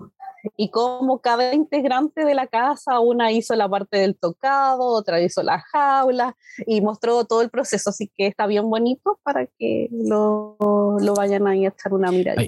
y 0.57 0.71
como 0.71 1.21
cada 1.21 1.55
integrante 1.55 2.25
de 2.25 2.35
la 2.35 2.47
casa, 2.47 3.01
una 3.01 3.33
hizo 3.33 3.55
la 3.55 3.69
parte 3.69 3.99
del 3.99 4.17
tocado, 4.17 4.85
otra 4.87 5.21
hizo 5.21 5.43
la 5.43 5.61
jaula 5.73 6.37
y 6.67 6.81
mostró 6.81 7.25
todo 7.25 7.43
el 7.43 7.51
proceso, 7.51 7.91
así 7.91 8.11
que 8.15 8.27
está 8.27 8.47
bien 8.47 8.69
bonito 8.69 9.19
para 9.23 9.47
que 9.59 9.89
lo, 9.91 10.57
lo 11.01 11.15
vayan 11.15 11.47
a 11.47 11.57
echar 11.57 11.95
una 11.95 12.11
mirada. 12.11 12.43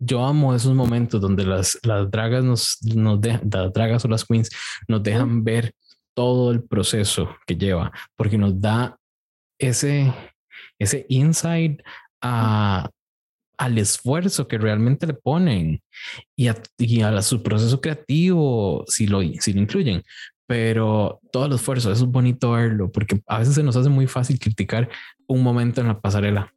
yo 0.00 0.24
amo 0.24 0.54
esos 0.54 0.74
momentos 0.74 1.20
donde 1.20 1.44
las, 1.44 1.78
las 1.82 2.10
dragas 2.10 2.44
nos, 2.44 2.78
nos 2.82 3.20
dejan, 3.20 3.48
las 3.52 3.72
dragas 3.72 4.04
o 4.04 4.08
las 4.08 4.24
queens 4.24 4.50
nos 4.88 5.02
dejan 5.02 5.44
ver 5.44 5.74
todo 6.14 6.50
el 6.50 6.64
proceso 6.64 7.28
que 7.46 7.54
lleva, 7.54 7.92
porque 8.16 8.36
nos 8.38 8.60
da 8.60 8.98
ese, 9.58 10.12
ese 10.78 11.06
insight 11.08 11.80
a, 12.20 12.90
al 13.58 13.78
esfuerzo 13.78 14.46
que 14.46 14.56
realmente 14.56 15.06
le 15.06 15.14
ponen 15.14 15.82
y 16.36 16.48
a, 16.48 16.56
y 16.78 17.02
a 17.02 17.22
su 17.22 17.42
proceso 17.42 17.80
creativo, 17.80 18.84
si 18.86 19.06
lo, 19.06 19.20
si 19.40 19.52
lo 19.52 19.60
incluyen. 19.60 20.02
Pero 20.46 21.20
todo 21.30 21.46
el 21.46 21.52
esfuerzo, 21.52 21.92
eso 21.92 22.04
es 22.04 22.10
bonito 22.10 22.52
verlo, 22.52 22.90
porque 22.90 23.20
a 23.26 23.40
veces 23.40 23.54
se 23.54 23.62
nos 23.62 23.76
hace 23.76 23.90
muy 23.90 24.06
fácil 24.06 24.38
criticar 24.38 24.88
un 25.26 25.42
momento 25.42 25.80
en 25.80 25.88
la 25.88 26.00
pasarela. 26.00 26.54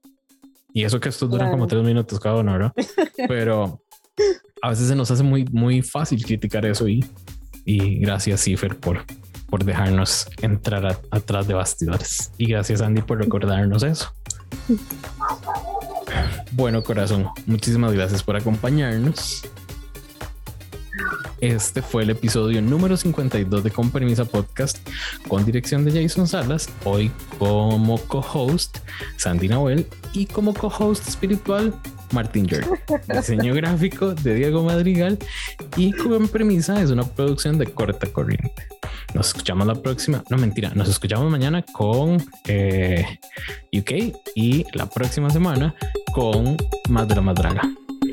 Y 0.74 0.84
eso 0.84 1.00
que 1.00 1.10
esto 1.10 1.28
dura 1.28 1.50
como 1.52 1.68
tres 1.68 1.84
minutos 1.84 2.20
cada 2.20 2.38
uno, 2.38 2.54
¿verdad? 2.54 2.74
Pero 3.28 3.84
a 4.62 4.70
veces 4.70 4.88
se 4.88 4.96
nos 4.96 5.12
hace 5.12 5.24
muy, 5.24 5.44
muy 5.52 5.82
fácil 5.82 6.24
criticar 6.24 6.66
eso 6.66 6.88
y, 6.88 7.04
y 7.66 7.98
gracias, 7.98 8.42
Cifer, 8.42 8.80
por, 8.80 9.04
por 9.52 9.66
dejarnos 9.66 10.28
entrar 10.42 11.00
atrás 11.12 11.48
de 11.48 11.54
bastidores. 11.54 12.32
Y 12.38 12.48
gracias, 12.48 12.82
Andy, 12.82 13.02
por 13.02 13.20
recordarnos 13.20 13.84
eso. 13.84 14.12
Bueno, 16.54 16.82
corazón, 16.84 17.28
muchísimas 17.46 17.94
gracias 17.94 18.24
por 18.24 18.36
acompañarnos. 18.38 19.44
este 21.42 21.82
fue 21.82 22.04
el 22.04 22.12
episodio 22.12 22.62
número 22.62 22.96
52 22.96 23.64
de 23.64 23.72
Con 23.72 23.90
Permisa 23.92 24.26
Podcast 24.26 24.78
con 25.28 25.44
dirección 25.44 25.84
de 25.84 26.02
Jason 26.02 26.28
Salas. 26.28 26.70
Hoy 26.86 27.12
como 27.38 27.98
co-host 28.08 28.78
Sandy 29.18 29.50
Nahuel 29.50 29.86
y 30.14 30.28
como 30.28 30.54
co-host 30.54 31.08
espiritual 31.08 31.74
Martín 32.12 32.48
York. 32.48 32.68
Diseño 33.08 33.54
gráfico 33.54 34.14
de 34.14 34.36
Diego 34.36 34.64
Madrigal 34.64 35.18
y 35.78 35.92
Con 35.92 36.28
Premisa 36.28 36.82
es 36.82 36.92
una 36.92 37.04
producción 37.04 37.58
de 37.58 37.68
corta 37.68 38.08
corriente. 38.08 38.68
Nos 39.14 39.28
escuchamos 39.28 39.68
la 39.68 39.76
próxima. 39.76 40.24
No, 40.30 40.38
mentira. 40.38 40.72
Nos 40.76 40.90
escuchamos 40.90 41.30
mañana 41.30 41.64
con 41.74 42.18
eh, 42.48 43.06
UK 43.74 44.16
y 44.36 44.66
la 44.74 44.86
próxima 44.88 45.30
semana 45.30 45.76
con 46.14 46.58
Más 46.90 47.22
Madraga. 47.22 47.62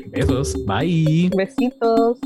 Besos. 0.07 0.55
Bye. 0.65 1.29
Besitos. 1.35 2.17